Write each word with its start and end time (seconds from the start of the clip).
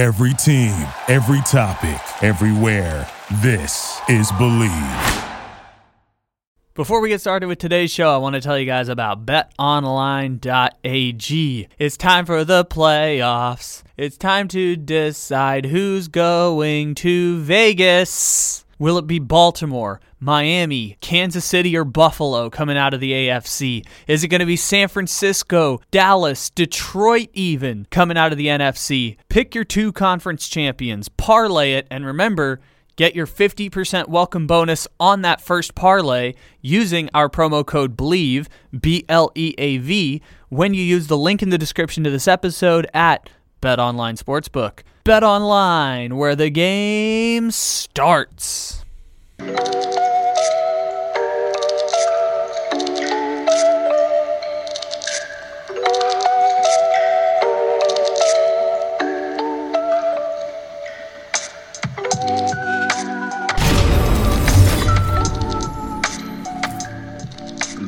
Every 0.00 0.32
team, 0.32 0.88
every 1.08 1.42
topic, 1.42 2.00
everywhere. 2.24 3.06
This 3.42 4.00
is 4.08 4.32
Bleav. 4.32 5.28
Before 6.72 7.02
we 7.02 7.10
get 7.10 7.20
started 7.20 7.48
with 7.48 7.58
today's 7.58 7.90
show, 7.90 8.14
I 8.14 8.16
want 8.16 8.34
to 8.34 8.40
tell 8.40 8.58
you 8.58 8.64
guys 8.64 8.88
about 8.88 9.26
betonline.ag. 9.26 10.38
It's 11.78 11.98
time 11.98 12.24
for 12.24 12.44
the 12.46 12.64
playoffs. 12.64 13.82
It's 13.98 14.16
time 14.16 14.48
to 14.48 14.74
decide 14.74 15.66
who's 15.66 16.08
going 16.08 16.94
to 16.94 17.40
Vegas. 17.40 18.64
Will 18.80 18.96
it 18.96 19.06
be 19.06 19.18
Baltimore, 19.18 20.00
Miami, 20.20 20.96
Kansas 21.02 21.44
City, 21.44 21.76
or 21.76 21.84
Buffalo 21.84 22.48
coming 22.48 22.78
out 22.78 22.94
of 22.94 23.00
the 23.00 23.12
AFC? 23.12 23.86
Is 24.06 24.24
it 24.24 24.28
going 24.28 24.40
to 24.40 24.46
be 24.46 24.56
San 24.56 24.88
Francisco, 24.88 25.82
Dallas, 25.90 26.48
Detroit, 26.48 27.28
even 27.34 27.86
coming 27.90 28.16
out 28.16 28.32
of 28.32 28.38
the 28.38 28.46
NFC? 28.46 29.18
Pick 29.28 29.54
your 29.54 29.64
two 29.64 29.92
conference 29.92 30.48
champions, 30.48 31.10
parlay 31.10 31.74
it, 31.74 31.86
and 31.90 32.06
remember, 32.06 32.58
Get 32.96 33.14
your 33.14 33.26
50% 33.26 34.08
welcome 34.08 34.46
bonus 34.46 34.86
on 34.98 35.22
that 35.22 35.40
first 35.40 35.74
parlay 35.74 36.34
using 36.60 37.08
our 37.14 37.30
promo 37.30 37.64
code 37.64 37.96
BLEAV, 37.96 38.46
B 38.78 39.06
L 39.08 39.30
E 39.34 39.54
A 39.56 39.78
V, 39.78 40.20
when 40.50 40.74
you 40.74 40.82
use 40.82 41.06
the 41.06 41.16
link 41.16 41.42
in 41.42 41.48
the 41.48 41.56
description 41.56 42.04
to 42.04 42.10
this 42.10 42.28
episode 42.28 42.86
at 42.92 43.30
BetOnline 43.62 44.22
Sportsbook. 44.22 44.80
BetOnline, 45.04 46.12
where 46.12 46.36
the 46.36 46.50
game 46.50 47.50
starts. 47.50 48.84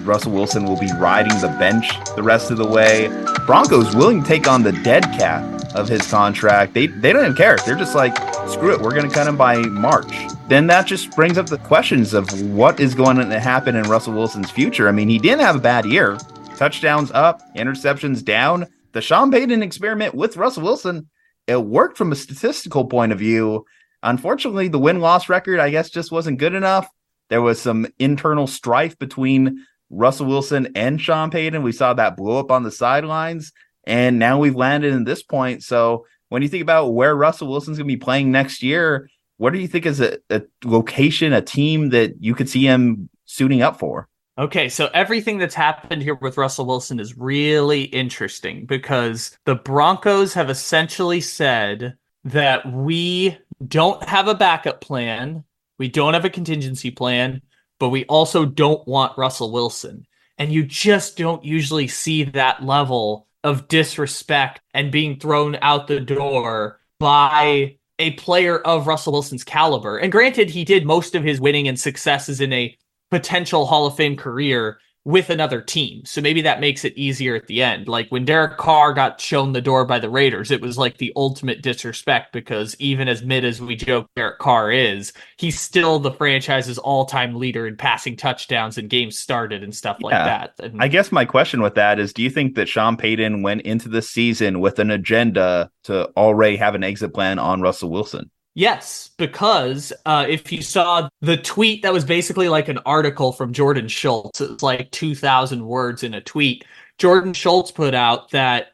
Russell 0.04 0.32
Wilson 0.32 0.64
will 0.64 0.78
be 0.78 0.90
riding 0.98 1.38
the 1.40 1.54
bench 1.58 1.88
the 2.16 2.22
rest 2.22 2.50
of 2.50 2.58
the 2.58 2.66
way. 2.66 3.08
Broncos 3.46 3.94
willing 3.94 4.22
to 4.22 4.28
take 4.28 4.46
on 4.46 4.62
the 4.62 4.72
dead 4.72 5.04
cap 5.04 5.61
of 5.74 5.88
his 5.88 6.08
contract. 6.08 6.74
They 6.74 6.86
they 6.86 7.12
don't 7.12 7.24
even 7.24 7.36
care. 7.36 7.56
They're 7.64 7.76
just 7.76 7.94
like, 7.94 8.16
screw 8.48 8.72
it, 8.72 8.80
we're 8.80 8.94
going 8.94 9.08
to 9.08 9.14
cut 9.14 9.26
him 9.26 9.36
by 9.36 9.58
March. 9.58 10.12
Then 10.48 10.66
that 10.66 10.86
just 10.86 11.14
brings 11.16 11.38
up 11.38 11.46
the 11.46 11.58
questions 11.58 12.14
of 12.14 12.28
what 12.50 12.80
is 12.80 12.94
going 12.94 13.16
to 13.16 13.40
happen 13.40 13.76
in 13.76 13.84
Russell 13.84 14.12
Wilson's 14.12 14.50
future. 14.50 14.88
I 14.88 14.92
mean, 14.92 15.08
he 15.08 15.18
didn't 15.18 15.40
have 15.40 15.56
a 15.56 15.60
bad 15.60 15.86
year. 15.86 16.18
Touchdowns 16.56 17.10
up, 17.12 17.40
interceptions 17.56 18.24
down. 18.24 18.66
The 18.92 19.00
Sean 19.00 19.30
Payton 19.30 19.62
experiment 19.62 20.14
with 20.14 20.36
Russell 20.36 20.64
Wilson, 20.64 21.08
it 21.46 21.56
worked 21.56 21.96
from 21.96 22.12
a 22.12 22.16
statistical 22.16 22.84
point 22.84 23.12
of 23.12 23.18
view. 23.18 23.64
Unfortunately, 24.02 24.68
the 24.68 24.78
win 24.78 25.00
loss 25.00 25.28
record, 25.28 25.60
I 25.60 25.70
guess, 25.70 25.88
just 25.90 26.12
wasn't 26.12 26.38
good 26.38 26.54
enough. 26.54 26.88
There 27.30 27.40
was 27.40 27.60
some 27.60 27.86
internal 27.98 28.46
strife 28.46 28.98
between 28.98 29.64
Russell 29.88 30.26
Wilson 30.26 30.72
and 30.74 31.00
Sean 31.00 31.30
Payton. 31.30 31.62
We 31.62 31.72
saw 31.72 31.94
that 31.94 32.16
blow 32.16 32.38
up 32.38 32.50
on 32.50 32.62
the 32.62 32.70
sidelines, 32.70 33.52
and 33.84 34.18
now 34.18 34.38
we've 34.38 34.54
landed 34.54 34.92
in 34.92 35.04
this 35.04 35.22
point. 35.22 35.62
So 35.62 36.06
when 36.28 36.42
you 36.42 36.48
think 36.48 36.62
about 36.62 36.94
where 36.94 37.14
Russell 37.14 37.48
Wilson's 37.48 37.78
going 37.78 37.88
to 37.88 37.94
be 37.94 37.98
playing 37.98 38.30
next 38.30 38.62
year, 38.62 39.08
what 39.36 39.52
do 39.52 39.58
you 39.58 39.68
think 39.68 39.86
is 39.86 40.00
a, 40.00 40.18
a 40.30 40.42
location, 40.64 41.32
a 41.32 41.42
team 41.42 41.90
that 41.90 42.14
you 42.20 42.34
could 42.34 42.48
see 42.48 42.64
him 42.64 43.08
suiting 43.26 43.62
up 43.62 43.78
for? 43.78 44.08
Okay, 44.38 44.68
so 44.70 44.88
everything 44.94 45.36
that's 45.36 45.54
happened 45.54 46.02
here 46.02 46.14
with 46.14 46.38
Russell 46.38 46.64
Wilson 46.64 46.98
is 46.98 47.18
really 47.18 47.82
interesting 47.82 48.64
because 48.64 49.36
the 49.44 49.56
Broncos 49.56 50.32
have 50.32 50.48
essentially 50.48 51.20
said 51.20 51.96
that 52.24 52.64
we 52.72 53.36
don't 53.68 54.02
have 54.04 54.28
a 54.28 54.34
backup 54.34 54.80
plan, 54.80 55.44
we 55.78 55.88
don't 55.88 56.14
have 56.14 56.24
a 56.24 56.30
contingency 56.30 56.90
plan, 56.90 57.42
but 57.78 57.90
we 57.90 58.04
also 58.06 58.46
don't 58.46 58.86
want 58.88 59.18
Russell 59.18 59.52
Wilson. 59.52 60.06
And 60.38 60.50
you 60.50 60.64
just 60.64 61.18
don't 61.18 61.44
usually 61.44 61.88
see 61.88 62.24
that 62.24 62.64
level 62.64 63.26
of 63.44 63.68
disrespect 63.68 64.60
and 64.74 64.92
being 64.92 65.18
thrown 65.18 65.56
out 65.62 65.86
the 65.86 66.00
door 66.00 66.80
by 67.00 67.76
a 67.98 68.12
player 68.12 68.58
of 68.58 68.86
Russell 68.86 69.12
Wilson's 69.12 69.44
caliber. 69.44 69.98
And 69.98 70.12
granted, 70.12 70.50
he 70.50 70.64
did 70.64 70.86
most 70.86 71.14
of 71.14 71.24
his 71.24 71.40
winning 71.40 71.68
and 71.68 71.78
successes 71.78 72.40
in 72.40 72.52
a 72.52 72.76
potential 73.10 73.66
Hall 73.66 73.86
of 73.86 73.96
Fame 73.96 74.16
career 74.16 74.78
with 75.04 75.30
another 75.30 75.60
team. 75.60 76.04
So 76.04 76.20
maybe 76.20 76.42
that 76.42 76.60
makes 76.60 76.84
it 76.84 76.96
easier 76.96 77.34
at 77.34 77.48
the 77.48 77.62
end. 77.62 77.88
Like 77.88 78.08
when 78.10 78.24
Derek 78.24 78.56
Carr 78.56 78.92
got 78.94 79.20
shown 79.20 79.52
the 79.52 79.60
door 79.60 79.84
by 79.84 79.98
the 79.98 80.10
Raiders, 80.10 80.50
it 80.50 80.60
was 80.60 80.78
like 80.78 80.98
the 80.98 81.12
ultimate 81.16 81.60
disrespect 81.60 82.32
because 82.32 82.76
even 82.78 83.08
as 83.08 83.22
mid 83.22 83.44
as 83.44 83.60
we 83.60 83.74
joke 83.74 84.08
Derek 84.14 84.38
Carr 84.38 84.70
is, 84.70 85.12
he's 85.38 85.58
still 85.58 85.98
the 85.98 86.12
franchise's 86.12 86.78
all-time 86.78 87.34
leader 87.34 87.66
in 87.66 87.76
passing 87.76 88.16
touchdowns 88.16 88.78
and 88.78 88.88
games 88.88 89.18
started 89.18 89.64
and 89.64 89.74
stuff 89.74 89.98
like 90.00 90.12
that. 90.12 90.54
And, 90.60 90.80
I 90.80 90.86
guess 90.88 91.10
my 91.10 91.24
question 91.24 91.62
with 91.62 91.74
that 91.74 91.98
is 91.98 92.12
do 92.12 92.22
you 92.22 92.30
think 92.30 92.54
that 92.54 92.68
Sean 92.68 92.96
Payton 92.96 93.42
went 93.42 93.62
into 93.62 93.88
the 93.88 94.02
season 94.02 94.60
with 94.60 94.78
an 94.78 94.90
agenda 94.90 95.70
to 95.84 96.10
already 96.16 96.56
have 96.56 96.76
an 96.76 96.84
exit 96.84 97.12
plan 97.12 97.40
on 97.40 97.60
Russell 97.60 97.90
Wilson? 97.90 98.30
Yes, 98.54 99.10
because 99.16 99.94
uh, 100.04 100.26
if 100.28 100.52
you 100.52 100.60
saw 100.60 101.08
the 101.22 101.38
tweet 101.38 101.82
that 101.82 101.92
was 101.92 102.04
basically 102.04 102.50
like 102.50 102.68
an 102.68 102.78
article 102.84 103.32
from 103.32 103.54
Jordan 103.54 103.88
Schultz, 103.88 104.42
it's 104.42 104.62
like 104.62 104.90
2,000 104.90 105.64
words 105.64 106.02
in 106.02 106.12
a 106.12 106.20
tweet. 106.20 106.64
Jordan 106.98 107.32
Schultz 107.32 107.70
put 107.70 107.94
out 107.94 108.30
that 108.32 108.72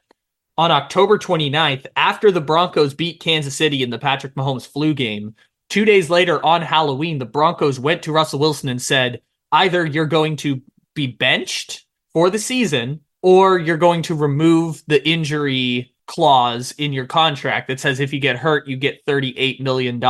on 0.56 0.72
October 0.72 1.16
29th, 1.16 1.86
after 1.94 2.32
the 2.32 2.40
Broncos 2.40 2.92
beat 2.92 3.20
Kansas 3.20 3.54
City 3.54 3.84
in 3.84 3.90
the 3.90 3.98
Patrick 3.98 4.34
Mahomes 4.34 4.66
flu 4.66 4.94
game, 4.94 5.36
two 5.70 5.84
days 5.84 6.10
later 6.10 6.44
on 6.44 6.60
Halloween, 6.60 7.18
the 7.18 7.24
Broncos 7.24 7.78
went 7.78 8.02
to 8.02 8.12
Russell 8.12 8.40
Wilson 8.40 8.68
and 8.68 8.82
said, 8.82 9.20
either 9.52 9.86
you're 9.86 10.06
going 10.06 10.34
to 10.38 10.60
be 10.94 11.06
benched 11.06 11.86
for 12.12 12.30
the 12.30 12.40
season 12.40 13.00
or 13.22 13.58
you're 13.58 13.76
going 13.76 14.02
to 14.02 14.16
remove 14.16 14.82
the 14.88 15.06
injury 15.08 15.94
clause 16.08 16.72
in 16.78 16.92
your 16.92 17.06
contract 17.06 17.68
that 17.68 17.78
says 17.78 18.00
if 18.00 18.12
you 18.12 18.18
get 18.18 18.36
hurt, 18.36 18.66
you 18.66 18.76
get 18.76 19.04
$38 19.06 19.60
million 19.60 20.00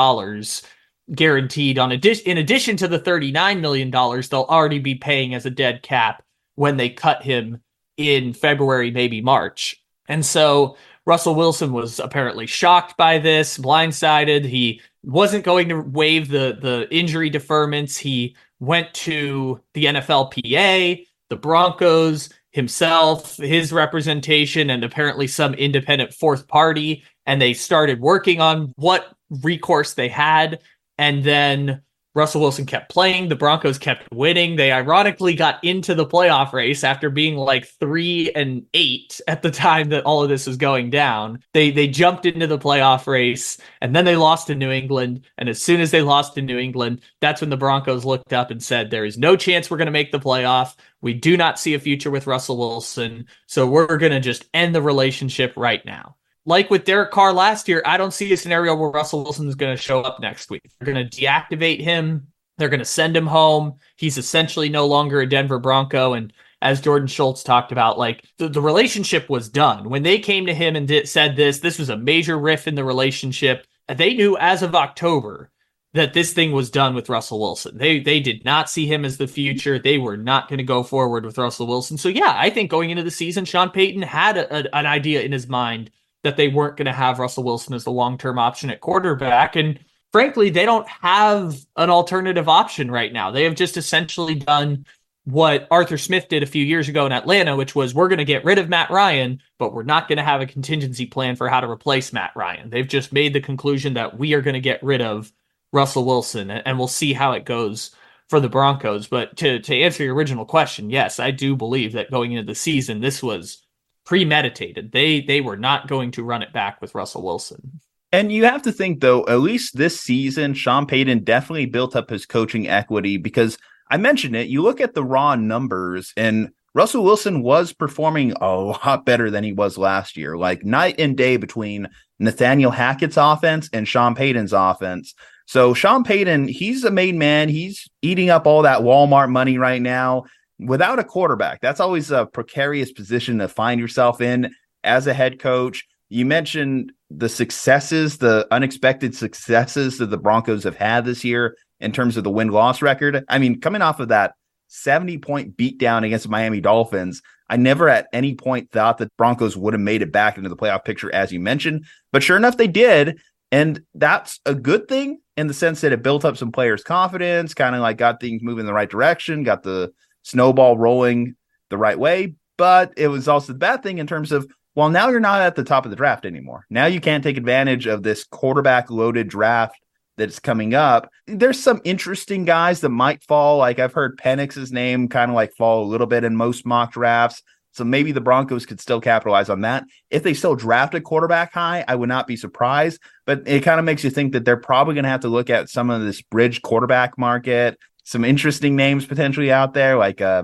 guaranteed 1.15 1.79
on 1.79 1.91
in 1.91 2.39
addition 2.39 2.77
to 2.77 2.87
the 2.87 2.99
$39 2.99 3.61
million 3.61 3.91
they'll 3.91 4.43
already 4.43 4.79
be 4.79 4.95
paying 4.95 5.35
as 5.35 5.47
a 5.47 5.51
dead 5.51 5.83
cap 5.83 6.23
when 6.57 6.77
they 6.77 6.91
cut 6.91 7.23
him 7.23 7.61
in 7.97 8.33
February, 8.33 8.91
maybe 8.91 9.21
March. 9.21 9.83
And 10.09 10.25
so 10.25 10.77
Russell 11.07 11.35
Wilson 11.35 11.73
was 11.73 11.99
apparently 11.99 12.47
shocked 12.47 12.97
by 12.97 13.19
this, 13.19 13.59
blindsided. 13.59 14.45
He 14.45 14.81
wasn't 15.03 15.45
going 15.45 15.69
to 15.71 15.81
waive 15.81 16.29
the 16.29 16.59
the 16.61 16.87
injury 16.95 17.31
deferments. 17.31 17.97
He 17.97 18.37
went 18.61 18.93
to 18.95 19.61
the 19.75 19.87
NFLPA, 19.87 21.07
the 21.31 21.37
Broncos, 21.37 22.29
himself, 22.59 23.37
his 23.37 23.73
representation, 23.73 24.69
and 24.69 24.85
apparently 24.85 25.29
some 25.29 25.55
independent 25.55 26.13
fourth 26.13 26.49
party. 26.49 27.05
And 27.25 27.41
they 27.41 27.55
started 27.55 28.01
working 28.01 28.41
on 28.41 28.75
what 28.77 29.15
recourse 29.31 29.95
they 29.95 30.09
had. 30.09 30.61
And 30.99 31.23
then 31.23 31.83
Russell 32.19 32.41
Wilson 32.41 32.67
kept 32.67 32.91
playing. 32.91 33.29
The 33.29 33.37
Broncos 33.37 33.79
kept 33.79 34.13
winning. 34.13 34.57
They 34.57 34.73
ironically 34.73 35.35
got 35.35 35.63
into 35.63 35.95
the 35.95 36.05
playoff 36.05 36.53
race 36.53 36.83
after 36.83 37.11
being 37.11 37.37
like 37.37 37.69
three 37.79 38.33
and 38.33 38.67
eight 38.75 39.21
at 39.29 39.43
the 39.43 39.53
time 39.53 39.91
that 39.91 40.05
all 40.05 40.21
of 40.21 40.29
this 40.29 40.45
was 40.45 40.57
going 40.57 40.91
down. 40.91 41.45
They 41.55 41.71
they 41.71 41.87
jumped 41.87 42.27
into 42.27 42.49
the 42.49 42.59
playoff 42.59 43.07
race 43.07 43.59
and 43.81 43.95
then 43.95 44.05
they 44.05 44.17
lost 44.17 44.49
to 44.49 44.57
New 44.57 44.73
England. 44.73 45.27
And 45.39 45.49
as 45.49 45.63
soon 45.63 45.81
as 45.81 45.93
they 45.93 46.03
lost 46.03 46.35
to 46.35 46.43
New 46.43 46.59
England, 46.59 47.03
that's 47.21 47.41
when 47.41 47.51
the 47.51 47.57
Broncos 47.57 48.05
looked 48.05 48.33
up 48.33 48.51
and 48.51 48.61
said, 48.61 48.91
There 48.91 49.05
is 49.05 49.17
no 49.17 49.37
chance 49.37 49.71
we're 49.71 49.77
going 49.77 49.87
to 49.87 49.93
make 49.93 50.11
the 50.11 50.19
playoff. 50.19 50.75
We 51.01 51.15
do 51.15 51.37
not 51.37 51.59
see 51.59 51.75
a 51.75 51.79
future 51.79 52.11
with 52.11 52.27
Russell 52.27 52.57
Wilson. 52.57 53.27
So 53.47 53.67
we're 53.67 53.99
going 53.99 54.13
to 54.13 54.21
just 54.21 54.47
end 54.53 54.75
the 54.75 54.83
relationship 54.83 55.55
right 55.57 55.85
now 55.85 56.17
like 56.49 56.71
with 56.71 56.87
Derek 56.87 57.11
Carr 57.11 57.35
last 57.35 57.69
year, 57.69 57.83
I 57.85 57.99
don't 57.99 58.15
see 58.15 58.33
a 58.33 58.37
scenario 58.37 58.75
where 58.75 58.89
Russell 58.89 59.23
Wilson 59.23 59.49
is 59.49 59.55
going 59.55 59.77
to 59.77 59.83
show 59.83 60.01
up 60.01 60.19
next 60.19 60.49
week. 60.49 60.63
They're 60.81 60.93
going 60.93 61.07
to 61.07 61.21
deactivate 61.21 61.83
him. 61.83 62.29
They're 62.57 62.71
going 62.71 62.79
to 62.79 62.87
send 62.87 63.15
him 63.15 63.27
home. 63.27 63.75
He's 63.97 64.17
essentially 64.17 64.71
no 64.71 64.87
longer 64.87 65.21
a 65.21 65.29
Denver 65.29 65.59
Bronco. 65.59 66.15
And 66.15 66.33
as 66.63 66.81
Jordan 66.81 67.07
Schultz 67.07 67.43
talked 67.43 67.71
about, 67.71 67.99
like 67.99 68.25
the, 68.39 68.49
the 68.49 68.63
relationship 68.63 69.29
was 69.29 69.51
done. 69.51 69.91
When 69.91 70.03
they 70.03 70.19
came 70.19 70.47
to 70.47 70.55
him 70.55 70.75
and 70.75 70.89
did, 70.89 71.07
said 71.07 71.37
this, 71.37 71.59
this 71.59 71.79
was 71.79 71.91
a 71.91 71.99
major 71.99 72.39
riff 72.39 72.67
in 72.67 72.75
the 72.75 72.85
relationship. 72.85 73.67
They 73.87 74.15
knew 74.15 74.39
as 74.39 74.63
of 74.63 74.75
October 74.75 75.51
that 75.99 76.15
this 76.15 76.33
thing 76.33 76.53
was 76.53 76.71
done 76.71 76.95
with 76.95 77.09
Russell 77.09 77.41
Wilson. 77.41 77.77
They 77.77 78.01
they 78.01 78.21
did 78.21 78.45
not 78.45 78.71
see 78.71 78.87
him 78.87 79.05
as 79.05 79.17
the 79.17 79.27
future. 79.27 79.79
They 79.79 79.99
were 79.99 80.17
not 80.17 80.49
going 80.49 80.59
to 80.59 80.65
go 80.65 80.83
forward 80.83 81.25
with 81.25 81.39
Russell 81.39 81.67
Wilson. 81.67 81.99
So 81.99 82.09
yeah, 82.09 82.35
I 82.37 82.51
think 82.51 82.71
going 82.71 82.91
into 82.91 83.03
the 83.03 83.11
season, 83.11 83.45
Sean 83.45 83.71
Payton 83.71 84.03
had 84.03 84.37
a, 84.37 84.55
a, 84.55 84.77
an 84.77 84.87
idea 84.87 85.23
in 85.23 85.33
his 85.33 85.49
mind 85.49 85.91
that 86.23 86.37
they 86.37 86.49
weren't 86.49 86.77
going 86.77 86.87
to 86.87 86.93
have 86.93 87.19
Russell 87.19 87.45
Wilson 87.45 87.75
as 87.75 87.85
the 87.85 87.91
long 87.91 88.19
term 88.19 88.39
option 88.39 88.71
at 88.71 88.81
quarterback. 88.81 89.57
And 89.57 89.79
frankly, 90.13 90.51
they 90.51 90.65
don't 90.65 90.89
have 90.89 91.57
an 91.77 91.91
alternative 91.91 92.49
option 92.49 92.91
right 92.91 93.13
now. 93.13 93.31
They 93.31 93.45
have 93.45 93.55
just 93.55 93.77
essentially 93.77 94.35
done 94.35 94.85
what 95.25 95.69
Arthur 95.71 95.99
Smith 95.99 96.29
did 96.29 96.43
a 96.43 96.47
few 96.47 96.65
years 96.65 96.89
ago 96.89 97.05
in 97.05 97.13
Atlanta, 97.13 97.55
which 97.55 97.75
was 97.75 97.95
we're 97.95 98.09
going 98.09 98.19
to 98.19 98.25
get 98.25 98.45
rid 98.45 98.59
of 98.59 98.71
Matt 98.71 98.91
Ryan, 98.91 99.43
but 99.59 99.75
we're 99.75 99.83
not 99.83 100.09
going 100.09 100.17
to 100.17 100.25
have 100.25 100.41
a 100.41 100.47
contingency 100.47 101.05
plan 101.05 101.37
for 101.37 101.49
how 101.49 101.61
to 101.61 101.69
replace 101.69 102.13
Matt 102.15 102.33
Ryan. 102.35 102.71
They've 102.71 102.89
just 102.89 103.13
made 103.13 103.35
the 103.35 103.41
conclusion 103.41 103.95
that 103.95 104.19
we 104.19 104.33
are 104.33 104.41
going 104.41 104.55
to 104.55 104.61
get 104.61 104.83
rid 104.83 105.03
of 105.03 105.31
Russell 105.73 106.05
Wilson, 106.05 106.51
and 106.51 106.79
we'll 106.79 106.89
see 106.89 107.13
how 107.13 107.33
it 107.33 107.45
goes 107.45 107.91
for 108.29 108.41
the 108.41 108.49
Broncos. 108.49 109.07
But 109.07 109.37
to 109.39 109.61
to 109.61 109.77
answer 109.77 110.05
your 110.05 110.15
original 110.15 110.45
question, 110.45 110.91
yes, 110.91 111.19
I 111.19 111.31
do 111.31 111.57
believe 111.57 111.93
that 111.93 112.11
going 112.11 112.33
into 112.33 112.47
the 112.47 112.55
season, 112.55 113.01
this 113.01 113.23
was 113.23 113.65
premeditated. 114.05 114.93
They 114.93 115.21
they 115.21 115.41
were 115.41 115.57
not 115.57 115.89
going 115.89 116.13
to 116.13 116.25
run 116.25 116.43
it 116.43 116.53
back 116.53 116.81
with 116.81 116.95
Russell 116.95 117.25
Wilson. 117.25 117.81
And 118.11 118.33
you 118.33 118.45
have 118.45 118.63
to 118.63 118.73
think 118.73 119.01
though, 119.01 119.27
at 119.27 119.41
least 119.41 119.77
this 119.77 120.01
season, 120.01 120.55
Sean 120.55 120.87
Payton 120.87 121.25
definitely 121.25 121.67
built 121.67 121.95
up 121.95 122.09
his 122.09 122.25
coaching 122.25 122.67
equity 122.69 123.19
because 123.19 123.59
I 123.91 123.97
mentioned 123.97 124.37
it. 124.37 124.49
You 124.49 124.63
look 124.63 124.81
at 124.81 124.95
the 124.95 125.05
raw 125.05 125.35
numbers, 125.35 126.13
and 126.17 126.51
Russell 126.75 127.05
Wilson 127.05 127.43
was 127.43 127.73
performing 127.73 128.33
a 128.33 128.55
lot 128.55 129.05
better 129.05 129.31
than 129.31 129.45
he 129.45 129.53
was 129.53 129.79
last 129.79 130.17
year, 130.17 130.37
like 130.37 130.65
night 130.65 130.97
and 130.99 131.17
day 131.17 131.37
between 131.37 131.89
Nathaniel 132.19 132.71
Hackett's 132.71 133.17
offense 133.17 133.69
and 133.73 133.87
Sean 133.87 134.15
Payton's 134.15 134.53
offense. 134.53 135.15
So 135.49 135.73
Sean 135.73 136.05
Payton, 136.05 136.49
he's 136.49 136.85
a 136.85 136.91
made 136.91 137.15
man. 137.15 137.49
He's 137.49 137.89
eating 138.03 138.29
up 138.29 138.47
all 138.47 138.61
that 138.63 138.81
Walmart 138.83 139.31
money 139.31 139.57
right 139.57 139.81
now 139.81 140.25
without 140.59 140.99
a 140.99 141.05
quarterback. 141.05 141.63
That's 141.63 141.81
always 141.81 142.11
a 142.11 142.27
precarious 142.27 142.93
position 142.93 143.39
to 143.39 143.49
find 143.49 143.81
yourself 143.81 144.21
in 144.21 144.55
as 144.85 145.07
a 145.07 145.15
head 145.15 145.39
coach. 145.39 145.87
You 146.11 146.27
mentioned 146.27 146.93
the 147.09 147.31
successes, 147.31 148.19
the 148.19 148.47
unexpected 148.51 149.15
successes 149.15 149.97
that 149.97 150.11
the 150.11 150.19
Broncos 150.19 150.65
have 150.65 150.77
had 150.77 151.07
this 151.07 151.25
year 151.25 151.57
in 151.81 151.93
terms 151.93 152.19
of 152.19 152.25
the 152.25 152.31
win 152.31 152.49
loss 152.49 152.83
record. 152.83 153.25
I 153.31 153.39
mean, 153.39 153.59
coming 153.59 153.81
off 153.81 154.01
of 154.01 154.09
that 154.09 154.35
70 154.67 155.17
point 155.17 155.57
beatdown 155.57 156.05
against 156.05 156.25
the 156.25 156.31
Miami 156.31 156.61
Dolphins, 156.61 157.23
I 157.49 157.57
never 157.57 157.89
at 157.89 158.09
any 158.13 158.35
point 158.35 158.71
thought 158.71 158.99
that 158.99 159.17
Broncos 159.17 159.57
would 159.57 159.73
have 159.73 159.81
made 159.81 160.03
it 160.03 160.13
back 160.13 160.37
into 160.37 160.51
the 160.51 160.57
playoff 160.57 160.85
picture, 160.85 161.11
as 161.15 161.33
you 161.33 161.41
mentioned. 161.41 161.87
But 162.13 162.23
sure 162.23 162.37
enough, 162.37 162.59
they 162.59 162.69
did. 162.69 163.19
And 163.51 163.81
that's 163.95 164.41
a 164.45 164.55
good 164.55 164.89
thing 164.89 165.21
in 165.37 165.47
the 165.47 165.55
sense 165.55 165.81
that 165.81 165.93
it 165.93 166.03
built 166.03 166.25
up 166.25 166.37
some 166.37 166.53
players' 166.53 166.83
confidence, 166.83 167.55
kind 167.55 167.75
of 167.75 167.81
like 167.81 167.97
got 167.97 168.21
things 168.21 168.43
moving 168.43 168.61
in 168.61 168.67
the 168.67 168.75
right 168.75 168.91
direction, 168.91 169.43
got 169.43 169.63
the 169.63 169.93
snowball 170.23 170.77
rolling 170.77 171.35
the 171.71 171.79
right 171.79 171.99
way. 171.99 172.35
But 172.57 172.93
it 172.97 173.09
was 173.09 173.29
also 173.29 173.53
the 173.53 173.59
bad 173.59 173.83
thing 173.83 173.99
in 173.99 174.07
terms 174.07 174.33
of, 174.33 174.47
well, 174.75 174.91
now 174.91 175.09
you're 175.09 175.21
not 175.21 175.41
at 175.41 175.55
the 175.55 175.65
top 175.65 175.85
of 175.85 175.91
the 175.91 175.97
draft 175.97 176.27
anymore. 176.27 176.67
Now 176.69 176.87
you 176.87 177.01
can't 177.01 177.25
take 177.25 177.37
advantage 177.37 177.87
of 177.87 178.03
this 178.03 178.25
quarterback 178.25 178.91
loaded 178.91 179.29
draft 179.29 179.77
that's 180.17 180.41
coming 180.41 180.75
up. 180.75 181.09
There's 181.27 181.61
some 181.61 181.81
interesting 181.85 182.45
guys 182.45 182.81
that 182.81 182.89
might 182.91 183.23
fall. 183.23 183.59
Like 183.59 183.79
I've 183.79 183.93
heard 183.93 184.19
Penix's 184.19 184.73
name 184.73 185.09
kind 185.09 185.31
of 185.31 185.37
like 185.37 185.55
fall 185.55 185.85
a 185.85 185.87
little 185.87 186.09
bit 186.09 186.25
in 186.25 186.37
most 186.37 186.67
mock 186.67 186.93
drafts. 186.93 187.43
So 187.79 187.85
maybe 187.85 188.11
the 188.11 188.21
Broncos 188.21 188.67
could 188.67 188.81
still 188.81 189.01
capitalize 189.01 189.49
on 189.49 189.61
that. 189.61 189.85
If 190.11 190.25
they 190.25 190.35
still 190.35 190.57
draft 190.57 190.95
a 190.95 191.01
quarterback 191.01 191.53
high, 191.53 191.85
I 191.87 191.95
would 191.95 192.09
not 192.09 192.27
be 192.27 192.37
surprised. 192.37 193.01
But 193.25 193.45
it 193.47 193.63
kind 193.63 193.79
of 193.79 193.87
makes 193.87 194.03
you 194.03 194.11
think 194.11 194.33
that 194.33 194.45
they're 194.45 194.57
probably 194.57 194.95
going 194.95 195.05
to 195.05 195.11
have 195.11 195.21
to 195.21 195.29
look 195.29 195.49
at 195.49 195.69
some 195.71 195.89
of 195.89 196.03
this 196.03 196.21
bridge 196.21 196.61
quarterback 196.61 197.17
market. 197.17 197.79
Some 198.03 198.25
interesting 198.25 198.75
names 198.75 199.07
potentially 199.07 199.53
out 199.53 199.75
there, 199.75 199.97
like 199.97 200.21
uh, 200.21 200.43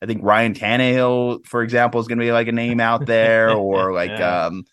I 0.00 0.06
think 0.06 0.22
Ryan 0.22 0.54
Tannehill, 0.54 1.44
for 1.44 1.62
example, 1.62 1.98
is 1.98 2.06
going 2.06 2.18
to 2.18 2.24
be 2.24 2.30
like 2.30 2.46
a 2.46 2.52
name 2.52 2.78
out 2.78 3.04
there, 3.04 3.50
or 3.50 3.92
like 3.94 4.10
yeah. 4.10 4.46
um, 4.46 4.64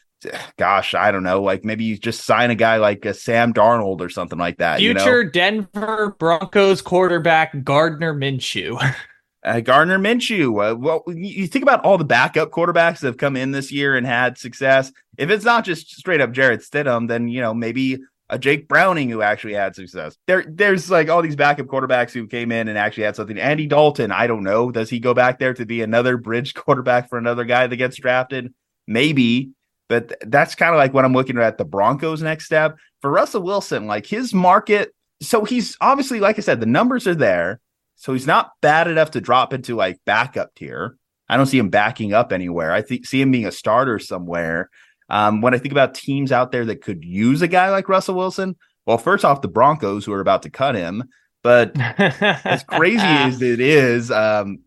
gosh, 0.57 0.93
I 0.93 1.11
don't 1.11 1.23
know, 1.23 1.41
like 1.41 1.65
maybe 1.65 1.85
you 1.85 1.97
just 1.97 2.25
sign 2.25 2.51
a 2.51 2.55
guy 2.55 2.77
like 2.77 3.05
a 3.05 3.13
Sam 3.13 3.53
Darnold 3.53 4.01
or 4.01 4.09
something 4.09 4.37
like 4.37 4.57
that. 4.57 4.79
Future 4.79 5.19
you 5.19 5.23
know? 5.23 5.29
Denver 5.31 6.15
Broncos 6.19 6.83
quarterback 6.83 7.63
Gardner 7.63 8.13
Minshew. 8.13 8.77
uh, 9.45 9.59
Gardner 9.59 9.99
Minshew. 9.99 10.71
Uh, 10.71 10.75
well, 10.75 11.03
you 11.07 11.47
think 11.47 11.63
about 11.63 11.83
all 11.83 11.97
the 11.97 12.05
backup 12.05 12.51
quarterbacks 12.51 12.99
that 12.99 13.07
have 13.07 13.17
come 13.17 13.35
in 13.35 13.51
this 13.51 13.71
year 13.71 13.95
and 13.95 14.05
had 14.05 14.37
success. 14.37 14.91
If 15.17 15.29
it's 15.29 15.45
not 15.45 15.65
just 15.65 15.91
straight 15.91 16.21
up 16.21 16.31
Jarrett 16.31 16.61
Stidham, 16.61 17.07
then 17.07 17.27
you 17.27 17.41
know 17.41 17.53
maybe 17.53 17.99
a 18.29 18.39
Jake 18.39 18.67
Browning 18.67 19.09
who 19.09 19.21
actually 19.21 19.53
had 19.53 19.75
success. 19.75 20.17
There, 20.27 20.45
there's 20.47 20.89
like 20.89 21.09
all 21.09 21.21
these 21.21 21.35
backup 21.35 21.67
quarterbacks 21.67 22.11
who 22.11 22.25
came 22.25 22.51
in 22.51 22.67
and 22.67 22.77
actually 22.77 23.03
had 23.03 23.15
something. 23.15 23.37
Andy 23.37 23.67
Dalton, 23.67 24.11
I 24.11 24.27
don't 24.27 24.43
know, 24.43 24.71
does 24.71 24.89
he 24.89 24.99
go 24.99 25.13
back 25.13 25.39
there 25.39 25.53
to 25.53 25.65
be 25.65 25.81
another 25.81 26.17
bridge 26.17 26.53
quarterback 26.55 27.09
for 27.09 27.17
another 27.17 27.43
guy 27.43 27.67
that 27.67 27.75
gets 27.75 27.97
drafted? 27.97 28.53
Maybe. 28.87 29.51
But 29.89 30.13
that's 30.21 30.55
kind 30.55 30.73
of 30.73 30.79
like 30.79 30.93
what 30.93 31.05
I'm 31.05 31.13
looking 31.13 31.37
at 31.37 31.57
the 31.57 31.65
Broncos' 31.65 32.21
next 32.21 32.45
step 32.45 32.77
for 33.01 33.11
Russell 33.11 33.43
Wilson. 33.43 33.85
Like 33.85 34.05
his 34.05 34.33
market, 34.33 34.95
so 35.21 35.43
he's 35.43 35.77
obviously, 35.81 36.19
like 36.19 36.37
I 36.37 36.41
said, 36.41 36.59
the 36.59 36.65
numbers 36.65 37.05
are 37.05 37.15
there. 37.15 37.59
So 37.95 38.13
he's 38.13 38.27
not 38.27 38.51
bad 38.61 38.87
enough 38.87 39.11
to 39.11 39.21
drop 39.21 39.53
into 39.53 39.75
like 39.75 39.99
backup 40.05 40.55
tier. 40.55 40.97
I 41.29 41.37
don't 41.37 41.45
see 41.45 41.57
him 41.57 41.69
backing 41.69 42.13
up 42.13 42.31
anywhere. 42.31 42.71
I 42.71 42.81
think 42.81 43.05
see 43.05 43.21
him 43.21 43.31
being 43.31 43.45
a 43.45 43.51
starter 43.51 43.99
somewhere. 43.99 44.69
Um, 45.09 45.41
when 45.41 45.53
I 45.53 45.57
think 45.57 45.71
about 45.71 45.95
teams 45.95 46.31
out 46.31 46.51
there 46.51 46.65
that 46.65 46.81
could 46.81 47.03
use 47.03 47.41
a 47.41 47.47
guy 47.47 47.69
like 47.69 47.89
Russell 47.89 48.15
Wilson, 48.15 48.55
well, 48.85 48.97
first 48.97 49.23
off, 49.23 49.41
the 49.41 49.47
Broncos 49.47 50.05
who 50.05 50.13
are 50.13 50.19
about 50.19 50.43
to 50.43 50.49
cut 50.49 50.75
him. 50.75 51.05
But 51.43 51.71
as 51.77 52.63
crazy 52.67 53.03
as 53.03 53.41
it 53.41 53.59
is, 53.59 54.11
um, 54.11 54.59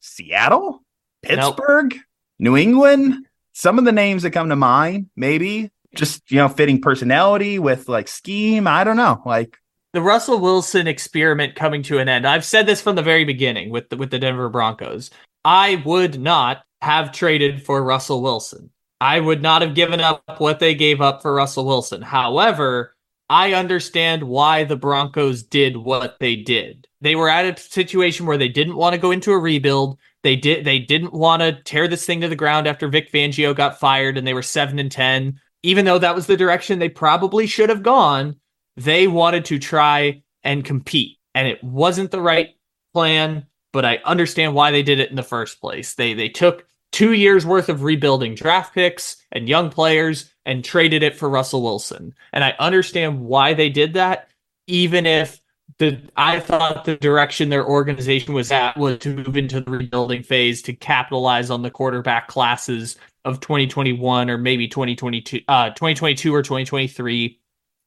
Seattle, 0.00 0.82
Pittsburgh, 1.22 1.92
nope. 1.94 2.02
New 2.38 2.56
England, 2.56 3.26
some 3.52 3.78
of 3.78 3.84
the 3.84 3.92
names 3.92 4.22
that 4.22 4.30
come 4.30 4.48
to 4.48 4.56
mind, 4.56 5.10
maybe 5.14 5.70
just 5.94 6.30
you 6.30 6.38
know 6.38 6.48
fitting 6.48 6.80
personality 6.80 7.58
with 7.58 7.88
like 7.88 8.08
scheme. 8.08 8.66
I 8.66 8.84
don't 8.84 8.96
know, 8.96 9.22
like 9.26 9.58
the 9.92 10.02
Russell 10.02 10.38
Wilson 10.38 10.86
experiment 10.86 11.54
coming 11.54 11.82
to 11.84 11.98
an 11.98 12.08
end. 12.08 12.26
I've 12.26 12.44
said 12.44 12.66
this 12.66 12.80
from 12.80 12.96
the 12.96 13.02
very 13.02 13.24
beginning 13.24 13.70
with 13.70 13.90
the, 13.90 13.96
with 13.96 14.10
the 14.10 14.18
Denver 14.18 14.48
Broncos. 14.48 15.10
I 15.44 15.82
would 15.84 16.20
not 16.20 16.64
have 16.80 17.12
traded 17.12 17.62
for 17.62 17.82
Russell 17.82 18.22
Wilson. 18.22 18.70
I 19.00 19.20
would 19.20 19.42
not 19.42 19.62
have 19.62 19.74
given 19.74 20.00
up 20.00 20.22
what 20.38 20.60
they 20.60 20.74
gave 20.74 21.00
up 21.00 21.22
for 21.22 21.34
Russell 21.34 21.66
Wilson. 21.66 22.02
However, 22.02 22.94
I 23.28 23.52
understand 23.54 24.22
why 24.22 24.64
the 24.64 24.76
Broncos 24.76 25.42
did 25.42 25.76
what 25.76 26.18
they 26.20 26.36
did. 26.36 26.86
They 27.00 27.14
were 27.14 27.28
at 27.28 27.58
a 27.58 27.60
situation 27.60 28.26
where 28.26 28.38
they 28.38 28.48
didn't 28.48 28.76
want 28.76 28.94
to 28.94 29.00
go 29.00 29.10
into 29.10 29.32
a 29.32 29.38
rebuild. 29.38 29.98
They 30.22 30.36
did 30.36 30.64
they 30.64 30.78
didn't 30.78 31.12
want 31.12 31.42
to 31.42 31.60
tear 31.62 31.88
this 31.88 32.06
thing 32.06 32.20
to 32.20 32.28
the 32.28 32.36
ground 32.36 32.66
after 32.66 32.88
Vic 32.88 33.10
Fangio 33.10 33.56
got 33.56 33.80
fired 33.80 34.16
and 34.16 34.26
they 34.26 34.34
were 34.34 34.42
7 34.42 34.78
and 34.78 34.92
10. 34.92 35.40
Even 35.64 35.84
though 35.84 35.98
that 35.98 36.14
was 36.14 36.26
the 36.26 36.36
direction 36.36 36.78
they 36.78 36.88
probably 36.88 37.46
should 37.46 37.70
have 37.70 37.82
gone, 37.82 38.36
they 38.76 39.06
wanted 39.06 39.44
to 39.46 39.58
try 39.58 40.22
and 40.42 40.64
compete. 40.64 41.18
And 41.34 41.48
it 41.48 41.62
wasn't 41.62 42.10
the 42.10 42.20
right 42.20 42.50
plan, 42.92 43.46
but 43.72 43.84
I 43.84 44.00
understand 44.04 44.54
why 44.54 44.70
they 44.70 44.82
did 44.82 45.00
it 45.00 45.10
in 45.10 45.16
the 45.16 45.22
first 45.22 45.60
place. 45.60 45.94
They 45.94 46.14
they 46.14 46.28
took 46.28 46.66
2 46.92 47.12
years 47.12 47.46
worth 47.46 47.68
of 47.68 47.82
rebuilding 47.82 48.34
draft 48.34 48.74
picks 48.74 49.16
and 49.32 49.48
young 49.48 49.70
players 49.70 50.30
and 50.44 50.64
traded 50.64 51.02
it 51.02 51.16
for 51.16 51.28
Russell 51.28 51.62
Wilson. 51.62 52.14
And 52.32 52.44
I 52.44 52.54
understand 52.58 53.20
why 53.20 53.54
they 53.54 53.70
did 53.70 53.94
that 53.94 54.28
even 54.66 55.06
if 55.06 55.40
the 55.78 56.00
I 56.16 56.40
thought 56.40 56.84
the 56.84 56.96
direction 56.96 57.48
their 57.48 57.66
organization 57.66 58.34
was 58.34 58.52
at 58.52 58.76
was 58.76 58.98
to 58.98 59.14
move 59.14 59.36
into 59.36 59.60
the 59.60 59.70
rebuilding 59.70 60.22
phase 60.22 60.62
to 60.62 60.72
capitalize 60.72 61.50
on 61.50 61.62
the 61.62 61.70
quarterback 61.70 62.28
classes 62.28 62.96
of 63.24 63.40
2021 63.40 64.28
or 64.28 64.38
maybe 64.38 64.68
2022 64.68 65.40
uh 65.48 65.70
2022 65.70 66.34
or 66.34 66.42
2023. 66.42 67.38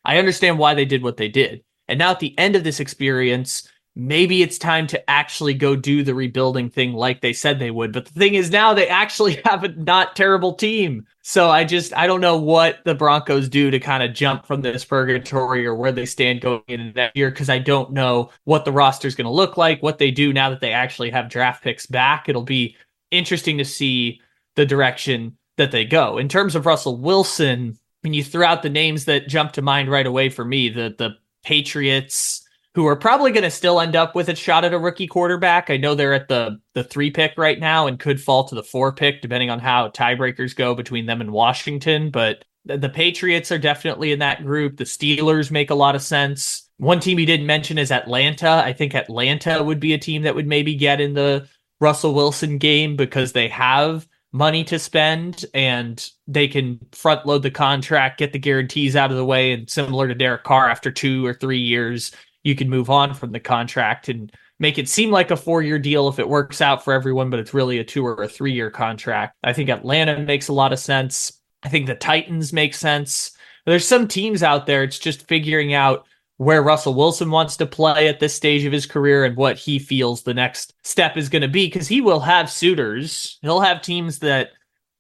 I 0.06 0.18
understand 0.18 0.60
why 0.60 0.74
they 0.74 0.86
did 0.86 1.04
what 1.04 1.18
they 1.18 1.30
did. 1.30 1.64
And 1.88 2.00
now 2.00 2.12
at 2.12 2.20
the 2.20 2.38
end 2.38 2.56
of 2.56 2.64
this 2.64 2.80
experience, 2.80 3.70
maybe 3.96 4.42
it's 4.42 4.58
time 4.58 4.86
to 4.88 5.10
actually 5.10 5.54
go 5.54 5.76
do 5.76 6.04
the 6.04 6.14
rebuilding 6.14 6.70
thing 6.70 6.94
like 6.94 7.22
they 7.22 7.32
said 7.32 7.58
they 7.58 7.72
would. 7.72 7.94
But 7.94 8.06
the 8.06 8.12
thing 8.12 8.36
is 8.36 8.52
now 8.52 8.74
they 8.74 8.88
actually 8.88 9.42
have 9.46 9.64
a 9.64 9.70
not 9.70 10.16
terrible 10.16 10.54
team. 10.54 11.06
So 11.22 11.50
I 11.50 11.64
just 11.64 11.96
I 11.96 12.08
don't 12.08 12.22
know 12.22 12.38
what 12.38 12.80
the 12.86 12.96
Broncos 12.96 13.50
do 13.50 13.72
to 13.72 13.80
kind 13.80 14.04
of 14.04 14.14
jump 14.14 14.46
from 14.46 14.62
this 14.62 14.84
purgatory 14.84 15.66
or 15.66 15.76
where 15.76 15.92
they 15.92 16.06
stand 16.06 16.42
going 16.42 16.64
into 16.68 16.94
that 16.94 17.16
year 17.16 17.30
because 17.30 17.50
I 17.50 17.60
don't 17.60 17.94
know 17.94 18.32
what 18.44 18.66
the 18.66 18.72
roster 18.72 19.08
is 19.08 19.16
going 19.16 19.26
to 19.26 19.32
look 19.32 19.58
like, 19.58 19.82
what 19.82 19.98
they 19.98 20.12
do 20.12 20.34
now 20.34 20.50
that 20.50 20.60
they 20.60 20.74
actually 20.74 21.12
have 21.12 21.30
draft 21.30 21.64
picks 21.64 21.86
back. 21.86 22.28
It'll 22.28 22.44
be 22.44 22.76
interesting 23.12 23.58
to 23.58 23.66
see 23.66 24.22
the 24.56 24.66
direction 24.66 25.38
that 25.58 25.72
they 25.72 25.86
go. 25.86 26.18
In 26.18 26.28
terms 26.28 26.56
of 26.56 26.66
Russell 26.66 26.98
Wilson, 26.98 27.78
when 28.06 28.14
you 28.14 28.24
threw 28.24 28.44
out 28.44 28.62
the 28.62 28.70
names 28.70 29.06
that 29.06 29.28
jump 29.28 29.54
to 29.54 29.64
mind 29.64 29.90
right 29.90 30.06
away 30.06 30.30
for 30.30 30.46
me, 30.46 30.70
the 30.70 30.94
the 30.96 31.16
Patriots, 31.44 32.48
who 32.76 32.86
are 32.86 32.96
probably 32.96 33.32
going 33.32 33.44
to 33.44 33.50
still 33.50 33.82
end 33.82 33.96
up 33.96 34.14
with 34.14 34.30
a 34.30 34.36
shot 34.36 34.64
at 34.64 34.76
a 34.76 34.80
rookie 34.80 35.08
quarterback. 35.08 35.72
I 35.72 35.78
know 35.78 35.96
they're 35.96 36.14
at 36.14 36.28
the 36.28 36.60
the 36.76 36.84
three 36.84 37.10
pick 37.10 37.34
right 37.36 37.60
now 37.60 37.88
and 37.88 38.00
could 38.00 38.22
fall 38.22 38.48
to 38.48 38.54
the 38.54 38.62
four 38.62 38.94
pick 38.94 39.24
depending 39.24 39.50
on 39.50 39.58
how 39.58 39.90
tiebreakers 39.90 40.56
go 40.56 40.76
between 40.76 41.08
them 41.08 41.20
and 41.20 41.32
Washington. 41.32 42.12
But 42.12 42.46
the, 42.64 42.78
the 42.78 42.90
Patriots 42.90 43.52
are 43.52 43.58
definitely 43.58 44.12
in 44.12 44.20
that 44.20 44.44
group. 44.44 44.78
The 44.78 44.84
Steelers 44.84 45.50
make 45.50 45.72
a 45.72 45.76
lot 45.76 45.96
of 45.96 46.04
sense. 46.04 46.70
One 46.78 47.00
team 47.00 47.18
you 47.18 47.26
didn't 47.26 47.48
mention 47.48 47.80
is 47.80 47.92
Atlanta. 47.92 48.62
I 48.64 48.74
think 48.74 48.94
Atlanta 48.94 49.64
would 49.64 49.80
be 49.80 49.94
a 49.94 49.98
team 49.98 50.22
that 50.22 50.36
would 50.36 50.46
maybe 50.46 50.76
get 50.76 51.02
in 51.02 51.16
the 51.16 51.48
Russell 51.82 52.14
Wilson 52.14 52.60
game 52.60 52.98
because 52.98 53.32
they 53.32 53.48
have 53.48 54.08
money 54.36 54.66
to 54.66 54.78
spend 54.78 55.46
and 55.54 56.10
they 56.28 56.46
can 56.46 56.78
front 56.92 57.26
load 57.26 57.42
the 57.42 57.50
contract, 57.50 58.20
get 58.20 58.34
the 58.34 58.40
guarantees 58.40 58.96
out 58.96 59.10
of 59.10 59.16
the 59.16 59.26
way, 59.26 59.54
and 59.54 59.70
similar 59.70 60.10
to 60.10 60.14
Derek 60.14 60.44
Carr, 60.44 60.70
after 60.70 60.92
two 60.92 61.26
or 61.26 61.34
three 61.34 61.60
years, 61.60 62.12
you 62.44 62.54
can 62.54 62.70
move 62.70 62.90
on 62.90 63.14
from 63.14 63.32
the 63.32 63.40
contract 63.40 64.10
and 64.10 64.32
make 64.60 64.78
it 64.78 64.90
seem 64.90 65.10
like 65.10 65.32
a 65.32 65.38
four 65.38 65.62
year 65.62 65.80
deal 65.80 66.10
if 66.10 66.20
it 66.20 66.28
works 66.28 66.60
out 66.60 66.84
for 66.84 66.94
everyone, 66.94 67.30
but 67.30 67.40
it's 67.40 67.54
really 67.54 67.80
a 67.80 67.84
two 67.84 68.06
or 68.06 68.22
a 68.22 68.28
three 68.28 68.52
year 68.52 68.70
contract. 68.70 69.38
I 69.42 69.54
think 69.54 69.70
Atlanta 69.70 70.20
makes 70.20 70.50
a 70.50 70.54
lot 70.54 70.74
of 70.74 70.80
sense. 70.80 71.40
I 71.64 71.70
think 71.70 71.88
the 71.88 71.96
Titans 71.96 72.52
make 72.52 72.74
sense. 72.74 73.32
There's 73.66 73.88
some 73.88 74.08
teams 74.08 74.44
out 74.44 74.66
there, 74.66 74.84
it's 74.84 75.00
just 75.00 75.28
figuring 75.30 75.74
out 75.74 76.06
where 76.38 76.62
Russell 76.62 76.94
Wilson 76.94 77.32
wants 77.32 77.58
to 77.58 77.66
play 77.66 78.08
at 78.08 78.20
this 78.20 78.34
stage 78.34 78.66
of 78.66 78.74
his 78.74 78.86
career 78.86 79.24
and 79.24 79.38
what 79.38 79.58
he 79.58 79.80
feels 79.80 80.24
the 80.24 80.34
next 80.34 80.74
step 80.84 81.16
is 81.16 81.30
going 81.30 81.42
to 81.42 81.48
be 81.48 81.68
because 81.68 81.88
he 81.88 82.02
will 82.02 82.20
have 82.20 82.52
suitors. 82.52 83.40
He'll 83.42 83.62
have 83.62 83.82
teams 83.82 84.20
that 84.20 84.50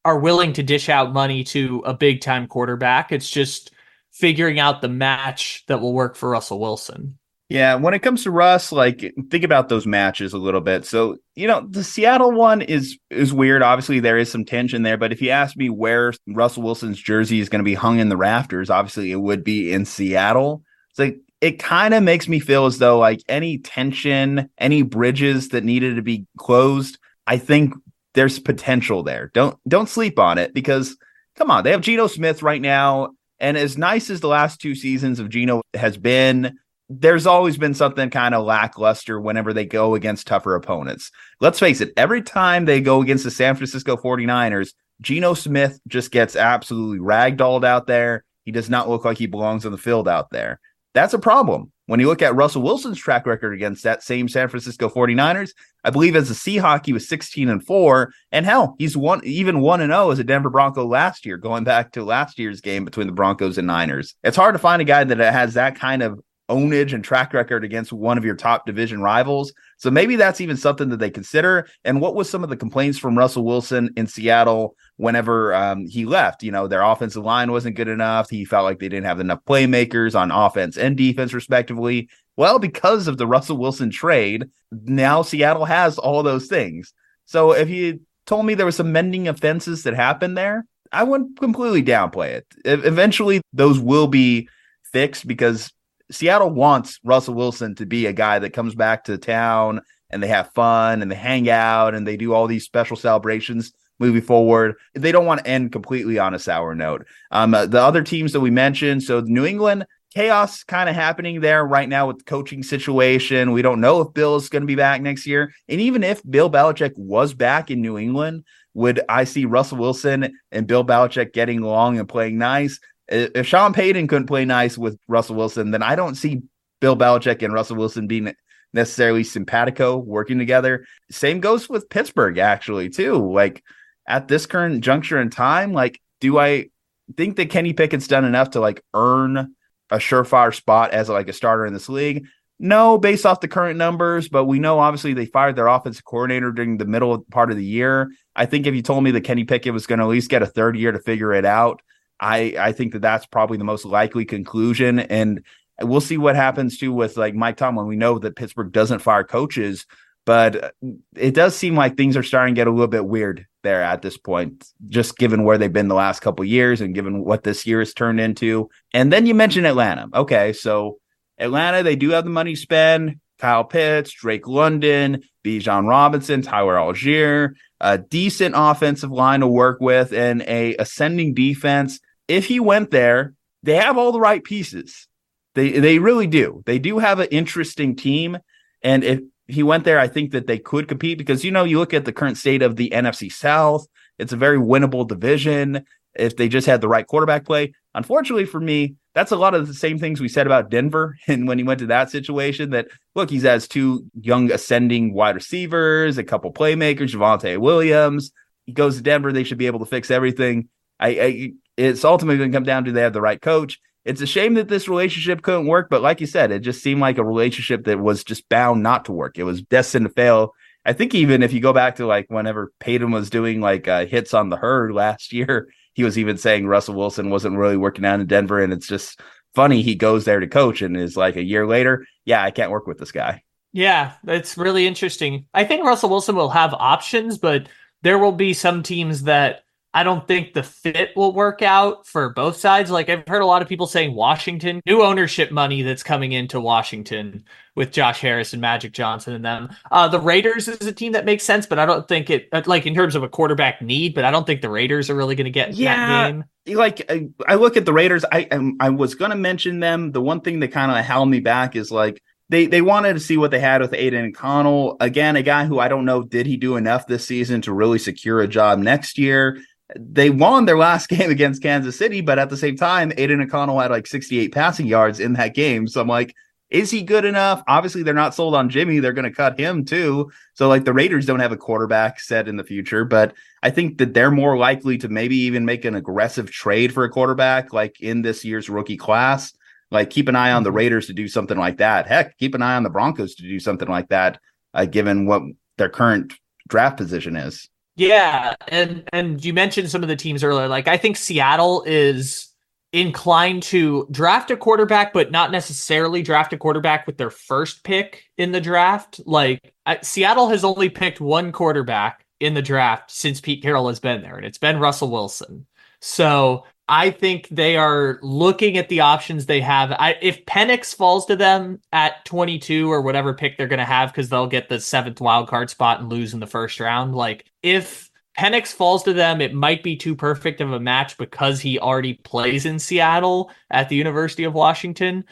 are 0.05 0.19
willing 0.19 0.53
to 0.53 0.63
dish 0.63 0.87
out 0.87 1.13
money 1.13 1.43
to 1.43 1.81
a 1.85 1.93
big 1.93 2.21
time 2.21 2.47
quarterback. 2.47 3.11
It's 3.11 3.29
just 3.29 3.71
figuring 4.11 4.59
out 4.59 4.81
the 4.81 4.87
match 4.87 5.63
that 5.67 5.81
will 5.81 5.93
work 5.93 6.15
for 6.15 6.29
Russell 6.29 6.59
Wilson. 6.59 7.17
Yeah, 7.49 7.75
when 7.75 7.93
it 7.93 7.99
comes 7.99 8.23
to 8.23 8.31
Russ, 8.31 8.71
like 8.71 9.13
think 9.29 9.43
about 9.43 9.69
those 9.69 9.85
matches 9.85 10.33
a 10.33 10.37
little 10.37 10.61
bit. 10.61 10.83
So, 10.85 11.17
you 11.35 11.47
know, 11.47 11.67
the 11.69 11.83
Seattle 11.83 12.31
one 12.31 12.61
is 12.61 12.97
is 13.11 13.33
weird. 13.33 13.61
Obviously, 13.61 13.99
there 13.99 14.17
is 14.17 14.31
some 14.31 14.45
tension 14.45 14.81
there, 14.81 14.97
but 14.97 15.11
if 15.11 15.21
you 15.21 15.29
ask 15.29 15.55
me 15.55 15.69
where 15.69 16.13
Russell 16.27 16.63
Wilson's 16.63 16.99
jersey 16.99 17.39
is 17.39 17.49
going 17.49 17.59
to 17.59 17.65
be 17.65 17.75
hung 17.75 17.99
in 17.99 18.09
the 18.09 18.17
rafters, 18.17 18.71
obviously 18.71 19.11
it 19.11 19.17
would 19.17 19.43
be 19.43 19.71
in 19.71 19.85
Seattle. 19.85 20.63
It's 20.89 20.97
like 20.97 21.19
it 21.45 21.59
kind 21.59 21.93
of 21.93 22.01
makes 22.01 22.27
me 22.27 22.39
feel 22.39 22.65
as 22.65 22.79
though 22.79 22.97
like 22.97 23.21
any 23.29 23.59
tension, 23.59 24.49
any 24.57 24.81
bridges 24.81 25.49
that 25.49 25.63
needed 25.63 25.95
to 25.95 26.01
be 26.01 26.25
closed, 26.39 26.97
I 27.27 27.37
think 27.37 27.75
there's 28.15 28.39
potential 28.39 29.03
there. 29.03 29.29
Don't 29.35 29.55
don't 29.67 29.87
sleep 29.87 30.17
on 30.17 30.39
it 30.39 30.55
because 30.55 30.97
come 31.35 31.51
on, 31.51 31.63
they 31.63 31.69
have 31.69 31.81
Geno 31.81 32.07
Smith 32.07 32.41
right 32.41 32.61
now, 32.61 33.11
and 33.39 33.57
as 33.57 33.77
nice 33.77 34.09
as 34.09 34.21
the 34.21 34.27
last 34.27 34.59
two 34.59 34.73
seasons 34.73 35.19
of 35.19 35.29
Geno 35.29 35.61
has 35.75 35.97
been, 35.97 36.57
there's 36.89 37.27
always 37.27 37.57
been 37.59 37.75
something 37.75 38.09
kind 38.09 38.33
of 38.33 38.43
lackluster 38.43 39.21
whenever 39.21 39.53
they 39.53 39.67
go 39.67 39.93
against 39.93 40.25
tougher 40.25 40.55
opponents. 40.55 41.11
Let's 41.41 41.59
face 41.59 41.79
it, 41.79 41.93
every 41.95 42.23
time 42.23 42.65
they 42.65 42.81
go 42.81 43.03
against 43.03 43.23
the 43.23 43.29
San 43.29 43.55
Francisco 43.55 43.97
49ers, 43.97 44.73
Geno 44.99 45.35
Smith 45.35 45.79
just 45.87 46.09
gets 46.09 46.35
absolutely 46.35 47.05
ragdolled 47.05 47.65
out 47.65 47.85
there. 47.85 48.23
He 48.45 48.51
does 48.51 48.67
not 48.67 48.89
look 48.89 49.05
like 49.05 49.19
he 49.19 49.27
belongs 49.27 49.63
on 49.67 49.71
the 49.71 49.77
field 49.77 50.07
out 50.07 50.31
there. 50.31 50.59
That's 50.95 51.13
a 51.13 51.19
problem. 51.19 51.73
When 51.87 51.99
you 51.99 52.07
look 52.07 52.21
at 52.21 52.35
Russell 52.35 52.61
Wilson's 52.61 52.97
track 52.97 53.27
record 53.27 53.53
against 53.53 53.83
that 53.83 54.01
same 54.01 54.29
San 54.29 54.47
Francisco 54.47 54.87
49ers, 54.87 55.51
I 55.83 55.89
believe 55.89 56.15
as 56.15 56.31
a 56.31 56.33
Seahawk, 56.33 56.85
he 56.85 56.93
was 56.93 57.07
16 57.09 57.49
and 57.49 57.63
4. 57.63 58.11
And 58.31 58.45
hell, 58.45 58.75
he's 58.79 58.95
one 58.95 59.19
even 59.25 59.59
1 59.59 59.81
and 59.81 59.91
0 59.91 60.11
as 60.11 60.19
a 60.19 60.23
Denver 60.23 60.49
Bronco 60.49 60.85
last 60.85 61.25
year, 61.25 61.35
going 61.35 61.65
back 61.65 61.91
to 61.91 62.03
last 62.05 62.39
year's 62.39 62.61
game 62.61 62.85
between 62.85 63.07
the 63.07 63.13
Broncos 63.13 63.57
and 63.57 63.67
Niners. 63.67 64.15
It's 64.23 64.37
hard 64.37 64.55
to 64.55 64.59
find 64.59 64.81
a 64.81 64.85
guy 64.85 65.03
that 65.03 65.19
has 65.19 65.55
that 65.55 65.75
kind 65.75 66.01
of 66.01 66.19
ownage 66.49 66.93
and 66.93 67.03
track 67.03 67.33
record 67.33 67.65
against 67.65 67.91
one 67.91 68.17
of 68.17 68.23
your 68.23 68.35
top 68.35 68.65
division 68.65 69.01
rivals. 69.01 69.53
So 69.77 69.91
maybe 69.91 70.15
that's 70.15 70.41
even 70.41 70.57
something 70.57 70.89
that 70.89 70.97
they 70.97 71.09
consider. 71.09 71.67
And 71.83 71.99
what 71.99 72.15
was 72.15 72.29
some 72.29 72.43
of 72.43 72.49
the 72.49 72.57
complaints 72.57 72.97
from 72.97 73.17
Russell 73.17 73.43
Wilson 73.43 73.89
in 73.97 74.07
Seattle 74.07 74.75
whenever 74.97 75.53
um, 75.53 75.85
he 75.85 76.05
left? 76.05 76.43
You 76.43 76.51
know, 76.51 76.67
their 76.67 76.81
offensive 76.81 77.23
line 77.23 77.51
wasn't 77.51 77.75
good 77.75 77.87
enough. 77.87 78.29
He 78.29 78.45
felt 78.45 78.63
like 78.63 78.79
they 78.79 78.89
didn't 78.89 79.05
have 79.05 79.19
enough 79.19 79.43
playmakers 79.45 80.17
on 80.17 80.31
offense 80.31 80.77
and 80.77 80.95
defense, 80.95 81.33
respectively. 81.33 82.09
Well, 82.37 82.59
because 82.59 83.07
of 83.07 83.17
the 83.17 83.27
Russell 83.27 83.57
Wilson 83.57 83.89
trade, 83.89 84.49
now 84.71 85.21
Seattle 85.21 85.65
has 85.65 85.97
all 85.97 86.23
those 86.23 86.47
things. 86.47 86.93
So 87.25 87.51
if 87.51 87.69
you 87.69 88.01
told 88.25 88.45
me 88.45 88.53
there 88.53 88.65
was 88.65 88.75
some 88.75 88.91
mending 88.91 89.27
offenses 89.27 89.83
that 89.83 89.93
happened 89.93 90.37
there, 90.37 90.65
I 90.91 91.03
wouldn't 91.03 91.39
completely 91.39 91.83
downplay 91.83 92.29
it. 92.31 92.45
Eventually, 92.63 93.41
those 93.53 93.79
will 93.79 94.07
be 94.07 94.47
fixed 94.91 95.27
because 95.27 95.71
Seattle 96.11 96.51
wants 96.51 96.99
Russell 97.03 97.33
Wilson 97.33 97.75
to 97.75 97.85
be 97.85 98.05
a 98.05 98.13
guy 98.13 98.39
that 98.39 98.51
comes 98.51 98.75
back 98.75 99.05
to 99.05 99.17
town 99.17 99.81
and 100.09 100.21
they 100.21 100.27
have 100.27 100.53
fun 100.53 101.01
and 101.01 101.11
they 101.11 101.15
hang 101.15 101.49
out 101.49 101.95
and 101.95 102.07
they 102.07 102.17
do 102.17 102.33
all 102.33 102.47
these 102.47 102.63
special 102.63 102.95
celebrations 102.95 103.73
moving 103.99 104.21
forward. 104.21 104.75
They 104.93 105.11
don't 105.11 105.25
want 105.25 105.41
to 105.43 105.47
end 105.47 105.71
completely 105.71 106.19
on 106.19 106.33
a 106.33 106.39
sour 106.39 106.75
note. 106.75 107.05
Um, 107.31 107.53
uh, 107.53 107.65
the 107.65 107.81
other 107.81 108.03
teams 108.03 108.33
that 108.33 108.41
we 108.41 108.51
mentioned, 108.51 109.03
so 109.03 109.21
New 109.21 109.45
England, 109.45 109.85
chaos 110.13 110.63
kind 110.63 110.89
of 110.89 110.95
happening 110.95 111.41
there 111.41 111.65
right 111.65 111.89
now 111.89 112.07
with 112.07 112.19
the 112.19 112.23
coaching 112.23 112.63
situation. 112.63 113.51
We 113.51 113.61
don't 113.61 113.81
know 113.81 114.01
if 114.01 114.13
Bill 114.13 114.35
is 114.35 114.49
going 114.49 114.63
to 114.63 114.67
be 114.67 114.75
back 114.75 115.01
next 115.01 115.25
year. 115.25 115.53
And 115.67 115.81
even 115.81 116.03
if 116.03 116.21
Bill 116.29 116.49
Belichick 116.49 116.93
was 116.95 117.33
back 117.33 117.71
in 117.71 117.81
New 117.81 117.97
England, 117.97 118.43
would 118.73 119.01
I 119.07 119.23
see 119.23 119.45
Russell 119.45 119.77
Wilson 119.77 120.37
and 120.51 120.67
Bill 120.67 120.85
Belichick 120.85 121.33
getting 121.33 121.59
along 121.59 121.97
and 121.97 122.07
playing 122.07 122.37
nice? 122.37 122.79
If 123.07 123.47
Sean 123.47 123.73
Payton 123.73 124.07
couldn't 124.07 124.27
play 124.27 124.45
nice 124.45 124.77
with 124.77 124.97
Russell 125.07 125.35
Wilson, 125.35 125.71
then 125.71 125.83
I 125.83 125.95
don't 125.95 126.15
see 126.15 126.41
Bill 126.79 126.97
Belichick 126.97 127.43
and 127.43 127.53
Russell 127.53 127.77
Wilson 127.77 128.07
being 128.07 128.33
necessarily 128.73 129.23
simpatico 129.23 129.97
working 129.97 130.37
together. 130.37 130.85
Same 131.09 131.39
goes 131.39 131.69
with 131.69 131.89
Pittsburgh, 131.89 132.37
actually, 132.37 132.89
too. 132.89 133.31
Like 133.31 133.63
at 134.07 134.27
this 134.27 134.45
current 134.45 134.83
juncture 134.83 135.19
in 135.19 135.29
time, 135.29 135.73
like, 135.73 135.99
do 136.19 136.37
I 136.37 136.69
think 137.15 137.35
that 137.37 137.49
Kenny 137.49 137.73
Pickett's 137.73 138.07
done 138.07 138.25
enough 138.25 138.51
to 138.51 138.59
like 138.59 138.83
earn 138.93 139.55
a 139.91 139.97
surefire 139.97 140.53
spot 140.53 140.91
as 140.91 141.09
like 141.09 141.29
a 141.29 141.33
starter 141.33 141.65
in 141.65 141.73
this 141.73 141.89
league? 141.89 142.25
No, 142.57 142.97
based 142.97 143.25
off 143.25 143.41
the 143.41 143.49
current 143.49 143.77
numbers, 143.77 144.29
but 144.29 144.45
we 144.45 144.59
know 144.59 144.79
obviously 144.79 145.13
they 145.13 145.25
fired 145.25 145.57
their 145.57 145.67
offensive 145.67 146.05
coordinator 146.05 146.51
during 146.51 146.77
the 146.77 146.85
middle 146.85 147.25
part 147.29 147.51
of 147.51 147.57
the 147.57 147.65
year. 147.65 148.09
I 148.35 148.45
think 148.45 148.65
if 148.65 148.73
you 148.73 148.81
told 148.81 149.03
me 149.03 149.11
that 149.11 149.25
Kenny 149.25 149.43
Pickett 149.43 149.73
was 149.73 149.87
going 149.87 149.99
to 149.99 150.05
at 150.05 150.09
least 150.09 150.29
get 150.29 150.41
a 150.41 150.47
third 150.47 150.77
year 150.77 150.93
to 150.93 150.99
figure 150.99 151.33
it 151.33 151.45
out, 151.45 151.81
I 152.19 152.55
I 152.57 152.71
think 152.71 152.93
that 152.93 153.01
that's 153.01 153.25
probably 153.25 153.57
the 153.57 153.63
most 153.63 153.85
likely 153.85 154.25
conclusion, 154.25 154.99
and 154.99 155.43
we'll 155.81 156.01
see 156.01 156.17
what 156.17 156.35
happens 156.35 156.77
too 156.77 156.93
with 156.93 157.17
like 157.17 157.35
Mike 157.35 157.57
Tomlin. 157.57 157.87
We 157.87 157.95
know 157.97 158.19
that 158.19 158.35
Pittsburgh 158.35 158.71
doesn't 158.71 158.99
fire 158.99 159.23
coaches, 159.23 159.85
but 160.25 160.73
it 161.15 161.33
does 161.33 161.55
seem 161.55 161.75
like 161.75 161.97
things 161.97 162.17
are 162.17 162.23
starting 162.23 162.55
to 162.55 162.59
get 162.59 162.67
a 162.67 162.71
little 162.71 162.87
bit 162.87 163.05
weird 163.05 163.45
there 163.63 163.81
at 163.83 164.01
this 164.01 164.17
point, 164.17 164.65
just 164.89 165.17
given 165.17 165.43
where 165.43 165.57
they've 165.57 165.73
been 165.73 165.87
the 165.87 165.95
last 165.95 166.21
couple 166.21 166.45
years 166.45 166.81
and 166.81 166.95
given 166.95 167.23
what 167.23 167.43
this 167.43 167.65
year 167.65 167.79
has 167.79 167.93
turned 167.93 168.19
into. 168.19 168.69
And 168.93 169.11
then 169.11 169.25
you 169.25 169.33
mentioned 169.35 169.67
Atlanta. 169.67 170.07
Okay, 170.13 170.53
so 170.53 170.99
Atlanta, 171.37 171.83
they 171.83 171.95
do 171.95 172.11
have 172.11 172.23
the 172.23 172.29
money 172.29 172.55
spend. 172.55 173.19
Kyle 173.37 173.65
Pitts, 173.65 174.13
Drake 174.13 174.47
London, 174.47 175.21
Bijan 175.43 175.87
Robinson, 175.87 176.41
Tyler 176.41 176.75
Allgeier, 176.75 177.53
a 177.81 177.97
decent 177.97 178.55
offensive 178.57 179.11
line 179.11 179.41
to 179.41 179.47
work 179.47 179.79
with, 179.81 180.13
and 180.13 180.41
a 180.43 180.75
ascending 180.77 181.33
defense 181.33 181.99
if 182.27 182.45
he 182.45 182.59
went 182.59 182.91
there, 182.91 183.33
they 183.63 183.75
have 183.75 183.97
all 183.97 184.11
the 184.11 184.19
right 184.19 184.43
pieces. 184.43 185.07
They 185.55 185.79
they 185.79 185.99
really 185.99 186.27
do. 186.27 186.63
They 186.65 186.79
do 186.79 186.99
have 186.99 187.19
an 187.19 187.27
interesting 187.31 187.95
team, 187.95 188.37
and 188.81 189.03
if 189.03 189.21
he 189.47 189.63
went 189.63 189.83
there, 189.83 189.99
I 189.99 190.07
think 190.07 190.31
that 190.31 190.47
they 190.47 190.57
could 190.57 190.87
compete 190.87 191.17
because 191.17 191.43
you 191.43 191.51
know 191.51 191.63
you 191.63 191.79
look 191.79 191.93
at 191.93 192.05
the 192.05 192.13
current 192.13 192.37
state 192.37 192.61
of 192.61 192.75
the 192.75 192.89
NFC 192.89 193.31
South. 193.31 193.87
It's 194.17 194.33
a 194.33 194.37
very 194.37 194.57
winnable 194.57 195.07
division 195.07 195.85
if 196.15 196.37
they 196.37 196.47
just 196.47 196.67
had 196.67 196.81
the 196.81 196.87
right 196.87 197.05
quarterback 197.05 197.45
play. 197.45 197.73
Unfortunately 197.93 198.45
for 198.45 198.59
me, 198.59 198.95
that's 199.13 199.31
a 199.31 199.37
lot 199.37 199.53
of 199.53 199.67
the 199.67 199.73
same 199.73 199.99
things 199.99 200.19
we 200.19 200.27
said 200.27 200.45
about 200.45 200.69
Denver. 200.69 201.17
And 201.27 201.47
when 201.47 201.57
he 201.57 201.63
went 201.63 201.79
to 201.79 201.87
that 201.87 202.09
situation, 202.09 202.71
that 202.71 202.87
look, 203.15 203.29
he 203.29 203.39
has 203.41 203.67
two 203.67 204.05
young 204.19 204.51
ascending 204.51 205.13
wide 205.13 205.35
receivers, 205.35 206.17
a 206.17 206.23
couple 206.23 206.51
playmakers, 206.53 207.13
Javonte 207.13 207.57
Williams. 207.57 208.31
He 208.65 208.73
goes 208.73 208.97
to 208.97 209.03
Denver, 209.03 209.31
they 209.31 209.43
should 209.43 209.57
be 209.57 209.67
able 209.67 209.79
to 209.79 209.85
fix 209.85 210.09
everything. 210.09 210.69
I, 210.99 211.07
I 211.07 211.51
it's 211.77 212.05
ultimately 212.05 212.37
going 212.37 212.51
to 212.51 212.55
come 212.55 212.63
down 212.63 212.85
to 212.85 212.91
they 212.91 213.01
have 213.01 213.13
the 213.13 213.21
right 213.21 213.41
coach. 213.41 213.79
It's 214.03 214.21
a 214.21 214.27
shame 214.27 214.53
that 214.53 214.67
this 214.67 214.87
relationship 214.87 215.41
couldn't 215.41 215.65
work, 215.65 215.89
but 215.89 216.01
like 216.01 216.21
you 216.21 216.27
said, 216.27 216.51
it 216.51 216.59
just 216.59 216.83
seemed 216.83 217.01
like 217.01 217.17
a 217.17 217.23
relationship 217.23 217.85
that 217.85 217.99
was 217.99 218.23
just 218.23 218.47
bound 218.49 218.83
not 218.83 219.05
to 219.05 219.11
work. 219.11 219.37
It 219.37 219.43
was 219.43 219.63
destined 219.63 220.05
to 220.05 220.11
fail. 220.11 220.53
I 220.85 220.93
think 220.93 221.15
even 221.15 221.41
if 221.41 221.51
you 221.51 221.59
go 221.59 221.73
back 221.73 221.95
to 221.95 222.05
like 222.05 222.27
whenever 222.29 222.71
Payton 222.79 223.09
was 223.09 223.31
doing 223.31 223.61
like 223.61 223.87
uh, 223.87 224.05
hits 224.05 224.35
on 224.35 224.49
the 224.49 224.57
herd 224.57 224.93
last 224.93 225.33
year, 225.33 225.69
he 225.93 226.03
was 226.03 226.19
even 226.19 226.37
saying 226.37 226.67
Russell 226.67 226.95
Wilson 226.95 227.29
wasn't 227.29 227.57
really 227.57 227.77
working 227.77 228.05
out 228.05 228.19
in 228.19 228.27
Denver, 228.27 228.61
and 228.61 228.73
it's 228.73 228.87
just 228.87 229.19
funny 229.55 229.81
he 229.81 229.95
goes 229.95 230.25
there 230.25 230.41
to 230.41 230.47
coach 230.47 230.81
and 230.81 230.95
is 230.95 231.17
like 231.17 231.37
a 231.37 231.43
year 231.43 231.65
later, 231.65 232.05
yeah, 232.25 232.43
I 232.43 232.51
can't 232.51 232.71
work 232.71 232.85
with 232.85 232.99
this 232.99 233.13
guy. 233.13 233.41
Yeah, 233.71 234.13
that's 234.23 234.57
really 234.57 234.85
interesting. 234.85 235.47
I 235.53 235.63
think 235.63 235.83
Russell 235.83 236.09
Wilson 236.09 236.35
will 236.35 236.49
have 236.49 236.73
options, 236.73 237.37
but 237.37 237.67
there 238.03 238.19
will 238.19 238.31
be 238.31 238.53
some 238.53 238.83
teams 238.83 239.23
that 239.23 239.64
I 239.95 240.03
don't 240.03 240.27
think 240.27 240.53
the 240.53 240.61
fit 240.61 241.11
will 241.15 241.31
work 241.31 241.61
out 241.61 242.05
for 242.05 242.29
both 242.29 242.57
sides. 242.57 242.91
Like 242.91 243.07
I've 243.07 243.25
heard 243.25 243.41
a 243.41 243.45
lot 243.45 243.61
of 243.61 243.69
people 243.69 243.87
saying 243.87 244.13
Washington, 244.13 244.81
new 244.85 245.01
ownership 245.01 245.51
money 245.51 245.83
that's 245.83 246.03
coming 246.03 246.33
into 246.33 246.59
Washington 246.59 247.45
with 247.75 247.93
Josh 247.93 248.19
Harris 248.19 248.51
and 248.51 248.61
Magic 248.61 248.91
Johnson 248.91 249.33
and 249.33 249.45
them. 249.45 249.69
Uh, 249.89 250.09
the 250.09 250.19
Raiders 250.19 250.67
is 250.67 250.85
a 250.85 250.91
team 250.91 251.13
that 251.13 251.23
makes 251.23 251.45
sense, 251.45 251.65
but 251.65 251.79
I 251.79 251.85
don't 251.85 252.05
think 252.09 252.29
it 252.29 252.49
uh, 252.51 252.61
like 252.65 252.85
in 252.85 252.93
terms 252.93 253.15
of 253.15 253.23
a 253.23 253.29
quarterback 253.29 253.81
need. 253.81 254.13
But 254.13 254.25
I 254.25 254.31
don't 254.31 254.45
think 254.45 254.61
the 254.61 254.69
Raiders 254.69 255.09
are 255.09 255.15
really 255.15 255.33
going 255.33 255.45
to 255.45 255.51
get 255.51 255.75
yeah, 255.75 255.95
that 255.95 256.31
game. 256.65 256.75
Like 256.75 257.09
I 257.47 257.55
look 257.55 257.77
at 257.77 257.85
the 257.85 257.93
Raiders, 257.93 258.25
I 258.29 258.49
I 258.81 258.89
was 258.89 259.15
going 259.15 259.31
to 259.31 259.37
mention 259.37 259.79
them. 259.79 260.11
The 260.11 260.21
one 260.21 260.41
thing 260.41 260.59
that 260.59 260.73
kind 260.73 260.91
of 260.91 261.05
held 261.05 261.29
me 261.29 261.39
back 261.39 261.77
is 261.77 261.89
like 261.89 262.21
they 262.49 262.65
they 262.65 262.81
wanted 262.81 263.13
to 263.13 263.21
see 263.21 263.37
what 263.37 263.51
they 263.51 263.61
had 263.61 263.79
with 263.79 263.93
Aidan 263.93 264.25
O'Connell. 264.25 264.97
Again, 264.99 265.37
a 265.37 265.41
guy 265.41 265.63
who 265.63 265.79
I 265.79 265.87
don't 265.87 266.03
know 266.03 266.21
did 266.21 266.47
he 266.47 266.57
do 266.57 266.75
enough 266.75 267.07
this 267.07 267.25
season 267.25 267.61
to 267.61 267.73
really 267.73 267.97
secure 267.97 268.41
a 268.41 268.47
job 268.47 268.79
next 268.79 269.17
year 269.17 269.57
they 269.95 270.29
won 270.29 270.65
their 270.65 270.77
last 270.77 271.07
game 271.09 271.29
against 271.29 271.61
Kansas 271.61 271.97
City, 271.97 272.21
but 272.21 272.39
at 272.39 272.49
the 272.49 272.57
same 272.57 272.77
time, 272.77 273.11
Aidan 273.17 273.41
O'Connell 273.41 273.79
had 273.79 273.91
like 273.91 274.07
68 274.07 274.53
passing 274.53 274.87
yards 274.87 275.19
in 275.19 275.33
that 275.33 275.53
game. 275.53 275.87
So 275.87 276.01
I'm 276.01 276.07
like, 276.07 276.35
is 276.71 276.89
he 276.89 277.03
good 277.03 277.25
enough? 277.25 277.63
Obviously, 277.67 278.01
they're 278.01 278.13
not 278.13 278.33
sold 278.33 278.55
on 278.55 278.69
Jimmy. 278.69 278.99
They're 278.99 279.13
going 279.13 279.29
to 279.29 279.31
cut 279.31 279.59
him 279.59 279.85
too. 279.85 280.31
So, 280.55 280.67
like, 280.67 280.83
the 280.83 280.93
Raiders 280.93 281.25
don't 281.25 281.39
have 281.39 281.51
a 281.51 281.57
quarterback 281.57 282.19
set 282.19 282.47
in 282.47 282.57
the 282.57 282.63
future, 282.63 283.05
but 283.05 283.33
I 283.61 283.69
think 283.69 283.99
that 283.99 284.13
they're 284.13 284.31
more 284.31 284.57
likely 284.57 284.97
to 284.97 285.07
maybe 285.07 285.37
even 285.37 285.63
make 285.63 285.85
an 285.85 285.95
aggressive 285.95 286.49
trade 286.49 286.91
for 286.91 287.03
a 287.03 287.09
quarterback, 287.09 287.71
like 287.71 288.01
in 288.01 288.23
this 288.23 288.43
year's 288.43 288.67
rookie 288.67 288.97
class. 288.97 289.53
Like, 289.91 290.09
keep 290.09 290.27
an 290.27 290.35
eye 290.35 290.51
on 290.51 290.63
the 290.63 290.69
mm-hmm. 290.69 290.77
Raiders 290.77 291.07
to 291.07 291.13
do 291.13 291.27
something 291.27 291.57
like 291.57 291.77
that. 291.77 292.07
Heck, 292.07 292.35
keep 292.37 292.55
an 292.55 292.63
eye 292.63 292.75
on 292.75 292.83
the 292.83 292.89
Broncos 292.89 293.35
to 293.35 293.43
do 293.43 293.59
something 293.59 293.87
like 293.87 294.09
that, 294.09 294.39
uh, 294.73 294.85
given 294.85 295.27
what 295.27 295.43
their 295.77 295.89
current 295.89 296.33
draft 296.67 296.97
position 296.97 297.35
is. 297.35 297.69
Yeah, 297.95 298.55
and 298.67 299.07
and 299.13 299.43
you 299.43 299.53
mentioned 299.53 299.89
some 299.89 300.03
of 300.03 300.09
the 300.09 300.15
teams 300.15 300.43
earlier. 300.43 300.67
Like, 300.67 300.87
I 300.87 300.97
think 300.97 301.15
Seattle 301.15 301.83
is 301.85 302.49
inclined 302.91 303.63
to 303.63 304.07
draft 304.11 304.51
a 304.51 304.57
quarterback, 304.57 305.13
but 305.13 305.31
not 305.31 305.51
necessarily 305.51 306.21
draft 306.21 306.53
a 306.53 306.57
quarterback 306.57 307.07
with 307.07 307.17
their 307.17 307.29
first 307.29 307.83
pick 307.83 308.25
in 308.37 308.51
the 308.51 308.61
draft. 308.61 309.21
Like 309.25 309.73
I, 309.85 309.99
Seattle 310.01 310.49
has 310.49 310.63
only 310.63 310.89
picked 310.89 311.21
one 311.21 311.51
quarterback 311.51 312.25
in 312.39 312.53
the 312.53 312.61
draft 312.61 313.11
since 313.11 313.39
Pete 313.39 313.61
Carroll 313.61 313.87
has 313.87 313.99
been 313.99 314.21
there, 314.21 314.35
and 314.35 314.45
it's 314.45 314.57
been 314.57 314.79
Russell 314.79 315.09
Wilson. 315.11 315.65
So 316.01 316.65
I 316.87 317.09
think 317.09 317.47
they 317.49 317.77
are 317.77 318.19
looking 318.21 318.77
at 318.77 318.89
the 318.89 318.99
options 318.99 319.45
they 319.45 319.61
have. 319.61 319.91
I, 319.91 320.17
if 320.21 320.45
Penix 320.45 320.93
falls 320.93 321.25
to 321.25 321.35
them 321.35 321.81
at 321.91 322.23
22 322.25 322.91
or 322.91 323.01
whatever 323.01 323.33
pick 323.33 323.57
they're 323.57 323.67
going 323.67 323.79
to 323.79 323.85
have, 323.85 324.11
because 324.11 324.29
they'll 324.29 324.45
get 324.45 324.69
the 324.69 324.79
seventh 324.79 325.19
wild 325.19 325.47
card 325.47 325.69
spot 325.71 325.99
and 325.99 326.09
lose 326.09 326.33
in 326.33 326.39
the 326.39 326.47
first 326.47 326.79
round. 326.79 327.15
Like 327.15 327.45
if 327.63 328.11
Penix 328.37 328.67
falls 328.73 329.03
to 329.03 329.13
them. 329.13 329.41
It 329.41 329.53
might 329.53 329.83
be 329.83 329.95
too 329.95 330.15
perfect 330.15 330.61
of 330.61 330.73
a 330.73 330.79
match 330.79 331.17
because 331.17 331.61
he 331.61 331.79
already 331.79 332.15
plays 332.15 332.65
in 332.65 332.79
Seattle 332.79 333.51
at 333.71 333.89
the 333.89 333.95
University 333.95 334.43
of 334.43 334.53
Washington. 334.53 335.23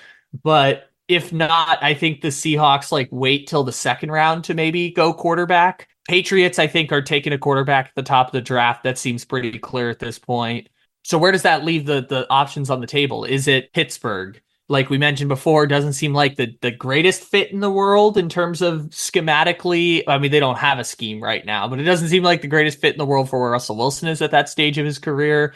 But 0.44 0.90
if 1.08 1.34
not, 1.34 1.80
I 1.82 1.94
think 1.94 2.22
the 2.22 2.30
Seahawks 2.30 2.92
like 2.92 3.10
wait 3.12 3.48
till 3.48 3.64
the 3.64 3.72
second 3.72 4.12
round 4.12 4.46
to 4.46 4.54
maybe 4.54 4.90
go 4.90 5.14
quarterback. 5.14 5.90
Patriots, 6.08 6.60
I 6.60 6.68
think, 6.68 6.92
are 6.92 7.02
taking 7.02 7.34
a 7.34 7.38
quarterback 7.38 7.88
at 7.88 7.96
the 7.96 8.04
top 8.04 8.28
of 8.28 8.34
the 8.34 8.42
draft. 8.42 8.84
That 8.84 8.98
seems 8.98 9.26
pretty 9.26 9.58
clear 9.60 9.90
at 9.90 10.00
this 10.00 10.20
point. 10.20 10.70
So 11.04 11.18
where 11.18 11.32
does 11.32 11.44
that 11.44 11.64
leave 11.64 11.86
the 11.86 12.06
the 12.08 12.26
options 12.30 12.70
on 12.70 12.82
the 12.82 12.88
table? 12.88 13.26
Is 13.26 13.48
it 13.48 13.74
Pittsburgh? 13.74 14.42
like 14.70 14.90
we 14.90 14.98
mentioned 14.98 15.30
before, 15.30 15.68
doesn't 15.68 15.94
seem 15.94 16.14
like 16.14 16.36
the, 16.36 16.58
the 16.62 16.72
greatest 16.72 17.24
fit 17.24 17.52
in 17.52 17.60
the 17.60 17.70
world 17.70 18.18
in 18.18 18.30
terms 18.30 18.62
of 18.62 18.82
schematically. 18.90 20.04
I 20.08 20.18
mean, 20.18 20.32
they 20.32 20.40
don't 20.40 20.58
have 20.58 20.80
a 20.80 20.84
scheme 20.84 21.22
right 21.22 21.46
now, 21.46 21.68
but 21.68 21.80
it 21.80 21.84
doesn't 21.84 22.10
seem 22.10 22.24
like 22.24 22.42
the 22.42 22.48
greatest 22.48 22.80
fit 22.80 22.94
in 22.94 22.98
the 22.98 23.06
world 23.06 23.30
for 23.30 23.40
where 23.40 23.52
Russell 23.52 23.76
Wilson 23.76 24.08
is 24.08 24.22
at 24.22 24.32
that 24.32 24.50
stage 24.50 24.78
of 24.78 24.86
his 24.86 25.00
career. 25.00 25.54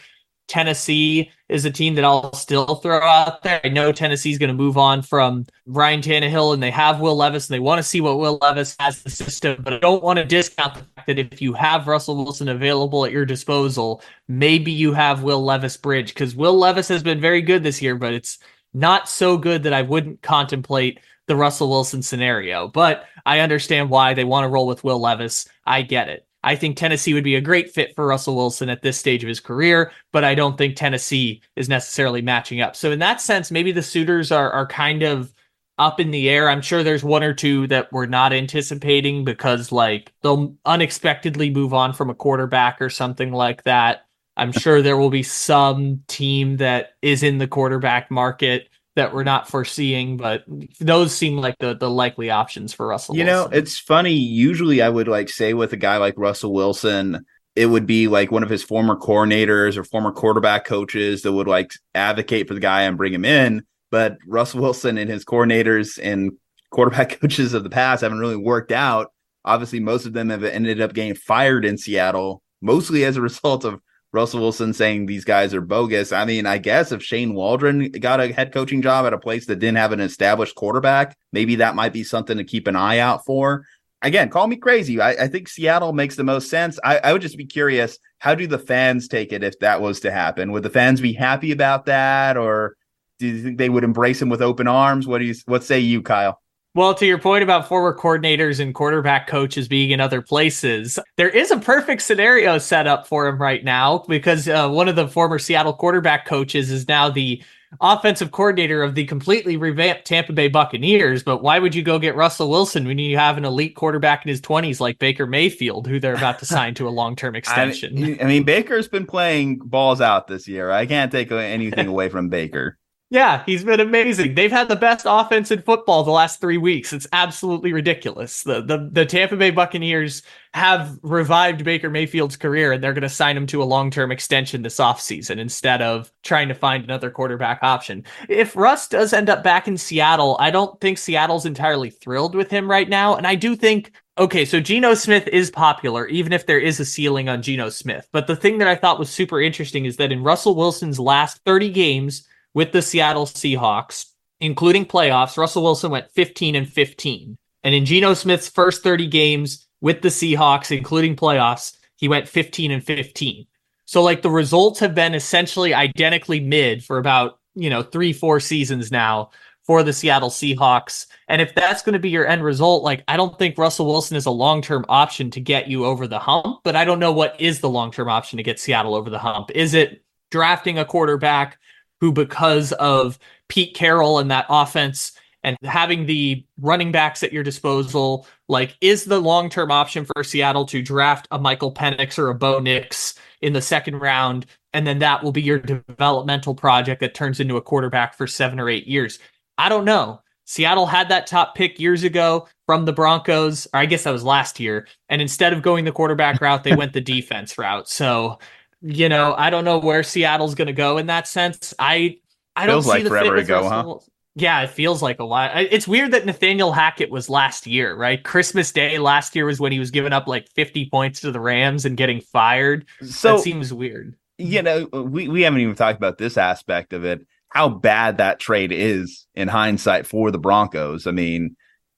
Tennessee 0.47 1.31
is 1.49 1.65
a 1.65 1.71
team 1.71 1.95
that 1.95 2.03
I'll 2.03 2.33
still 2.33 2.75
throw 2.75 3.01
out 3.01 3.43
there. 3.43 3.61
I 3.63 3.69
know 3.69 3.91
Tennessee's 3.91 4.37
going 4.37 4.49
to 4.49 4.53
move 4.53 4.77
on 4.77 5.01
from 5.01 5.45
Ryan 5.65 6.01
Tannehill 6.01 6.53
and 6.53 6.63
they 6.63 6.71
have 6.71 6.99
Will 6.99 7.15
Levis 7.15 7.49
and 7.49 7.55
they 7.55 7.59
want 7.59 7.79
to 7.79 7.83
see 7.83 8.01
what 8.01 8.19
Will 8.19 8.37
Levis 8.41 8.75
has 8.79 9.01
the 9.01 9.09
system, 9.09 9.61
but 9.61 9.73
I 9.73 9.79
don't 9.79 10.03
want 10.03 10.17
to 10.17 10.25
discount 10.25 10.75
the 10.75 10.85
fact 10.95 11.07
that 11.07 11.19
if 11.19 11.41
you 11.41 11.53
have 11.53 11.87
Russell 11.87 12.23
Wilson 12.23 12.49
available 12.49 13.05
at 13.05 13.11
your 13.11 13.25
disposal, 13.25 14.01
maybe 14.27 14.71
you 14.71 14.93
have 14.93 15.23
Will 15.23 15.43
Levis 15.43 15.77
bridge 15.77 16.13
because 16.13 16.35
Will 16.35 16.57
Levis 16.57 16.87
has 16.87 17.03
been 17.03 17.21
very 17.21 17.41
good 17.41 17.63
this 17.63 17.81
year, 17.81 17.95
but 17.95 18.13
it's 18.13 18.39
not 18.73 19.09
so 19.09 19.37
good 19.37 19.63
that 19.63 19.73
I 19.73 19.81
wouldn't 19.81 20.21
contemplate 20.21 20.99
the 21.27 21.35
Russell 21.35 21.69
Wilson 21.69 22.01
scenario, 22.01 22.67
but 22.67 23.05
I 23.25 23.39
understand 23.39 23.89
why 23.89 24.13
they 24.13 24.23
want 24.23 24.45
to 24.45 24.49
roll 24.49 24.67
with 24.67 24.83
Will 24.83 24.99
Levis. 24.99 25.47
I 25.65 25.81
get 25.81 26.09
it. 26.09 26.26
I 26.43 26.55
think 26.55 26.77
Tennessee 26.77 27.13
would 27.13 27.23
be 27.23 27.35
a 27.35 27.41
great 27.41 27.71
fit 27.71 27.95
for 27.95 28.05
Russell 28.05 28.35
Wilson 28.35 28.69
at 28.69 28.81
this 28.81 28.97
stage 28.97 29.23
of 29.23 29.27
his 29.27 29.39
career, 29.39 29.91
but 30.13 30.23
I 30.23 30.35
don't 30.35 30.57
think 30.57 30.75
Tennessee 30.75 31.41
is 31.55 31.67
necessarily 31.67 32.21
matching 32.21 32.61
up. 32.61 32.75
So 32.75 32.91
in 32.91 32.99
that 32.99 33.19
sense, 33.21 33.51
maybe 33.51 33.71
the 33.71 33.83
suitors 33.83 34.31
are 34.31 34.51
are 34.51 34.67
kind 34.67 35.03
of 35.03 35.33
up 35.77 35.99
in 35.99 36.11
the 36.11 36.29
air. 36.29 36.49
I'm 36.49 36.61
sure 36.61 36.83
there's 36.83 37.03
one 37.03 37.23
or 37.23 37.33
two 37.33 37.67
that 37.67 37.91
we're 37.91 38.05
not 38.07 38.33
anticipating 38.33 39.23
because 39.23 39.71
like 39.71 40.13
they'll 40.21 40.55
unexpectedly 40.65 41.49
move 41.49 41.73
on 41.73 41.93
from 41.93 42.09
a 42.09 42.15
quarterback 42.15 42.81
or 42.81 42.89
something 42.89 43.31
like 43.31 43.63
that. 43.63 44.05
I'm 44.37 44.51
sure 44.51 44.81
there 44.81 44.97
will 44.97 45.09
be 45.09 45.23
some 45.23 46.03
team 46.07 46.57
that 46.57 46.93
is 47.01 47.23
in 47.23 47.39
the 47.39 47.47
quarterback 47.47 48.11
market 48.11 48.69
that 48.97 49.13
we're 49.13 49.23
not 49.23 49.47
foreseeing, 49.47 50.17
but 50.17 50.43
those 50.79 51.15
seem 51.15 51.37
like 51.37 51.57
the 51.59 51.75
the 51.75 51.89
likely 51.89 52.31
options 52.31 52.73
for 52.73 52.87
Russell. 52.87 53.15
You 53.15 53.25
Wilson. 53.25 53.51
know, 53.51 53.57
it's 53.57 53.79
funny. 53.79 54.13
Usually, 54.13 54.81
I 54.81 54.89
would 54.89 55.07
like 55.07 55.29
say 55.29 55.53
with 55.53 55.71
a 55.71 55.77
guy 55.77 55.97
like 55.97 56.15
Russell 56.17 56.51
Wilson, 56.51 57.23
it 57.55 57.67
would 57.67 57.85
be 57.85 58.07
like 58.07 58.31
one 58.31 58.43
of 58.43 58.49
his 58.49 58.63
former 58.63 58.95
coordinators 58.95 59.77
or 59.77 59.83
former 59.83 60.11
quarterback 60.11 60.65
coaches 60.65 61.21
that 61.21 61.31
would 61.31 61.47
like 61.47 61.71
advocate 61.95 62.47
for 62.47 62.55
the 62.55 62.59
guy 62.59 62.81
and 62.81 62.97
bring 62.97 63.13
him 63.13 63.23
in. 63.23 63.63
But 63.91 64.17
Russell 64.27 64.61
Wilson 64.61 64.97
and 64.97 65.09
his 65.09 65.23
coordinators 65.23 65.99
and 66.01 66.31
quarterback 66.71 67.19
coaches 67.21 67.53
of 67.53 67.63
the 67.63 67.69
past 67.69 68.01
haven't 68.01 68.19
really 68.19 68.35
worked 68.35 68.71
out. 68.71 69.11
Obviously, 69.45 69.79
most 69.79 70.07
of 70.07 70.13
them 70.13 70.31
have 70.31 70.43
ended 70.43 70.81
up 70.81 70.93
getting 70.93 71.13
fired 71.13 71.65
in 71.65 71.77
Seattle, 71.77 72.41
mostly 72.61 73.05
as 73.05 73.15
a 73.15 73.21
result 73.21 73.63
of 73.63 73.79
Russell 74.17 74.41
Wilson 74.41 74.73
saying 74.73 75.05
these 75.05 75.23
guys 75.23 75.53
are 75.53 75.61
bogus. 75.61 76.11
I 76.11 76.25
mean, 76.25 76.47
I 76.47 76.57
guess 76.57 76.91
if 76.91 77.03
Shane 77.03 77.35
Waldron 77.35 77.91
got 77.91 78.19
a 78.19 78.33
head 78.33 78.51
coaching 78.51 78.81
job 78.81 79.05
at 79.05 79.13
a 79.13 79.19
place 79.19 79.45
that 79.45 79.59
didn't 79.59 79.77
have 79.77 79.91
an 79.91 79.99
established 79.99 80.55
quarterback, 80.55 81.15
maybe 81.31 81.57
that 81.57 81.75
might 81.75 81.93
be 81.93 82.03
something 82.03 82.35
to 82.37 82.43
keep 82.43 82.65
an 82.65 82.75
eye 82.75 82.97
out 82.97 83.25
for. 83.25 83.63
Again, 84.01 84.29
call 84.29 84.47
me 84.47 84.55
crazy. 84.55 84.99
I, 84.99 85.11
I 85.11 85.27
think 85.27 85.47
Seattle 85.47 85.93
makes 85.93 86.15
the 86.15 86.23
most 86.23 86.49
sense. 86.49 86.79
I, 86.83 86.97
I 86.97 87.13
would 87.13 87.21
just 87.21 87.37
be 87.37 87.45
curious 87.45 87.99
how 88.17 88.33
do 88.33 88.47
the 88.47 88.57
fans 88.57 89.07
take 89.07 89.31
it 89.31 89.43
if 89.43 89.59
that 89.59 89.81
was 89.81 89.99
to 89.99 90.11
happen? 90.11 90.51
Would 90.51 90.63
the 90.63 90.71
fans 90.71 90.99
be 90.99 91.13
happy 91.13 91.51
about 91.51 91.85
that, 91.85 92.37
or 92.37 92.75
do 93.19 93.27
you 93.27 93.43
think 93.43 93.59
they 93.59 93.69
would 93.69 93.83
embrace 93.83 94.19
him 94.19 94.29
with 94.29 94.41
open 94.41 94.67
arms? 94.67 95.05
What 95.05 95.19
do 95.19 95.25
you 95.25 95.35
what 95.45 95.63
say 95.63 95.79
you, 95.79 96.01
Kyle? 96.01 96.41
Well, 96.77 96.93
to 96.93 97.07
your 97.07 97.17
point 97.17 97.41
about 97.41 97.67
former 97.67 97.97
coordinators 97.97 98.59
and 98.59 98.71
quarterback 98.71 99.25
coaches 99.25 99.67
being 99.67 99.89
in 99.89 99.99
other 99.99 100.21
places, 100.21 100.99
there 101.15 101.27
is 101.27 101.49
a 101.49 101.57
perfect 101.57 102.03
scenario 102.03 102.59
set 102.59 102.85
up 102.85 103.07
for 103.07 103.25
him 103.25 103.41
right 103.41 103.63
now 103.63 104.03
because 104.07 104.47
uh, 104.47 104.69
one 104.69 104.87
of 104.87 104.95
the 104.95 105.07
former 105.07 105.39
Seattle 105.39 105.73
quarterback 105.73 106.27
coaches 106.27 106.69
is 106.69 106.87
now 106.87 107.09
the 107.09 107.41
offensive 107.81 108.29
coordinator 108.31 108.83
of 108.83 108.93
the 108.93 109.05
completely 109.05 109.57
revamped 109.57 110.05
Tampa 110.05 110.33
Bay 110.33 110.49
Buccaneers. 110.49 111.23
But 111.23 111.41
why 111.41 111.57
would 111.57 111.73
you 111.73 111.81
go 111.81 111.97
get 111.97 112.15
Russell 112.15 112.47
Wilson 112.51 112.85
when 112.85 112.99
you 112.99 113.17
have 113.17 113.39
an 113.39 113.45
elite 113.45 113.75
quarterback 113.75 114.23
in 114.23 114.29
his 114.29 114.39
20s 114.39 114.79
like 114.79 114.99
Baker 114.99 115.25
Mayfield, 115.25 115.87
who 115.87 115.99
they're 115.99 116.13
about 116.13 116.37
to 116.37 116.45
sign 116.45 116.75
to 116.75 116.87
a 116.87 116.91
long 116.91 117.15
term 117.15 117.35
extension? 117.35 118.19
I, 118.19 118.23
I 118.23 118.27
mean, 118.27 118.43
Baker's 118.43 118.87
been 118.87 119.07
playing 119.07 119.57
balls 119.57 119.99
out 119.99 120.27
this 120.27 120.47
year. 120.47 120.69
I 120.69 120.85
can't 120.85 121.11
take 121.11 121.31
anything 121.31 121.87
away 121.87 122.09
from 122.09 122.29
Baker. 122.29 122.77
Yeah, 123.09 123.43
he's 123.45 123.63
been 123.63 123.79
amazing. 123.79 124.35
They've 124.35 124.51
had 124.51 124.67
the 124.67 124.75
best 124.75 125.05
offense 125.07 125.49
in 125.49 125.61
football 125.61 126.03
the 126.03 126.11
last 126.11 126.41
three 126.41 126.57
weeks. 126.57 126.91
It's 126.91 127.07
absolutely 127.13 127.71
ridiculous. 127.71 128.43
The 128.43 128.61
the, 128.61 128.89
the 128.91 129.05
Tampa 129.05 129.37
Bay 129.37 129.49
Buccaneers 129.49 130.23
have 130.53 130.99
revived 131.03 131.63
Baker 131.63 131.89
Mayfield's 131.89 132.35
career 132.35 132.73
and 132.73 132.83
they're 132.83 132.93
going 132.93 133.03
to 133.03 133.09
sign 133.09 133.37
him 133.37 133.47
to 133.47 133.63
a 133.63 133.65
long-term 133.65 134.11
extension 134.11 134.61
this 134.61 134.77
offseason 134.77 135.37
instead 135.37 135.81
of 135.81 136.11
trying 136.23 136.49
to 136.49 136.53
find 136.53 136.83
another 136.83 137.09
quarterback 137.09 137.59
option. 137.61 138.03
If 138.27 138.57
Russ 138.57 138.89
does 138.89 139.13
end 139.13 139.29
up 139.29 139.41
back 139.41 139.69
in 139.69 139.77
Seattle, 139.77 140.35
I 140.39 140.51
don't 140.51 140.79
think 140.81 140.97
Seattle's 140.97 141.45
entirely 141.45 141.91
thrilled 141.91 142.35
with 142.35 142.49
him 142.49 142.69
right 142.69 142.89
now. 142.89 143.15
And 143.15 143.25
I 143.25 143.35
do 143.35 143.55
think 143.55 143.93
Okay, 144.19 144.45
so 144.45 144.59
Geno 144.59 144.95
Smith 144.95 145.27
is 145.27 145.51
popular, 145.51 146.07
even 146.07 146.33
if 146.33 146.47
there 146.47 146.59
is 146.59 146.79
a 146.79 146.85
ceiling 146.85 147.29
on 147.29 147.43
Geno 147.43 147.69
Smith. 147.69 148.09
But 148.11 148.25
the 148.25 148.35
thing 148.35 148.57
that 148.57 148.67
I 148.67 148.73
thought 148.73 148.97
was 148.97 149.11
super 149.11 149.39
interesting 149.39 149.85
is 149.85 149.97
that 149.97 150.11
in 150.11 150.23
Russell 150.23 150.55
Wilson's 150.55 150.99
last 150.99 151.37
30 151.45 151.69
games, 151.69 152.27
with 152.57 152.71
the 152.71 152.81
Seattle 152.81 153.27
Seahawks, 153.27 154.05
including 154.39 154.83
playoffs, 154.83 155.37
Russell 155.37 155.61
Wilson 155.61 155.91
went 155.91 156.09
15 156.09 156.55
and 156.55 156.67
15. 156.67 157.37
And 157.63 157.75
in 157.75 157.85
Geno 157.85 158.15
Smith's 158.15 158.49
first 158.49 158.81
30 158.81 159.05
games 159.05 159.67
with 159.79 160.01
the 160.01 160.07
Seahawks, 160.07 160.75
including 160.75 161.15
playoffs, 161.15 161.77
he 161.97 162.07
went 162.07 162.27
15 162.27 162.71
and 162.71 162.83
15. 162.83 163.45
So 163.85 164.01
like 164.01 164.23
the 164.23 164.31
results 164.31 164.79
have 164.79 164.95
been 164.95 165.13
essentially 165.13 165.75
identically 165.75 166.39
mid 166.39 166.83
for 166.83 166.97
about, 166.97 167.37
you 167.53 167.69
know, 167.69 167.83
3 167.83 168.11
4 168.11 168.39
seasons 168.39 168.91
now 168.91 169.29
for 169.61 169.83
the 169.83 169.93
Seattle 169.93 170.31
Seahawks. 170.31 171.05
And 171.27 171.43
if 171.43 171.53
that's 171.53 171.83
going 171.83 171.93
to 171.93 171.99
be 171.99 172.09
your 172.09 172.25
end 172.25 172.43
result, 172.43 172.83
like 172.83 173.03
I 173.07 173.17
don't 173.17 173.37
think 173.37 173.59
Russell 173.59 173.85
Wilson 173.85 174.17
is 174.17 174.25
a 174.25 174.31
long-term 174.31 174.83
option 174.89 175.29
to 175.29 175.39
get 175.39 175.67
you 175.67 175.85
over 175.85 176.07
the 176.07 176.17
hump, 176.17 176.61
but 176.63 176.75
I 176.75 176.85
don't 176.85 176.97
know 176.97 177.11
what 177.11 177.39
is 177.39 177.59
the 177.59 177.69
long-term 177.69 178.09
option 178.09 178.37
to 178.37 178.43
get 178.43 178.59
Seattle 178.59 178.95
over 178.95 179.11
the 179.11 179.19
hump. 179.19 179.51
Is 179.51 179.75
it 179.75 180.03
drafting 180.31 180.79
a 180.79 180.85
quarterback 180.85 181.59
who, 181.99 182.11
because 182.11 182.71
of 182.73 183.19
Pete 183.47 183.75
Carroll 183.75 184.19
and 184.19 184.31
that 184.31 184.45
offense 184.49 185.11
and 185.43 185.57
having 185.63 186.05
the 186.05 186.45
running 186.59 186.91
backs 186.91 187.23
at 187.23 187.31
your 187.31 187.43
disposal, 187.43 188.27
like, 188.47 188.75
is 188.81 189.05
the 189.05 189.21
long 189.21 189.49
term 189.49 189.71
option 189.71 190.05
for 190.05 190.23
Seattle 190.23 190.65
to 190.65 190.81
draft 190.81 191.27
a 191.31 191.39
Michael 191.39 191.73
Penix 191.73 192.17
or 192.17 192.29
a 192.29 192.35
Bo 192.35 192.59
Nix 192.59 193.15
in 193.41 193.53
the 193.53 193.61
second 193.61 193.99
round? 193.99 194.45
And 194.73 194.85
then 194.85 194.99
that 194.99 195.23
will 195.23 195.31
be 195.31 195.41
your 195.41 195.59
developmental 195.59 196.53
project 196.53 197.01
that 197.01 197.13
turns 197.13 197.39
into 197.39 197.57
a 197.57 197.61
quarterback 197.61 198.15
for 198.15 198.27
seven 198.27 198.59
or 198.59 198.69
eight 198.69 198.87
years. 198.87 199.19
I 199.57 199.69
don't 199.69 199.85
know. 199.85 200.21
Seattle 200.45 200.85
had 200.85 201.09
that 201.09 201.27
top 201.27 201.55
pick 201.55 201.79
years 201.79 202.03
ago 202.03 202.47
from 202.67 202.85
the 202.85 202.93
Broncos, 202.93 203.67
or 203.73 203.81
I 203.81 203.85
guess 203.85 204.03
that 204.03 204.11
was 204.11 204.23
last 204.23 204.59
year. 204.59 204.87
And 205.09 205.21
instead 205.21 205.51
of 205.51 205.61
going 205.61 205.83
the 205.83 205.91
quarterback 205.91 206.39
route, 206.39 206.63
they 206.63 206.75
went 206.75 206.93
the 206.93 207.01
defense 207.15 207.57
route. 207.57 207.89
So 207.89 208.39
you 208.87 209.09
know, 209.09 209.35
I 209.37 209.49
don't 209.49 209.65
know 209.65 209.79
where 209.79 210.01
Seattle's 210.01 210.55
going 210.55 210.67
to 210.67 210.73
go 210.73 210.97
in 210.97 211.07
that 211.07 211.27
sense. 211.27 211.73
I 211.77 212.17
I 212.55 212.65
Feels 212.65 212.85
don't 212.85 212.89
like 212.89 212.99
see 212.99 213.03
the 213.03 213.09
forever 213.09 213.35
ago, 213.35 213.67
huh? 213.67 213.95
Yeah, 214.35 214.61
it 214.61 214.69
feels 214.69 215.01
like 215.01 215.19
a 215.19 215.23
lot. 215.25 215.51
It's 215.55 215.87
weird 215.87 216.11
that 216.11 216.25
Nathaniel 216.25 216.71
Hackett 216.71 217.09
was 217.09 217.29
last 217.29 217.65
year, 217.65 217.95
right? 217.95 218.23
Christmas 218.23 218.71
Day 218.71 218.97
last 218.99 219.35
year 219.35 219.45
was 219.45 219.59
when 219.59 219.71
he 219.71 219.79
was 219.79 219.89
giving 219.89 220.13
up 220.13 220.27
like 220.27 220.47
50 220.49 220.89
points 220.91 221.21
to 221.21 221.31
the 221.31 221.39
Rams 221.39 221.85
and 221.85 221.97
getting 221.97 222.21
fired. 222.21 222.85
So 223.03 223.37
that 223.37 223.43
seems 223.43 223.73
weird. 223.73 224.15
You 224.37 224.61
know, 224.61 224.85
we, 224.93 225.27
we 225.27 225.41
haven't 225.41 225.61
even 225.61 225.73
talked 225.73 225.97
about 225.97 226.19
this 226.19 226.37
aspect 226.37 226.93
of 226.93 227.03
it. 227.03 227.25
How 227.49 227.67
bad 227.67 228.17
that 228.17 228.39
trade 228.39 228.71
is 228.71 229.25
in 229.33 229.47
hindsight 229.47 230.05
for 230.05 230.29
the 230.29 230.37
Broncos. 230.37 231.07
I 231.07 231.11
mean, 231.11 231.55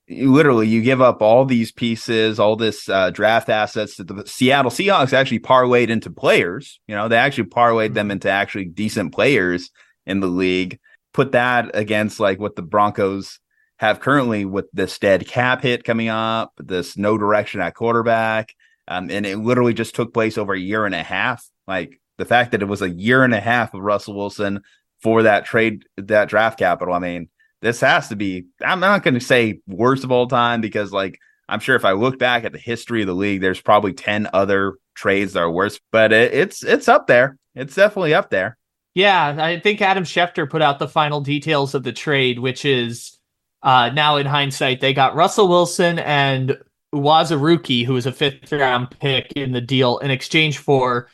literally, 0.09 0.67
you 0.67 0.81
give 0.81 1.01
up 1.01 1.21
all 1.21 1.45
these 1.45 1.71
pieces, 1.71 2.39
all 2.39 2.55
this 2.55 2.89
uh, 2.89 3.11
draft 3.11 3.49
assets 3.49 3.97
that 3.97 4.07
the 4.07 4.25
Seattle 4.25 4.71
Seahawks 4.71 5.13
actually 5.13 5.39
parlayed 5.39 5.89
into 5.89 6.09
players. 6.09 6.79
You 6.87 6.95
know, 6.95 7.07
they 7.07 7.17
actually 7.17 7.49
parlayed 7.49 7.93
them 7.93 8.05
mm-hmm. 8.05 8.11
into 8.11 8.29
actually 8.29 8.65
decent 8.65 9.13
players 9.13 9.71
in 10.05 10.19
the 10.19 10.27
league 10.27 10.79
put 11.13 11.31
that 11.31 11.71
against 11.73 12.19
like 12.19 12.39
what 12.39 12.55
the 12.55 12.61
Broncos 12.61 13.39
have 13.77 13.99
currently 13.99 14.45
with 14.45 14.65
this 14.73 14.97
dead 14.99 15.27
cap 15.27 15.61
hit 15.61 15.83
coming 15.83 16.09
up, 16.09 16.53
this 16.57 16.97
no 16.97 17.17
direction 17.17 17.61
at 17.61 17.75
quarterback. 17.75 18.53
Um, 18.87 19.09
and 19.09 19.25
it 19.25 19.37
literally 19.37 19.73
just 19.73 19.95
took 19.95 20.13
place 20.13 20.37
over 20.37 20.53
a 20.53 20.59
year 20.59 20.85
and 20.85 20.95
a 20.95 21.03
half. 21.03 21.45
Like 21.67 21.99
the 22.17 22.25
fact 22.25 22.51
that 22.51 22.61
it 22.61 22.67
was 22.67 22.81
a 22.81 22.89
year 22.89 23.23
and 23.23 23.33
a 23.33 23.39
half 23.39 23.73
of 23.73 23.81
Russell 23.81 24.15
Wilson 24.15 24.61
for 25.01 25.23
that 25.23 25.45
trade, 25.45 25.85
that 25.97 26.29
draft 26.29 26.59
capital. 26.59 26.93
I 26.93 26.99
mean, 26.99 27.29
this 27.61 27.81
has 27.81 28.09
to 28.09 28.15
be, 28.15 28.45
I'm 28.61 28.79
not 28.79 29.03
going 29.03 29.15
to 29.15 29.19
say 29.19 29.59
worst 29.67 30.03
of 30.03 30.11
all 30.11 30.27
time 30.27 30.61
because, 30.61 30.91
like, 30.91 31.19
I'm 31.47 31.59
sure 31.59 31.75
if 31.75 31.85
I 31.85 31.91
look 31.93 32.19
back 32.19 32.43
at 32.43 32.51
the 32.51 32.59
history 32.59 33.01
of 33.01 33.07
the 33.07 33.13
league, 33.13 33.41
there's 33.41 33.61
probably 33.61 33.93
10 33.93 34.29
other 34.33 34.75
trades 34.95 35.33
that 35.33 35.41
are 35.41 35.51
worse, 35.51 35.79
but 35.91 36.11
it, 36.13 36.33
it's, 36.33 36.63
it's 36.63 36.87
up 36.87 37.07
there. 37.07 37.37
It's 37.55 37.75
definitely 37.75 38.13
up 38.13 38.29
there. 38.29 38.57
Yeah, 38.95 39.35
I 39.39 39.59
think 39.59 39.81
Adam 39.81 40.03
Schefter 40.03 40.49
put 40.49 40.61
out 40.61 40.79
the 40.79 40.87
final 40.87 41.21
details 41.21 41.73
of 41.75 41.83
the 41.83 41.93
trade, 41.93 42.39
which 42.39 42.65
is 42.65 43.19
uh, 43.61 43.89
now 43.93 44.17
in 44.17 44.25
hindsight, 44.25 44.81
they 44.81 44.93
got 44.93 45.15
Russell 45.15 45.47
Wilson 45.47 45.99
and 45.99 46.57
Uwazurike, 46.93 47.85
who 47.85 47.93
was 47.93 48.05
a 48.05 48.11
fifth 48.11 48.51
round 48.51 48.89
pick 48.99 49.31
in 49.33 49.51
the 49.51 49.61
deal, 49.61 49.97
in 49.99 50.11
exchange 50.11 50.57
for 50.57 51.07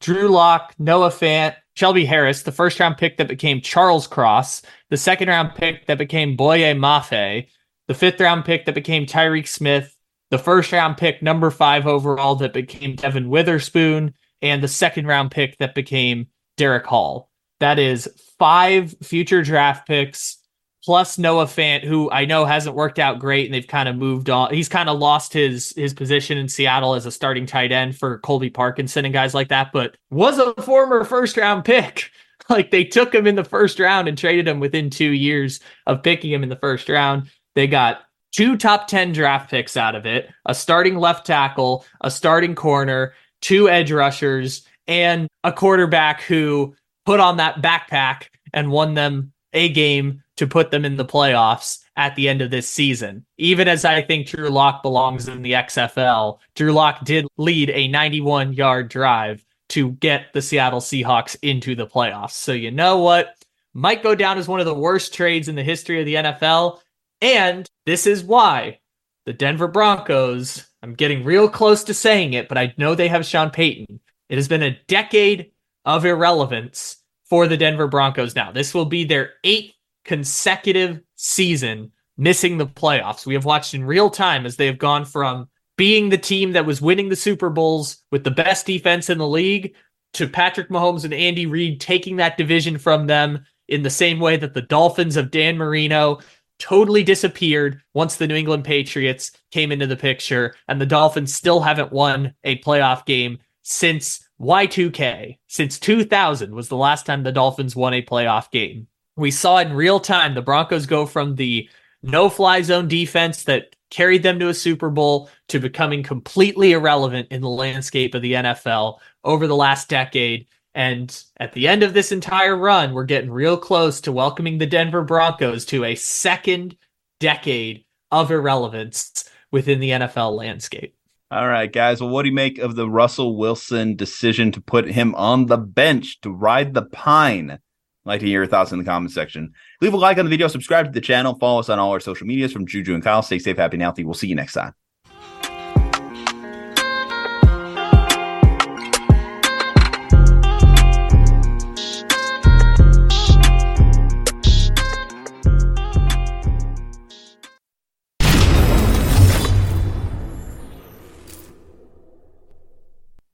Drew 0.00 0.28
Lock, 0.28 0.74
Noah 0.78 1.10
Fant, 1.10 1.54
Shelby 1.74 2.04
Harris, 2.04 2.42
the 2.42 2.52
first 2.52 2.80
round 2.80 2.96
pick 2.96 3.16
that 3.18 3.28
became 3.28 3.60
Charles 3.60 4.06
Cross, 4.06 4.62
the 4.90 4.96
second 4.96 5.28
round 5.28 5.54
pick 5.54 5.86
that 5.86 5.98
became 5.98 6.36
Boye 6.36 6.74
Mafe, 6.74 7.46
the 7.88 7.94
fifth 7.94 8.20
round 8.20 8.44
pick 8.44 8.66
that 8.66 8.74
became 8.74 9.06
Tyreek 9.06 9.48
Smith, 9.48 9.96
the 10.30 10.38
first 10.38 10.70
round 10.72 10.96
pick, 10.96 11.22
number 11.22 11.50
five 11.50 11.86
overall, 11.86 12.36
that 12.36 12.52
became 12.52 12.96
Devon 12.96 13.30
Witherspoon, 13.30 14.14
and 14.42 14.62
the 14.62 14.68
second 14.68 15.06
round 15.06 15.30
pick 15.30 15.58
that 15.58 15.74
became 15.74 16.28
Derick 16.56 16.86
Hall. 16.86 17.30
That 17.60 17.78
is 17.78 18.08
five 18.38 18.94
future 19.02 19.42
draft 19.42 19.86
picks 19.86 20.38
plus 20.84 21.18
Noah 21.18 21.44
Fant, 21.44 21.84
who 21.84 22.10
I 22.10 22.24
know 22.24 22.44
hasn't 22.44 22.74
worked 22.74 22.98
out 22.98 23.18
great, 23.18 23.46
and 23.46 23.54
they've 23.54 23.66
kind 23.66 23.88
of 23.88 23.96
moved 23.96 24.30
on. 24.30 24.52
He's 24.52 24.68
kind 24.68 24.88
of 24.88 24.98
lost 24.98 25.32
his 25.32 25.74
his 25.76 25.92
position 25.94 26.38
in 26.38 26.48
Seattle 26.48 26.94
as 26.94 27.06
a 27.06 27.10
starting 27.10 27.46
tight 27.46 27.72
end 27.72 27.96
for 27.96 28.18
Colby 28.18 28.50
Parkinson 28.50 29.04
and 29.04 29.14
guys 29.14 29.34
like 29.34 29.48
that, 29.48 29.72
but 29.72 29.96
was 30.10 30.38
a 30.38 30.54
former 30.62 31.04
first 31.04 31.36
round 31.36 31.64
pick. 31.64 32.10
Like 32.60 32.72
they 32.72 32.82
took 32.82 33.14
him 33.14 33.28
in 33.28 33.36
the 33.36 33.44
first 33.44 33.78
round 33.78 34.08
and 34.08 34.18
traded 34.18 34.48
him 34.48 34.58
within 34.58 34.90
two 34.90 35.12
years 35.12 35.60
of 35.86 36.02
picking 36.02 36.32
him 36.32 36.42
in 36.42 36.48
the 36.48 36.56
first 36.56 36.88
round. 36.88 37.30
They 37.54 37.68
got 37.68 38.02
two 38.32 38.56
top 38.56 38.88
10 38.88 39.12
draft 39.12 39.48
picks 39.48 39.76
out 39.76 39.94
of 39.94 40.04
it, 40.04 40.28
a 40.46 40.54
starting 40.54 40.96
left 40.96 41.24
tackle, 41.24 41.84
a 42.00 42.10
starting 42.10 42.56
corner, 42.56 43.14
two 43.40 43.68
edge 43.68 43.92
rushers, 43.92 44.66
and 44.88 45.28
a 45.44 45.52
quarterback 45.52 46.22
who 46.22 46.74
put 47.06 47.20
on 47.20 47.36
that 47.36 47.62
backpack 47.62 48.24
and 48.52 48.72
won 48.72 48.94
them 48.94 49.32
a 49.52 49.68
game 49.68 50.20
to 50.36 50.46
put 50.48 50.72
them 50.72 50.84
in 50.84 50.96
the 50.96 51.04
playoffs 51.04 51.84
at 51.96 52.16
the 52.16 52.28
end 52.28 52.42
of 52.42 52.50
this 52.50 52.68
season. 52.68 53.24
Even 53.38 53.68
as 53.68 53.84
I 53.84 54.02
think 54.02 54.26
Drew 54.26 54.48
Lock 54.48 54.82
belongs 54.82 55.28
in 55.28 55.42
the 55.42 55.52
XFL, 55.52 56.38
Drew 56.56 56.72
Lock 56.72 57.04
did 57.04 57.26
lead 57.36 57.70
a 57.70 57.86
91 57.86 58.54
yard 58.54 58.88
drive 58.88 59.44
to 59.70 59.92
get 59.92 60.32
the 60.32 60.42
Seattle 60.42 60.80
Seahawks 60.80 61.36
into 61.42 61.74
the 61.74 61.86
playoffs. 61.86 62.32
So 62.32 62.52
you 62.52 62.70
know 62.70 62.98
what? 62.98 63.34
Might 63.72 64.02
go 64.02 64.14
down 64.14 64.38
as 64.38 64.48
one 64.48 64.60
of 64.60 64.66
the 64.66 64.74
worst 64.74 65.14
trades 65.14 65.48
in 65.48 65.54
the 65.54 65.62
history 65.62 66.00
of 66.00 66.06
the 66.06 66.14
NFL. 66.14 66.80
And 67.20 67.68
this 67.86 68.06
is 68.06 68.24
why 68.24 68.80
the 69.26 69.32
Denver 69.32 69.68
Broncos, 69.68 70.66
I'm 70.82 70.94
getting 70.94 71.24
real 71.24 71.48
close 71.48 71.84
to 71.84 71.94
saying 71.94 72.32
it, 72.32 72.48
but 72.48 72.58
I 72.58 72.74
know 72.78 72.94
they 72.94 73.08
have 73.08 73.24
Sean 73.24 73.50
Payton. 73.50 74.00
It 74.28 74.36
has 74.36 74.48
been 74.48 74.62
a 74.62 74.78
decade 74.88 75.52
of 75.84 76.04
irrelevance 76.04 76.96
for 77.24 77.46
the 77.46 77.56
Denver 77.56 77.86
Broncos 77.86 78.34
now. 78.34 78.50
This 78.50 78.74
will 78.74 78.86
be 78.86 79.04
their 79.04 79.34
eighth 79.44 79.74
consecutive 80.04 81.00
season 81.16 81.92
missing 82.16 82.58
the 82.58 82.66
playoffs. 82.66 83.24
We 83.24 83.34
have 83.34 83.44
watched 83.44 83.74
in 83.74 83.84
real 83.84 84.10
time 84.10 84.46
as 84.46 84.56
they 84.56 84.66
have 84.66 84.78
gone 84.78 85.04
from 85.04 85.48
being 85.80 86.10
the 86.10 86.18
team 86.18 86.52
that 86.52 86.66
was 86.66 86.82
winning 86.82 87.08
the 87.08 87.16
Super 87.16 87.48
Bowls 87.48 88.02
with 88.12 88.22
the 88.22 88.30
best 88.30 88.66
defense 88.66 89.08
in 89.08 89.16
the 89.16 89.26
league 89.26 89.74
to 90.12 90.28
Patrick 90.28 90.68
Mahomes 90.68 91.04
and 91.04 91.14
Andy 91.14 91.46
Reid 91.46 91.80
taking 91.80 92.16
that 92.16 92.36
division 92.36 92.76
from 92.76 93.06
them 93.06 93.46
in 93.66 93.82
the 93.82 93.88
same 93.88 94.20
way 94.20 94.36
that 94.36 94.52
the 94.52 94.60
Dolphins 94.60 95.16
of 95.16 95.30
Dan 95.30 95.56
Marino 95.56 96.18
totally 96.58 97.02
disappeared 97.02 97.80
once 97.94 98.16
the 98.16 98.26
New 98.26 98.34
England 98.34 98.62
Patriots 98.64 99.32
came 99.52 99.72
into 99.72 99.86
the 99.86 99.96
picture, 99.96 100.54
and 100.68 100.78
the 100.78 100.84
Dolphins 100.84 101.32
still 101.32 101.60
haven't 101.62 101.92
won 101.92 102.34
a 102.44 102.58
playoff 102.58 103.06
game 103.06 103.38
since 103.62 104.28
Y2K. 104.38 105.38
Since 105.46 105.78
2000 105.78 106.54
was 106.54 106.68
the 106.68 106.76
last 106.76 107.06
time 107.06 107.22
the 107.22 107.32
Dolphins 107.32 107.74
won 107.74 107.94
a 107.94 108.02
playoff 108.02 108.50
game. 108.50 108.86
We 109.16 109.30
saw 109.30 109.56
in 109.56 109.72
real 109.72 109.98
time 109.98 110.34
the 110.34 110.42
Broncos 110.42 110.84
go 110.84 111.06
from 111.06 111.36
the 111.36 111.70
no 112.02 112.28
fly 112.28 112.60
zone 112.60 112.86
defense 112.86 113.44
that 113.44 113.76
carried 113.90 114.22
them 114.22 114.38
to 114.38 114.48
a 114.48 114.54
Super 114.54 114.90
Bowl 114.90 115.28
to 115.48 115.58
becoming 115.58 116.02
completely 116.02 116.72
irrelevant 116.72 117.28
in 117.30 117.40
the 117.40 117.48
landscape 117.48 118.14
of 118.14 118.22
the 118.22 118.34
NFL 118.34 118.98
over 119.24 119.46
the 119.46 119.56
last 119.56 119.88
decade. 119.88 120.46
And 120.74 121.22
at 121.38 121.52
the 121.52 121.66
end 121.66 121.82
of 121.82 121.94
this 121.94 122.12
entire 122.12 122.56
run, 122.56 122.92
we're 122.92 123.04
getting 123.04 123.30
real 123.30 123.56
close 123.56 124.00
to 124.02 124.12
welcoming 124.12 124.58
the 124.58 124.66
Denver 124.66 125.02
Broncos 125.02 125.64
to 125.66 125.84
a 125.84 125.96
second 125.96 126.76
decade 127.18 127.84
of 128.10 128.30
irrelevance 128.30 129.24
within 129.50 129.80
the 129.80 129.90
NFL 129.90 130.36
landscape. 130.36 130.94
All 131.32 131.46
right, 131.46 131.72
guys. 131.72 132.00
Well, 132.00 132.10
what 132.10 132.22
do 132.22 132.28
you 132.28 132.34
make 132.34 132.58
of 132.58 132.74
the 132.74 132.88
Russell 132.88 133.36
Wilson 133.36 133.94
decision 133.94 134.50
to 134.52 134.60
put 134.60 134.88
him 134.88 135.14
on 135.14 135.46
the 135.46 135.58
bench 135.58 136.20
to 136.22 136.30
ride 136.30 136.74
the 136.74 136.82
pine? 136.82 137.60
Like 138.04 138.20
to 138.20 138.26
hear 138.26 138.40
your 138.40 138.46
thoughts 138.46 138.72
in 138.72 138.78
the 138.78 138.84
comment 138.84 139.12
section. 139.12 139.52
Leave 139.80 139.92
a 139.92 139.96
like 139.96 140.18
on 140.18 140.24
the 140.24 140.30
video, 140.30 140.48
subscribe 140.48 140.86
to 140.86 140.92
the 140.92 141.00
channel, 141.00 141.34
follow 141.38 141.60
us 141.60 141.68
on 141.68 141.78
all 141.78 141.90
our 141.90 142.00
social 142.00 142.26
medias 142.26 142.52
from 142.52 142.66
Juju 142.66 142.94
and 142.94 143.04
Kyle. 143.04 143.22
Stay 143.22 143.38
safe, 143.38 143.58
happy, 143.58 143.76
and 143.76 143.82
healthy. 143.82 144.04
We'll 144.04 144.14
see 144.14 144.28
you 144.28 144.34
next 144.34 144.54
time. 144.54 144.74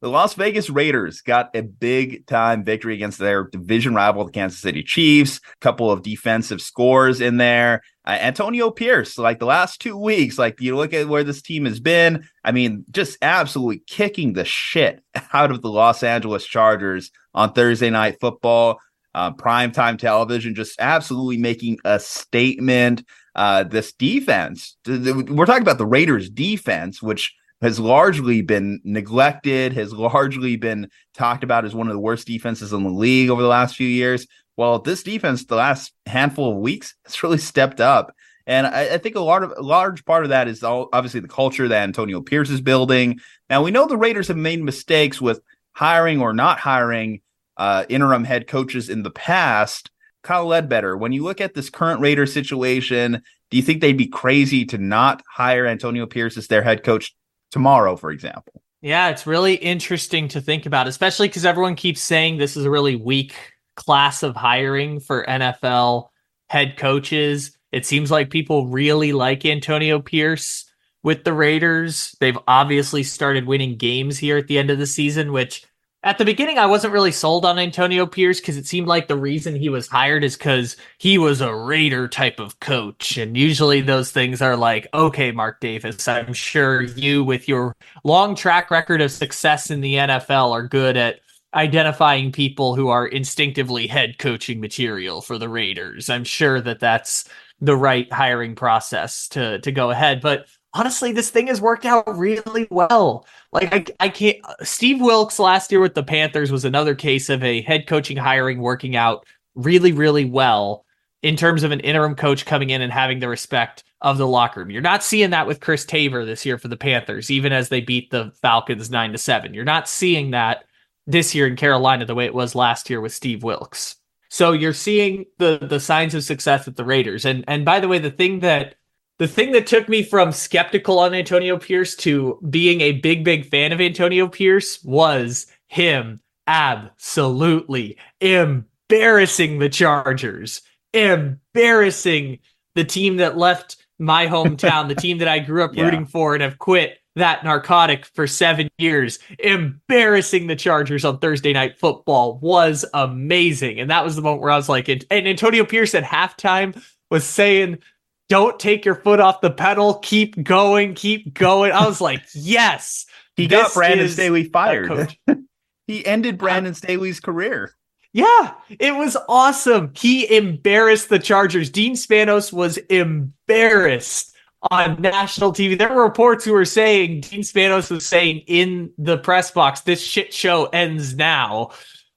The 0.07 0.13
Las 0.13 0.35
Vegas 0.35 0.71
Raiders 0.71 1.21
got 1.21 1.51
a 1.53 1.63
big 1.63 2.29
time 2.29 2.63
victory 2.63 2.95
against 2.95 3.19
their 3.19 3.49
division 3.49 3.93
rival, 3.93 4.25
the 4.25 4.31
Kansas 4.31 4.61
City 4.61 4.85
Chiefs. 4.85 5.39
A 5.39 5.57
couple 5.59 5.91
of 5.91 6.05
defensive 6.05 6.63
scores 6.63 7.21
in 7.21 7.39
there. 7.39 7.83
Uh, 8.05 8.11
Antonio 8.21 8.71
Pierce, 8.71 9.19
like 9.19 9.41
the 9.41 9.47
last 9.47 9.81
two 9.81 9.97
weeks, 9.97 10.39
like 10.39 10.61
you 10.61 10.77
look 10.77 10.95
at 10.95 11.09
where 11.09 11.25
this 11.25 11.43
team 11.43 11.65
has 11.65 11.81
been. 11.81 12.25
I 12.45 12.53
mean, 12.53 12.85
just 12.93 13.19
absolutely 13.21 13.83
kicking 13.89 14.35
the 14.35 14.45
shit 14.45 15.03
out 15.33 15.51
of 15.51 15.61
the 15.61 15.71
Los 15.71 16.05
Angeles 16.05 16.47
Chargers 16.47 17.11
on 17.35 17.53
Thursday 17.53 17.91
night 17.91 18.19
football, 18.21 18.79
uh, 19.13 19.33
primetime 19.33 19.99
television, 19.99 20.55
just 20.55 20.79
absolutely 20.79 21.39
making 21.39 21.79
a 21.85 21.99
statement. 21.99 23.03
Uh, 23.35 23.65
this 23.65 23.93
defense, 23.93 24.77
we're 24.87 25.47
talking 25.47 25.63
about 25.63 25.79
the 25.79 25.85
Raiders 25.85 26.31
defense, 26.31 27.03
which 27.03 27.35
has 27.63 27.81
largely 27.81 28.43
been 28.43 28.81
neglected, 28.85 29.73
has 29.73 29.93
largely 29.93 30.57
been 30.57 30.91
talked 31.15 31.45
about 31.45 31.65
as 31.65 31.75
one 31.75 31.87
of 31.87 31.93
the 31.93 31.99
worst 31.99 32.27
defenses 32.27 32.73
in 32.73 32.83
the 32.83 32.91
league 32.91 33.31
over 33.31 33.43
the 33.43 33.49
last 33.49 33.77
few 33.77 33.89
years. 33.89 34.27
Well, 34.57 34.79
this 34.79 35.03
defense, 35.03 35.45
the 35.45 35.57
last 35.57 35.93
handful 36.07 36.53
of 36.53 36.59
weeks, 36.59 36.95
has 37.05 37.23
really 37.23 37.39
stepped 37.39 37.81
up. 37.81 38.15
And 38.47 38.67
I, 38.67 38.95
I, 38.95 38.99
think 38.99 39.17
a 39.17 39.21
lot 39.21 39.43
of 39.43 39.53
a 39.57 39.63
large 39.63 40.05
part 40.05 40.23
of 40.23 40.31
that 40.31 40.47
is 40.47 40.63
all, 40.63 40.89
obviously 40.93 41.21
the 41.21 41.29
culture 41.29 41.67
that 41.67 41.83
Antonio 41.83 42.21
Pierce 42.21 42.49
is 42.49 42.61
building. 42.61 43.19
Now 43.51 43.63
we 43.63 43.73
know 43.73 43.87
the 43.87 43.97
Raiders 43.97 44.29
have 44.29 44.37
made 44.37 44.63
mistakes 44.63 45.21
with 45.21 45.41
hiring 45.73 46.21
or 46.21 46.33
not 46.33 46.61
hiring 46.61 47.23
uh, 47.57 47.85
interim 47.89 48.25
head 48.25 48.47
coaches 48.47 48.89
in 48.89 49.03
the 49.03 49.11
past. 49.11 49.91
Kyle 50.23 50.47
Ledbetter, 50.47 50.97
when 50.97 51.13
you 51.13 51.25
look 51.25 51.41
at 51.41 51.55
this 51.55 51.71
current 51.71 52.01
Raider 52.01 52.27
situation, 52.27 53.23
do 53.51 53.57
you 53.57 53.63
think 53.63 53.81
they'd 53.81 53.97
be 53.97 54.09
crazy 54.09 54.65
to 54.67 54.79
not 54.79 55.23
hire 55.31 55.67
Antonio 55.67 56.07
Pierce 56.07 56.37
as 56.37 56.47
their 56.47 56.63
head 56.63 56.83
coach 56.83 57.15
tomorrow, 57.51 57.97
for 57.97 58.11
example. 58.11 58.63
Yeah, 58.83 59.09
it's 59.09 59.27
really 59.27 59.55
interesting 59.55 60.29
to 60.29 60.41
think 60.41 60.67
about, 60.67 60.87
especially 60.87 61.29
because 61.29 61.45
everyone 61.45 61.75
keeps 61.75 62.01
saying 62.01 62.37
this 62.37 62.57
is 62.57 62.65
a 62.65 62.71
really 62.71 62.97
weak 62.97 63.35
class 63.75 64.23
of 64.23 64.37
hiring 64.37 65.01
for 65.01 65.25
NFL 65.27 66.09
head 66.49 66.77
coaches. 66.77 67.57
It 67.73 67.85
seems 67.85 68.11
like 68.11 68.31
people 68.31 68.69
really 68.69 69.13
like 69.13 69.45
Antonio 69.45 70.01
Pierce 70.01 70.71
with 71.03 71.25
the 71.25 71.33
Raiders. 71.33 72.15
They've 72.21 72.39
obviously 72.47 73.03
started 73.03 73.47
winning 73.47 73.77
games 73.77 74.19
here 74.19 74.37
at 74.37 74.47
the 74.47 74.59
end 74.59 74.71
of 74.71 74.79
the 74.79 74.87
season, 74.87 75.33
which 75.33 75.65
at 76.07 76.19
the 76.19 76.25
beginning 76.25 76.57
I 76.57 76.67
wasn't 76.67 76.93
really 76.93 77.11
sold 77.11 77.45
on 77.45 77.59
Antonio 77.59 78.07
Pierce 78.07 78.39
because 78.39 78.57
it 78.57 78.65
seemed 78.65 78.87
like 78.87 79.09
the 79.09 79.17
reason 79.17 79.57
he 79.57 79.69
was 79.69 79.89
hired 79.89 80.23
is 80.23 80.37
because 80.37 80.77
he 80.99 81.19
was 81.19 81.41
a 81.41 81.53
Raider 81.53 82.07
type 82.07 82.39
of 82.39 82.61
coach. 82.61 83.17
And 83.17 83.37
usually 83.37 83.81
those 83.81 84.13
things 84.13 84.41
are 84.41 84.57
like, 84.57 84.87
okay, 84.95 85.33
Mark 85.33 85.59
Davis, 85.59 86.07
I'm 86.07 86.33
sure 86.33 86.83
you, 86.83 87.25
with 87.25 87.49
your 87.49 87.75
long 88.05 88.37
track 88.37 88.71
record 88.71 89.01
of 89.01 89.11
success 89.11 89.69
in 89.69 89.81
the 89.81 89.95
NFL, 89.95 90.53
are 90.53 90.69
good 90.69 90.97
at 90.97 91.19
identifying 91.55 92.31
people 92.31 92.77
who 92.77 92.87
are 92.89 93.09
instinctively 93.09 93.89
head 93.89 94.19
coaching 94.19 94.61
material 94.61 95.21
for 95.21 95.39
the 95.39 95.49
Raiders. 95.49 96.09
I'm 96.09 96.25
sure 96.25 96.61
that 96.61 96.79
that's 96.79 97.29
the 97.61 97.77
right 97.77 98.13
hiring 98.13 98.55
process 98.55 99.27
to 99.29 99.59
to 99.61 99.73
go 99.73 99.91
ahead, 99.91 100.21
but 100.21 100.47
honestly, 100.77 101.13
this 101.13 101.31
thing 101.31 101.47
has 101.47 101.61
worked 101.61 101.87
out 101.87 102.05
really 102.19 102.67
well. 102.71 103.27
Like 103.53 103.75
I, 103.75 104.07
I 104.07 104.09
can't. 104.09 104.37
Steve 104.63 105.01
Wilks 105.01 105.39
last 105.39 105.73
year 105.73 105.81
with 105.81 105.95
the 105.95 106.03
Panthers 106.03 106.53
was 106.53 106.65
another 106.65 106.95
case 106.95 107.29
of 107.29 107.43
a 107.43 107.63
head 107.63 107.87
coaching 107.87 108.17
hiring 108.17 108.61
working 108.61 108.97
out 108.97 109.27
really, 109.55 109.93
really 109.93 110.25
well 110.25 110.85
in 111.23 111.37
terms 111.37 111.63
of 111.63 111.73
an 111.73 111.81
interim 111.81 112.15
coach 112.15 112.45
coming 112.45 112.71
in 112.71 112.83
and 112.83 112.93
having 112.93 113.19
the 113.19 113.29
respect 113.29 113.85
of 114.03 114.19
the 114.19 114.27
locker 114.27 114.61
room. 114.61 114.71
You're 114.71 114.83
not 114.83 115.03
seeing 115.03 115.31
that 115.31 115.47
with 115.47 115.61
Chris 115.61 115.85
Tabor 115.85 116.25
this 116.25 116.45
year 116.45 116.59
for 116.59 116.69
the 116.69 116.77
Panthers, 116.77 117.31
even 117.31 117.53
as 117.53 117.69
they 117.69 117.81
beat 117.81 118.11
the 118.11 118.33
Falcons 118.43 118.91
nine 118.91 119.13
to 119.13 119.19
seven. 119.19 119.55
You're 119.55 119.65
not 119.65 119.89
seeing 119.89 120.33
that 120.33 120.65
this 121.07 121.35
year 121.35 121.47
in 121.47 121.57
Carolina 121.57 122.05
the 122.05 122.15
way 122.15 122.27
it 122.27 122.35
was 122.35 122.55
last 122.55 122.91
year 122.91 123.01
with 123.01 123.15
Steve 123.15 123.43
Wilks. 123.43 123.97
So 124.29 124.53
you're 124.53 124.75
seeing 124.75 125.25
the 125.39 125.59
the 125.63 125.81
signs 125.81 126.15
of 126.15 126.25
success 126.25 126.67
with 126.67 126.77
the 126.77 126.85
Raiders. 126.85 127.25
And 127.25 127.45
and 127.49 127.65
by 127.65 127.81
the 127.81 127.89
way, 127.89 127.99
the 127.99 128.11
thing 128.11 128.41
that 128.41 128.75
the 129.19 129.29
thing 129.29 129.53
that 129.53 129.67
took 129.67 129.89
me 129.89 130.03
from 130.03 130.33
skeptical 130.33 130.99
on 130.99 131.15
Antonio 131.15 131.59
Pierce 131.59 131.95
to 131.97 132.39
being 132.51 132.81
a 132.81 132.93
big, 132.93 133.25
big 133.25 133.47
fan 133.47 133.73
of 133.73 133.81
Antonio 133.81 134.29
Pierce 134.29 134.83
was 134.85 135.47
him 135.69 136.21
absolutely 136.47 137.97
embarrassing 138.21 139.59
the 139.59 139.69
Chargers, 139.69 140.63
embarrassing 140.93 142.39
the 142.75 142.85
team 142.85 143.17
that 143.17 143.39
left 143.39 143.77
my 143.99 144.27
hometown, 144.27 144.89
the 144.89 144.95
team 144.95 145.19
that 145.19 145.29
I 145.29 145.39
grew 145.39 145.65
up 145.65 145.75
yeah. 145.75 145.85
rooting 145.85 146.07
for 146.07 146.35
and 146.35 146.43
have 146.43 146.59
quit 146.59 146.99
that 147.17 147.43
narcotic 147.43 148.05
for 148.05 148.27
seven 148.27 148.69
years. 148.77 149.19
Embarrassing 149.39 150.47
the 150.47 150.57
Chargers 150.57 151.05
on 151.05 151.19
Thursday 151.19 151.55
night 151.55 151.79
football 151.79 152.39
was 152.41 152.85
amazing. 152.93 153.81
And 153.81 153.91
that 153.91 154.05
was 154.05 154.17
the 154.17 154.23
moment 154.23 154.43
where 154.43 154.51
I 154.51 154.57
was 154.57 154.69
like, 154.69 154.89
and 154.89 155.05
Antonio 155.11 155.65
Pierce 155.65 155.95
at 155.95 156.05
halftime 156.05 156.81
was 157.11 157.25
saying 157.25 157.79
don't 158.29 158.59
take 158.59 158.85
your 158.85 158.97
foot 158.97 159.21
off 159.21 159.41
the 159.41 159.51
pedal. 159.51 159.95
Keep 159.95 160.43
going. 160.43 160.95
Keep 160.95 161.35
going. 161.35 161.73
I 161.73 161.87
was 161.87 162.01
like, 162.01 162.23
yes. 162.35 163.07
He 163.37 163.47
got 163.47 163.75
Brandon 163.75 164.09
Staley 164.09 164.45
fired. 164.45 165.15
he 165.87 166.07
ended 166.07 166.39
Brandon 166.39 166.75
Staley's 166.75 167.21
career. 167.21 167.73
Yeah, 168.13 168.55
it 168.71 168.97
was 168.97 169.15
awesome. 169.29 169.93
He 169.95 170.35
embarrassed 170.35 171.11
the 171.11 171.19
Chargers. 171.19 171.69
Dean 171.69 171.95
Spanos 171.95 172.51
was 172.51 172.79
embarrassed 172.79 174.35
on 174.71 175.03
national 175.03 175.53
TV. 175.53 175.77
There 175.77 175.93
were 175.93 176.03
reports 176.03 176.43
who 176.43 176.53
were 176.53 176.65
saying 176.65 177.21
Dean 177.21 177.43
Spanos 177.43 177.91
was 177.91 178.07
saying 178.07 178.39
in 178.47 178.91
the 178.97 179.19
press 179.19 179.51
box, 179.51 179.83
this 179.83 180.03
shit 180.03 180.33
show 180.33 180.65
ends 180.67 181.15
now. 181.15 181.73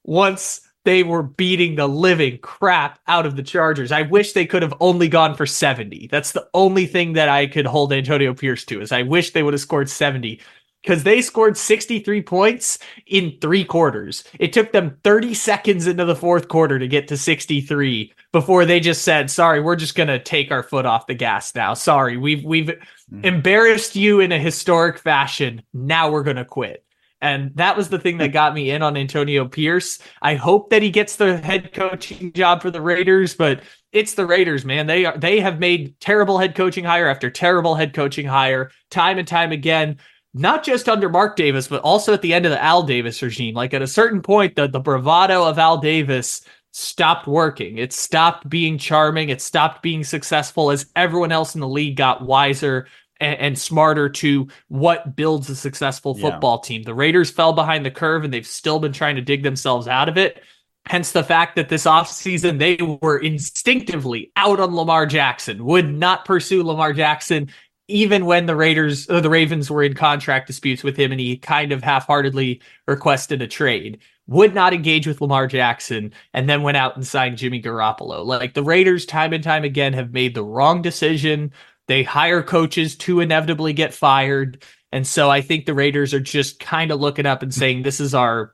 Once 0.06 0.62
they 0.86 1.04
were 1.04 1.24
beating 1.24 1.76
the 1.76 1.88
living 1.88 2.38
crap 2.40 3.00
out 3.08 3.26
of 3.26 3.36
the 3.36 3.44
Chargers. 3.44 3.92
I 3.92 4.04
wish 4.04 4.34
they 4.34 4.46
could 4.46 4.62
have 4.62 4.74
only 4.80 5.08
gone 5.08 5.36
for 5.36 5.46
70. 5.46 6.08
That's 6.08 6.32
the 6.32 6.48
only 6.54 6.86
thing 6.86 7.14
that 7.14 7.30
I 7.30 7.48
could 7.48 7.66
hold 7.66 7.94
Antonio 7.94 8.34
Pierce 8.34 8.64
to 8.66 8.82
is 8.82 8.92
I 8.92 9.04
wish 9.04 9.32
they 9.32 9.44
would 9.44 9.54
have 9.54 9.62
scored 9.62 9.90
70 9.90 10.40
because 10.82 11.04
they 11.04 11.22
scored 11.22 11.58
63 11.58 12.22
points 12.22 12.80
in 13.08 13.38
three 13.42 13.66
quarters. 13.66 14.24
It 14.40 14.54
took 14.54 14.72
them 14.72 14.98
30 15.04 15.34
seconds 15.34 15.88
into 15.88 16.06
the 16.06 16.16
fourth 16.16 16.48
quarter 16.48 16.80
to 16.80 16.88
get 16.88 17.08
to 17.10 17.18
63 17.18 18.14
before 18.32 18.66
they 18.66 18.80
just 18.80 19.02
said, 19.02 19.30
"Sorry, 19.30 19.60
we're 19.60 19.76
just 19.76 19.96
going 19.96 20.08
to 20.08 20.20
take 20.20 20.52
our 20.52 20.64
foot 20.64 20.86
off 20.86 21.08
the 21.08 21.16
gas 21.16 21.54
now. 21.56 21.74
Sorry, 21.74 22.18
we've 22.18 22.44
we've 22.44 22.68
mm-hmm. 22.68 23.26
embarrassed 23.26 23.96
you 23.96 24.20
in 24.20 24.32
a 24.32 24.40
historic 24.40 25.00
fashion. 25.00 25.62
Now 25.74 26.12
we're 26.12 26.24
going 26.24 26.38
to 26.38 26.46
quit." 26.46 26.86
And 27.22 27.52
that 27.56 27.76
was 27.76 27.90
the 27.90 28.00
thing 28.00 28.18
that 28.18 28.30
got 28.30 28.54
me 28.54 28.72
in 28.72 28.82
on 28.82 28.96
Antonio 28.96 29.46
Pierce. 29.48 30.00
I 30.22 30.36
hope 30.36 30.70
that 30.70 30.82
he 30.82 30.90
gets 30.90 31.18
the 31.18 31.38
head 31.38 31.74
coaching 31.74 32.32
job 32.34 32.62
for 32.62 32.72
the 32.72 32.82
Raiders, 32.82 33.36
but 33.36 33.62
it's 33.92 34.14
the 34.14 34.26
Raiders, 34.26 34.64
man. 34.64 34.88
They 34.88 35.06
are 35.06 35.18
they 35.18 35.40
have 35.40 35.60
made 35.60 36.00
terrible 36.00 36.38
head 36.38 36.56
coaching 36.56 36.86
hire 36.86 37.08
after 37.08 37.30
terrible 37.30 37.76
head 37.76 37.94
coaching 37.94 38.26
hire 38.26 38.72
time 38.90 39.18
and 39.18 39.28
time 39.28 39.52
again. 39.52 39.98
Not 40.34 40.64
just 40.64 40.88
under 40.88 41.10
Mark 41.10 41.36
Davis, 41.36 41.68
but 41.68 41.82
also 41.82 42.14
at 42.14 42.22
the 42.22 42.34
end 42.34 42.46
of 42.46 42.52
the 42.52 42.64
Al 42.64 42.84
Davis 42.84 43.22
regime. 43.22 43.56
Like 43.56 43.74
at 43.74 43.82
a 43.82 43.88
certain 43.88 44.22
point, 44.22 44.56
the, 44.56 44.68
the 44.68 44.80
bravado 44.80 45.44
of 45.44 45.58
Al 45.58 45.80
Davis 45.80 46.44
stopped 46.72 47.28
working. 47.28 47.80
It 47.80 47.92
stopped 47.92 48.48
being 48.48 48.78
charming. 48.78 49.30
It 49.30 49.42
stopped 49.42 49.82
being 49.82 50.04
successful 50.04 50.70
as 50.70 50.86
everyone 50.96 51.32
else 51.32 51.56
in 51.56 51.62
the 51.62 51.68
league 51.68 51.96
got 51.96 52.22
wiser 52.22 52.88
and, 53.20 53.40
and 53.40 53.60
smarter 53.60 54.10
to 54.10 54.48
what 54.68 55.16
builds 55.16 55.50
a 55.50 55.56
successful 55.56 56.16
football 56.16 56.62
yeah. 56.64 56.68
team. 56.68 56.84
The 56.84 56.94
Raiders 56.94 57.32
fell 57.32 57.54
behind 57.54 57.86
the 57.86 57.92
curve 57.92 58.24
and 58.24 58.34
they've 58.34 58.46
still 58.46 58.80
been 58.80 58.94
trying 58.94 59.16
to 59.16 59.22
dig 59.22 59.44
themselves 59.44 59.88
out 59.88 60.10
of 60.10 60.18
it. 60.18 60.44
Hence 60.86 61.12
the 61.12 61.24
fact 61.24 61.56
that 61.56 61.70
this 61.70 61.86
offseason 61.86 62.58
they 62.58 62.78
were 63.02 63.20
instinctively 63.20 64.32
out 64.36 64.60
on 64.60 64.76
Lamar 64.76 65.06
Jackson, 65.06 65.66
would 65.66 65.88
not 65.88 66.26
pursue 66.26 66.64
Lamar 66.64 66.94
Jackson 66.94 67.50
even 67.90 68.26
when 68.26 68.46
the 68.46 68.56
Raiders 68.56 69.10
or 69.10 69.20
the 69.20 69.30
Ravens 69.30 69.70
were 69.70 69.84
in 69.84 69.96
contract 69.96 70.48
disputes 70.48 70.84
with 70.84 70.96
him 70.96 71.12
and 71.12 71.20
he 71.20 71.38
kind 71.38 71.72
of 71.72 71.84
half-heartedly 71.84 72.62
requested 72.88 73.42
a 73.42 73.48
trade, 73.48 74.00
would 74.28 74.54
not 74.54 74.76
engage 74.76 75.08
with 75.08 75.22
Lamar 75.22 75.48
Jackson 75.48 76.14
and 76.36 76.48
then 76.48 76.62
went 76.62 76.78
out 76.78 76.96
and 76.96 77.06
signed 77.06 77.38
Jimmy 77.38 77.60
Garoppolo. 77.60 78.24
Like 78.24 78.54
the 78.54 78.64
Raiders 78.64 79.08
time 79.08 79.34
and 79.34 79.44
time 79.44 79.64
again 79.64 79.94
have 79.94 80.14
made 80.14 80.36
the 80.36 80.44
wrong 80.44 80.84
decision 80.84 81.52
they 81.90 82.04
hire 82.04 82.44
coaches 82.44 82.96
to 82.96 83.20
inevitably 83.20 83.74
get 83.74 83.96
fired. 83.96 84.64
And 84.92 85.08
so 85.08 85.32
I 85.32 85.42
think 85.42 85.66
the 85.66 85.74
Raiders 85.74 86.14
are 86.14 86.20
just 86.20 86.60
kind 86.60 86.92
of 86.92 87.02
looking 87.02 87.26
up 87.26 87.42
and 87.42 87.52
saying, 87.52 87.82
this 87.82 88.00
is 88.00 88.14
our 88.14 88.54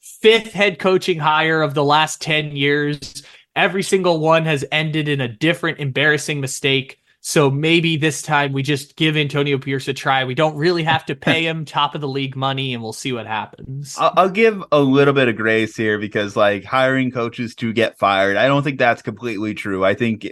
fifth 0.00 0.52
head 0.52 0.78
coaching 0.78 1.18
hire 1.18 1.62
of 1.62 1.74
the 1.74 1.82
last 1.82 2.22
10 2.22 2.54
years. 2.54 3.24
Every 3.56 3.82
single 3.82 4.20
one 4.20 4.44
has 4.44 4.64
ended 4.70 5.08
in 5.08 5.20
a 5.20 5.26
different 5.26 5.80
embarrassing 5.80 6.40
mistake. 6.40 7.00
So 7.22 7.50
maybe 7.50 7.96
this 7.96 8.22
time 8.22 8.52
we 8.52 8.62
just 8.62 8.94
give 8.94 9.16
Antonio 9.16 9.58
Pierce 9.58 9.88
a 9.88 9.92
try. 9.92 10.22
We 10.22 10.36
don't 10.36 10.54
really 10.54 10.84
have 10.84 11.04
to 11.06 11.16
pay 11.16 11.44
him 11.44 11.64
top 11.64 11.96
of 11.96 12.00
the 12.00 12.06
league 12.06 12.36
money, 12.36 12.72
and 12.72 12.80
we'll 12.84 12.92
see 12.92 13.12
what 13.12 13.26
happens. 13.26 13.96
I'll, 13.98 14.12
I'll, 14.16 14.30
give 14.30 14.62
a 14.70 14.78
little 14.78 15.12
bit 15.12 15.26
of 15.26 15.34
grace 15.34 15.74
here 15.74 15.98
because, 15.98 16.36
like, 16.36 16.62
hiring 16.62 17.10
coaches 17.10 17.56
to 17.56 17.72
get 17.72 17.98
fired, 17.98 18.36
I 18.36 18.46
don't 18.46 18.62
think 18.62 18.78
that's 18.78 19.02
completely 19.02 19.54
true. 19.54 19.84
I 19.84 19.94
think 19.94 20.24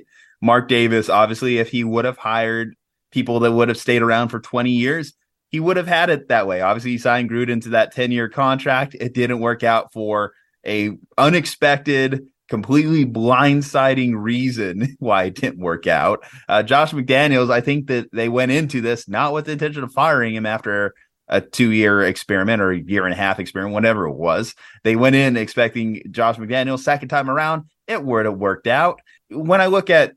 Mark 0.45 0.69
Davis, 0.69 1.09
obviously, 1.09 1.57
if 1.57 1.71
he 1.71 1.85
would 1.85 2.05
have 2.05 2.19
hired 2.19 2.75
people 3.11 3.41
that 3.41 3.53
would 3.53 3.69
have 3.69 3.79
stayed 3.79 4.03
around 4.03 4.29
for 4.29 4.41
20 4.41 4.71
years, 4.71 5.15
he 5.49 5.59
would 5.59 5.79
have 5.79 5.87
had 5.87 6.11
it 6.11 6.29
that 6.29 6.47
way. 6.47 6.61
Obviously, 6.61 6.91
he 6.91 6.99
signed 6.99 7.31
Gruden 7.31 7.63
to 7.63 7.71
that 7.71 7.95
10 7.95 8.13
year 8.13 8.29
contract. 8.29 8.95
It 8.95 9.15
didn't 9.15 9.41
work 9.41 9.63
out 9.63 9.91
for 9.95 10.33
a 10.67 10.99
unexpected, 11.17 12.27
completely 12.51 13.07
blindsiding 13.07 14.13
reason 14.17 14.97
why 14.99 15.25
it 15.25 15.37
didn't 15.37 15.61
work 15.61 15.87
out. 15.87 16.23
Uh, 16.47 16.63
Josh 16.63 16.93
McDaniels, 16.93 17.51
I 17.51 17.63
think 17.63 17.87
that 17.87 18.11
they 18.13 18.29
went 18.29 18.53
into 18.53 18.83
this 18.83 19.09
not 19.09 19.33
with 19.33 19.47
the 19.47 19.53
intention 19.53 19.83
of 19.83 19.93
firing 19.95 20.35
him 20.35 20.45
after 20.45 20.93
a 21.27 21.41
two 21.41 21.71
year 21.71 22.03
experiment 22.03 22.61
or 22.61 22.71
a 22.71 22.79
year 22.79 23.07
and 23.07 23.15
a 23.15 23.17
half 23.17 23.41
experiment, 23.41 23.73
whatever 23.73 24.07
it 24.07 24.13
was. 24.13 24.55
They 24.83 24.95
went 24.95 25.17
in 25.17 25.39
expecting 25.39 26.03
Josh 26.11 26.37
McDaniels 26.37 26.81
second 26.81 27.09
time 27.09 27.31
around. 27.31 27.65
It 27.87 28.05
would 28.05 28.27
have 28.27 28.37
worked 28.37 28.67
out. 28.67 29.01
When 29.31 29.63
I 29.63 29.67
look 29.67 29.89
at 29.89 30.13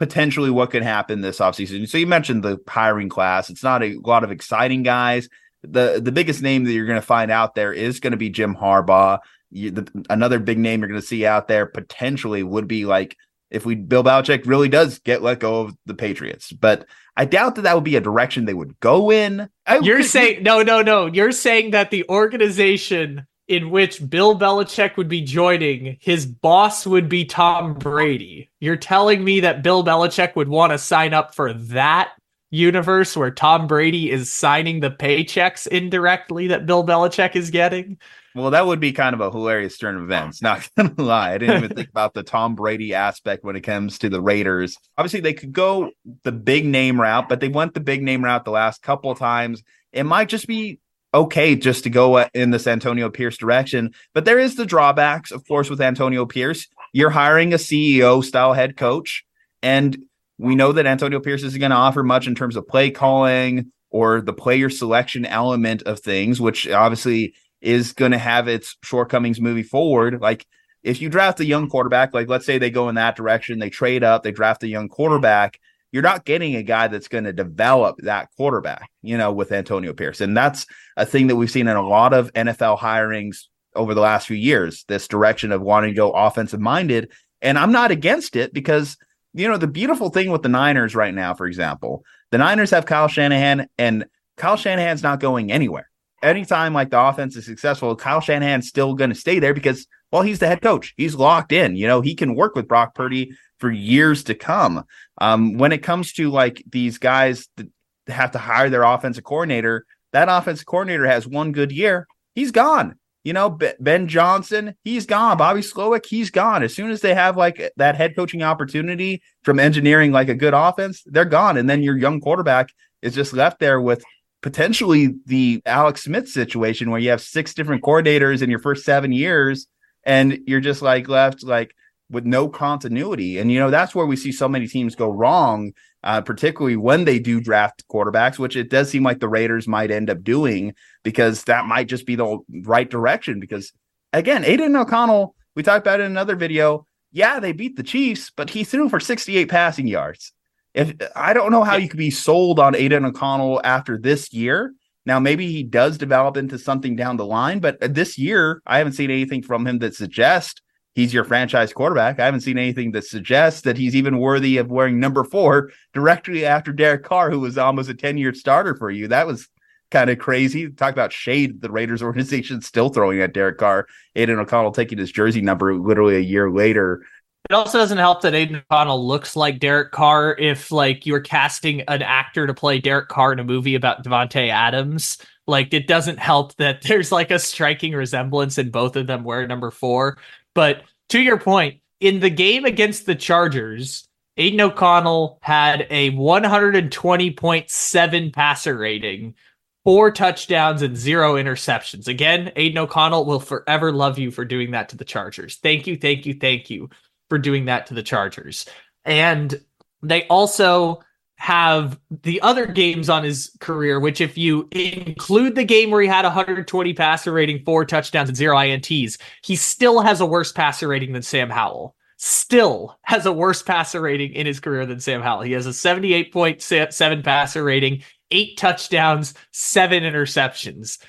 potentially 0.00 0.48
what 0.48 0.70
could 0.70 0.82
happen 0.82 1.20
this 1.20 1.38
offseason. 1.38 1.86
So 1.86 1.98
you 1.98 2.06
mentioned 2.06 2.42
the 2.42 2.58
hiring 2.66 3.10
class. 3.10 3.50
It's 3.50 3.62
not 3.62 3.84
a 3.84 3.98
lot 4.02 4.24
of 4.24 4.32
exciting 4.32 4.82
guys. 4.82 5.28
The 5.62 6.00
the 6.02 6.10
biggest 6.10 6.42
name 6.42 6.64
that 6.64 6.72
you're 6.72 6.86
going 6.86 7.00
to 7.00 7.06
find 7.06 7.30
out 7.30 7.54
there 7.54 7.72
is 7.72 8.00
going 8.00 8.12
to 8.12 8.16
be 8.16 8.30
Jim 8.30 8.56
Harbaugh. 8.56 9.18
You, 9.50 9.70
the, 9.72 10.04
another 10.08 10.38
big 10.38 10.58
name 10.58 10.80
you're 10.80 10.88
going 10.88 11.00
to 11.00 11.06
see 11.06 11.26
out 11.26 11.48
there 11.48 11.66
potentially 11.66 12.42
would 12.42 12.66
be 12.66 12.86
like 12.86 13.14
if 13.50 13.66
we 13.66 13.74
Bill 13.74 14.02
Belichick 14.02 14.46
really 14.46 14.70
does 14.70 15.00
get 15.00 15.22
let 15.22 15.38
go 15.38 15.60
of 15.60 15.76
the 15.84 15.94
Patriots, 15.94 16.50
but 16.50 16.86
I 17.14 17.26
doubt 17.26 17.56
that 17.56 17.62
that 17.62 17.74
would 17.74 17.84
be 17.84 17.96
a 17.96 18.00
direction 18.00 18.46
they 18.46 18.54
would 18.54 18.80
go 18.80 19.12
in. 19.12 19.50
I, 19.66 19.80
you're 19.80 20.02
saying 20.02 20.42
no, 20.42 20.62
no, 20.62 20.80
no. 20.80 21.06
You're 21.06 21.32
saying 21.32 21.72
that 21.72 21.90
the 21.90 22.08
organization 22.08 23.26
in 23.50 23.70
which 23.70 24.08
Bill 24.08 24.38
Belichick 24.38 24.96
would 24.96 25.08
be 25.08 25.22
joining, 25.22 25.96
his 26.00 26.24
boss 26.24 26.86
would 26.86 27.08
be 27.08 27.24
Tom 27.24 27.74
Brady. 27.74 28.48
You're 28.60 28.76
telling 28.76 29.24
me 29.24 29.40
that 29.40 29.64
Bill 29.64 29.82
Belichick 29.82 30.36
would 30.36 30.46
want 30.46 30.70
to 30.70 30.78
sign 30.78 31.12
up 31.12 31.34
for 31.34 31.52
that 31.52 32.12
universe 32.50 33.16
where 33.16 33.32
Tom 33.32 33.66
Brady 33.66 34.08
is 34.08 34.30
signing 34.30 34.78
the 34.78 34.90
paychecks 34.90 35.66
indirectly 35.66 36.46
that 36.46 36.64
Bill 36.64 36.86
Belichick 36.86 37.34
is 37.34 37.50
getting? 37.50 37.98
Well, 38.36 38.52
that 38.52 38.66
would 38.66 38.78
be 38.78 38.92
kind 38.92 39.14
of 39.14 39.20
a 39.20 39.32
hilarious 39.32 39.76
turn 39.76 39.96
of 39.96 40.02
events. 40.02 40.40
Not 40.40 40.70
gonna 40.76 40.94
lie, 40.96 41.32
I 41.32 41.38
didn't 41.38 41.64
even 41.64 41.76
think 41.76 41.88
about 41.88 42.14
the 42.14 42.22
Tom 42.22 42.54
Brady 42.54 42.94
aspect 42.94 43.42
when 43.42 43.56
it 43.56 43.62
comes 43.62 43.98
to 43.98 44.08
the 44.08 44.22
Raiders. 44.22 44.78
Obviously, 44.96 45.22
they 45.22 45.34
could 45.34 45.52
go 45.52 45.90
the 46.22 46.30
big 46.30 46.64
name 46.66 47.00
route, 47.00 47.28
but 47.28 47.40
they 47.40 47.48
went 47.48 47.74
the 47.74 47.80
big 47.80 48.00
name 48.00 48.24
route 48.24 48.44
the 48.44 48.52
last 48.52 48.80
couple 48.80 49.10
of 49.10 49.18
times. 49.18 49.64
It 49.92 50.04
might 50.04 50.28
just 50.28 50.46
be 50.46 50.78
okay 51.12 51.56
just 51.56 51.84
to 51.84 51.90
go 51.90 52.22
in 52.34 52.50
this 52.50 52.66
Antonio 52.66 53.10
Pierce 53.10 53.36
direction, 53.36 53.92
but 54.14 54.24
there 54.24 54.38
is 54.38 54.56
the 54.56 54.66
drawbacks, 54.66 55.30
of 55.30 55.46
course, 55.46 55.68
with 55.70 55.80
Antonio 55.80 56.26
Pierce. 56.26 56.66
You're 56.92 57.10
hiring 57.10 57.52
a 57.52 57.56
CEO 57.56 58.24
style 58.24 58.52
head 58.52 58.76
coach, 58.76 59.24
and 59.62 59.96
we 60.38 60.54
know 60.54 60.72
that 60.72 60.86
Antonio 60.86 61.20
Pierce 61.20 61.42
is 61.42 61.56
going 61.58 61.70
to 61.70 61.76
offer 61.76 62.02
much 62.02 62.26
in 62.26 62.34
terms 62.34 62.56
of 62.56 62.66
play 62.66 62.90
calling 62.90 63.72
or 63.90 64.20
the 64.20 64.32
player 64.32 64.70
selection 64.70 65.26
element 65.26 65.82
of 65.82 66.00
things, 66.00 66.40
which 66.40 66.68
obviously 66.68 67.34
is 67.60 67.92
going 67.92 68.12
to 68.12 68.18
have 68.18 68.48
its 68.48 68.76
shortcomings 68.82 69.40
moving 69.40 69.64
forward. 69.64 70.20
Like 70.20 70.46
if 70.82 71.02
you 71.02 71.08
draft 71.08 71.40
a 71.40 71.44
young 71.44 71.68
quarterback, 71.68 72.14
like 72.14 72.28
let's 72.28 72.46
say 72.46 72.58
they 72.58 72.70
go 72.70 72.88
in 72.88 72.94
that 72.94 73.16
direction, 73.16 73.58
they 73.58 73.70
trade 73.70 74.02
up, 74.02 74.22
they 74.22 74.32
draft 74.32 74.62
a 74.62 74.68
young 74.68 74.88
quarterback, 74.88 75.60
you're 75.92 76.02
not 76.02 76.24
getting 76.24 76.56
a 76.56 76.62
guy 76.62 76.88
that's 76.88 77.08
going 77.08 77.24
to 77.24 77.32
develop 77.32 77.98
that 78.02 78.28
quarterback, 78.36 78.90
you 79.02 79.18
know, 79.18 79.32
with 79.32 79.52
Antonio 79.52 79.92
Pierce. 79.92 80.20
And 80.20 80.36
that's 80.36 80.66
a 80.96 81.04
thing 81.04 81.26
that 81.26 81.36
we've 81.36 81.50
seen 81.50 81.68
in 81.68 81.76
a 81.76 81.86
lot 81.86 82.12
of 82.12 82.32
NFL 82.32 82.78
hirings 82.78 83.44
over 83.74 83.94
the 83.94 84.00
last 84.00 84.26
few 84.26 84.36
years, 84.36 84.84
this 84.88 85.08
direction 85.08 85.52
of 85.52 85.62
wanting 85.62 85.90
to 85.90 85.96
go 85.96 86.12
offensive 86.12 86.60
minded. 86.60 87.10
And 87.42 87.58
I'm 87.58 87.72
not 87.72 87.90
against 87.90 88.36
it 88.36 88.52
because, 88.52 88.96
you 89.32 89.48
know, 89.48 89.56
the 89.56 89.66
beautiful 89.66 90.10
thing 90.10 90.30
with 90.30 90.42
the 90.42 90.48
Niners 90.48 90.94
right 90.94 91.14
now, 91.14 91.34
for 91.34 91.46
example, 91.46 92.04
the 92.30 92.38
Niners 92.38 92.70
have 92.70 92.86
Kyle 92.86 93.08
Shanahan 93.08 93.68
and 93.78 94.06
Kyle 94.36 94.56
Shanahan's 94.56 95.02
not 95.02 95.20
going 95.20 95.50
anywhere 95.50 95.90
anytime 96.22 96.74
like 96.74 96.90
the 96.90 97.00
offense 97.00 97.36
is 97.36 97.46
successful, 97.46 97.96
Kyle 97.96 98.20
Shanahan's 98.20 98.68
still 98.68 98.94
going 98.94 99.10
to 99.10 99.16
stay 99.16 99.38
there 99.38 99.54
because, 99.54 99.86
well, 100.12 100.22
he's 100.22 100.38
the 100.38 100.46
head 100.46 100.62
coach. 100.62 100.94
He's 100.96 101.14
locked 101.14 101.52
in. 101.52 101.76
You 101.76 101.86
know, 101.86 102.00
he 102.00 102.14
can 102.14 102.34
work 102.34 102.54
with 102.54 102.68
Brock 102.68 102.94
Purdy 102.94 103.32
for 103.58 103.70
years 103.70 104.24
to 104.24 104.34
come. 104.34 104.84
Um, 105.20 105.58
when 105.58 105.72
it 105.72 105.82
comes 105.82 106.12
to 106.14 106.30
like 106.30 106.62
these 106.68 106.98
guys 106.98 107.48
that 107.56 107.68
have 108.08 108.32
to 108.32 108.38
hire 108.38 108.70
their 108.70 108.82
offensive 108.82 109.24
coordinator, 109.24 109.86
that 110.12 110.28
offensive 110.28 110.66
coordinator 110.66 111.06
has 111.06 111.26
one 111.26 111.52
good 111.52 111.70
year. 111.70 112.06
He's 112.34 112.50
gone. 112.50 112.96
You 113.22 113.34
know, 113.34 113.58
Ben 113.78 114.08
Johnson, 114.08 114.74
he's 114.82 115.04
gone. 115.04 115.36
Bobby 115.36 115.60
Slowik, 115.60 116.06
he's 116.06 116.30
gone. 116.30 116.62
As 116.62 116.74
soon 116.74 116.90
as 116.90 117.02
they 117.02 117.14
have 117.14 117.36
like 117.36 117.70
that 117.76 117.94
head 117.94 118.16
coaching 118.16 118.42
opportunity 118.42 119.22
from 119.42 119.60
engineering 119.60 120.10
like 120.10 120.30
a 120.30 120.34
good 120.34 120.54
offense, 120.54 121.02
they're 121.04 121.26
gone. 121.26 121.58
And 121.58 121.68
then 121.68 121.82
your 121.82 121.98
young 121.98 122.20
quarterback 122.20 122.70
is 123.02 123.14
just 123.14 123.34
left 123.34 123.60
there 123.60 123.78
with 123.78 124.02
potentially 124.40 125.16
the 125.26 125.60
Alex 125.66 126.04
Smith 126.04 126.28
situation 126.28 126.90
where 126.90 126.98
you 126.98 127.10
have 127.10 127.20
six 127.20 127.52
different 127.52 127.82
coordinators 127.82 128.40
in 128.40 128.48
your 128.48 128.58
first 128.58 128.86
seven 128.86 129.12
years 129.12 129.66
and 130.04 130.38
you're 130.46 130.60
just 130.60 130.82
like 130.82 131.08
left 131.08 131.42
like 131.42 131.74
with 132.10 132.26
no 132.26 132.48
continuity. 132.48 133.38
And, 133.38 133.50
you 133.50 133.58
know, 133.58 133.70
that's 133.70 133.94
where 133.94 134.06
we 134.06 134.16
see 134.16 134.32
so 134.32 134.48
many 134.48 134.66
teams 134.66 134.96
go 134.96 135.10
wrong, 135.10 135.72
uh, 136.02 136.20
particularly 136.20 136.76
when 136.76 137.04
they 137.04 137.18
do 137.18 137.40
draft 137.40 137.84
quarterbacks, 137.88 138.38
which 138.38 138.56
it 138.56 138.68
does 138.68 138.90
seem 138.90 139.04
like 139.04 139.20
the 139.20 139.28
Raiders 139.28 139.68
might 139.68 139.90
end 139.90 140.10
up 140.10 140.22
doing 140.22 140.74
because 141.04 141.44
that 141.44 141.66
might 141.66 141.88
just 141.88 142.06
be 142.06 142.16
the 142.16 142.38
right 142.64 142.90
direction. 142.90 143.38
Because, 143.38 143.72
again, 144.12 144.44
Aidan 144.44 144.76
O'Connell, 144.76 145.34
we 145.54 145.62
talked 145.62 145.86
about 145.86 146.00
it 146.00 146.04
in 146.04 146.10
another 146.10 146.36
video. 146.36 146.86
Yeah, 147.12 147.40
they 147.40 147.52
beat 147.52 147.76
the 147.76 147.82
Chiefs, 147.82 148.30
but 148.34 148.50
he 148.50 148.64
threw 148.64 148.88
for 148.88 149.00
68 149.00 149.48
passing 149.48 149.86
yards. 149.86 150.32
If 150.74 150.94
I 151.16 151.32
don't 151.32 151.50
know 151.50 151.64
how 151.64 151.76
you 151.76 151.88
could 151.88 151.98
be 151.98 152.10
sold 152.10 152.60
on 152.60 152.76
Aidan 152.76 153.04
O'Connell 153.04 153.60
after 153.64 153.98
this 153.98 154.32
year. 154.32 154.72
Now, 155.06 155.18
maybe 155.18 155.50
he 155.50 155.62
does 155.62 155.98
develop 155.98 156.36
into 156.36 156.58
something 156.58 156.94
down 156.94 157.16
the 157.16 157.26
line, 157.26 157.60
but 157.60 157.78
this 157.94 158.18
year, 158.18 158.62
I 158.66 158.78
haven't 158.78 158.92
seen 158.92 159.10
anything 159.10 159.42
from 159.42 159.66
him 159.66 159.78
that 159.78 159.94
suggests 159.94 160.60
he's 160.94 161.14
your 161.14 161.24
franchise 161.24 161.72
quarterback. 161.72 162.20
I 162.20 162.26
haven't 162.26 162.42
seen 162.42 162.58
anything 162.58 162.92
that 162.92 163.04
suggests 163.04 163.62
that 163.62 163.78
he's 163.78 163.96
even 163.96 164.18
worthy 164.18 164.58
of 164.58 164.70
wearing 164.70 165.00
number 165.00 165.24
four 165.24 165.70
directly 165.94 166.44
after 166.44 166.72
Derek 166.72 167.04
Carr, 167.04 167.30
who 167.30 167.40
was 167.40 167.56
almost 167.56 167.88
a 167.88 167.94
10 167.94 168.18
year 168.18 168.34
starter 168.34 168.74
for 168.74 168.90
you. 168.90 169.08
That 169.08 169.26
was 169.26 169.48
kind 169.90 170.10
of 170.10 170.18
crazy. 170.18 170.70
Talk 170.70 170.92
about 170.92 171.12
shade 171.12 171.60
the 171.60 171.70
Raiders 171.70 172.02
organization 172.02 172.60
still 172.60 172.90
throwing 172.90 173.20
at 173.20 173.34
Derek 173.34 173.58
Carr. 173.58 173.86
Aidan 174.16 174.38
O'Connell 174.38 174.72
taking 174.72 174.98
his 174.98 175.12
jersey 175.12 175.40
number 175.40 175.74
literally 175.74 176.16
a 176.16 176.20
year 176.20 176.50
later. 176.50 177.02
It 177.50 177.54
also 177.54 177.76
doesn't 177.78 177.98
help 177.98 178.22
that 178.22 178.32
Aidan 178.32 178.62
O'Connell 178.70 179.04
looks 179.04 179.34
like 179.34 179.58
Derek 179.58 179.90
Carr 179.90 180.36
if 180.38 180.70
like 180.70 181.04
you're 181.04 181.18
casting 181.18 181.80
an 181.88 182.00
actor 182.00 182.46
to 182.46 182.54
play 182.54 182.78
Derek 182.78 183.08
Carr 183.08 183.32
in 183.32 183.40
a 183.40 183.44
movie 183.44 183.74
about 183.74 184.04
Davante 184.04 184.50
Adams. 184.50 185.18
Like 185.48 185.74
it 185.74 185.88
doesn't 185.88 186.20
help 186.20 186.54
that 186.56 186.82
there's 186.82 187.10
like 187.10 187.32
a 187.32 187.40
striking 187.40 187.92
resemblance 187.92 188.56
in 188.56 188.70
both 188.70 188.94
of 188.94 189.08
them 189.08 189.24
where 189.24 189.44
number 189.48 189.72
four. 189.72 190.18
But 190.54 190.84
to 191.08 191.20
your 191.20 191.40
point, 191.40 191.80
in 191.98 192.20
the 192.20 192.30
game 192.30 192.64
against 192.64 193.06
the 193.06 193.16
Chargers, 193.16 194.06
Aidan 194.36 194.60
O'Connell 194.60 195.40
had 195.42 195.88
a 195.90 196.12
120.7 196.12 198.32
passer 198.32 198.78
rating, 198.78 199.34
four 199.82 200.12
touchdowns 200.12 200.82
and 200.82 200.96
zero 200.96 201.34
interceptions. 201.34 202.06
Again, 202.06 202.52
Aidan 202.54 202.78
O'Connell 202.78 203.24
will 203.24 203.40
forever 203.40 203.90
love 203.90 204.20
you 204.20 204.30
for 204.30 204.44
doing 204.44 204.70
that 204.70 204.88
to 204.90 204.96
the 204.96 205.04
Chargers. 205.04 205.56
Thank 205.56 205.88
you, 205.88 205.96
thank 205.96 206.26
you, 206.26 206.34
thank 206.34 206.70
you 206.70 206.88
for 207.30 207.38
doing 207.38 207.64
that 207.64 207.86
to 207.86 207.94
the 207.94 208.02
Chargers. 208.02 208.66
And 209.06 209.58
they 210.02 210.26
also 210.26 211.00
have 211.36 211.98
the 212.10 212.38
other 212.42 212.66
games 212.66 213.08
on 213.08 213.24
his 213.24 213.50
career, 213.60 213.98
which 213.98 214.20
if 214.20 214.36
you 214.36 214.68
include 214.72 215.54
the 215.54 215.64
game 215.64 215.90
where 215.90 216.02
he 216.02 216.06
had 216.06 216.26
120 216.26 216.92
passer 216.92 217.32
rating, 217.32 217.64
four 217.64 217.86
touchdowns 217.86 218.28
and 218.28 218.36
zero 218.36 218.58
INTs, 218.58 219.16
he 219.42 219.56
still 219.56 220.00
has 220.00 220.20
a 220.20 220.26
worse 220.26 220.52
passer 220.52 220.86
rating 220.86 221.14
than 221.14 221.22
Sam 221.22 221.48
Howell. 221.48 221.96
Still 222.18 222.98
has 223.04 223.24
a 223.24 223.32
worse 223.32 223.62
passer 223.62 224.02
rating 224.02 224.34
in 224.34 224.46
his 224.46 224.60
career 224.60 224.84
than 224.84 225.00
Sam 225.00 225.22
Howell. 225.22 225.40
He 225.40 225.52
has 225.52 225.66
a 225.66 225.70
78.7 225.70 227.24
passer 227.24 227.64
rating, 227.64 228.02
eight 228.30 228.58
touchdowns, 228.58 229.32
seven 229.52 230.02
interceptions. 230.02 231.02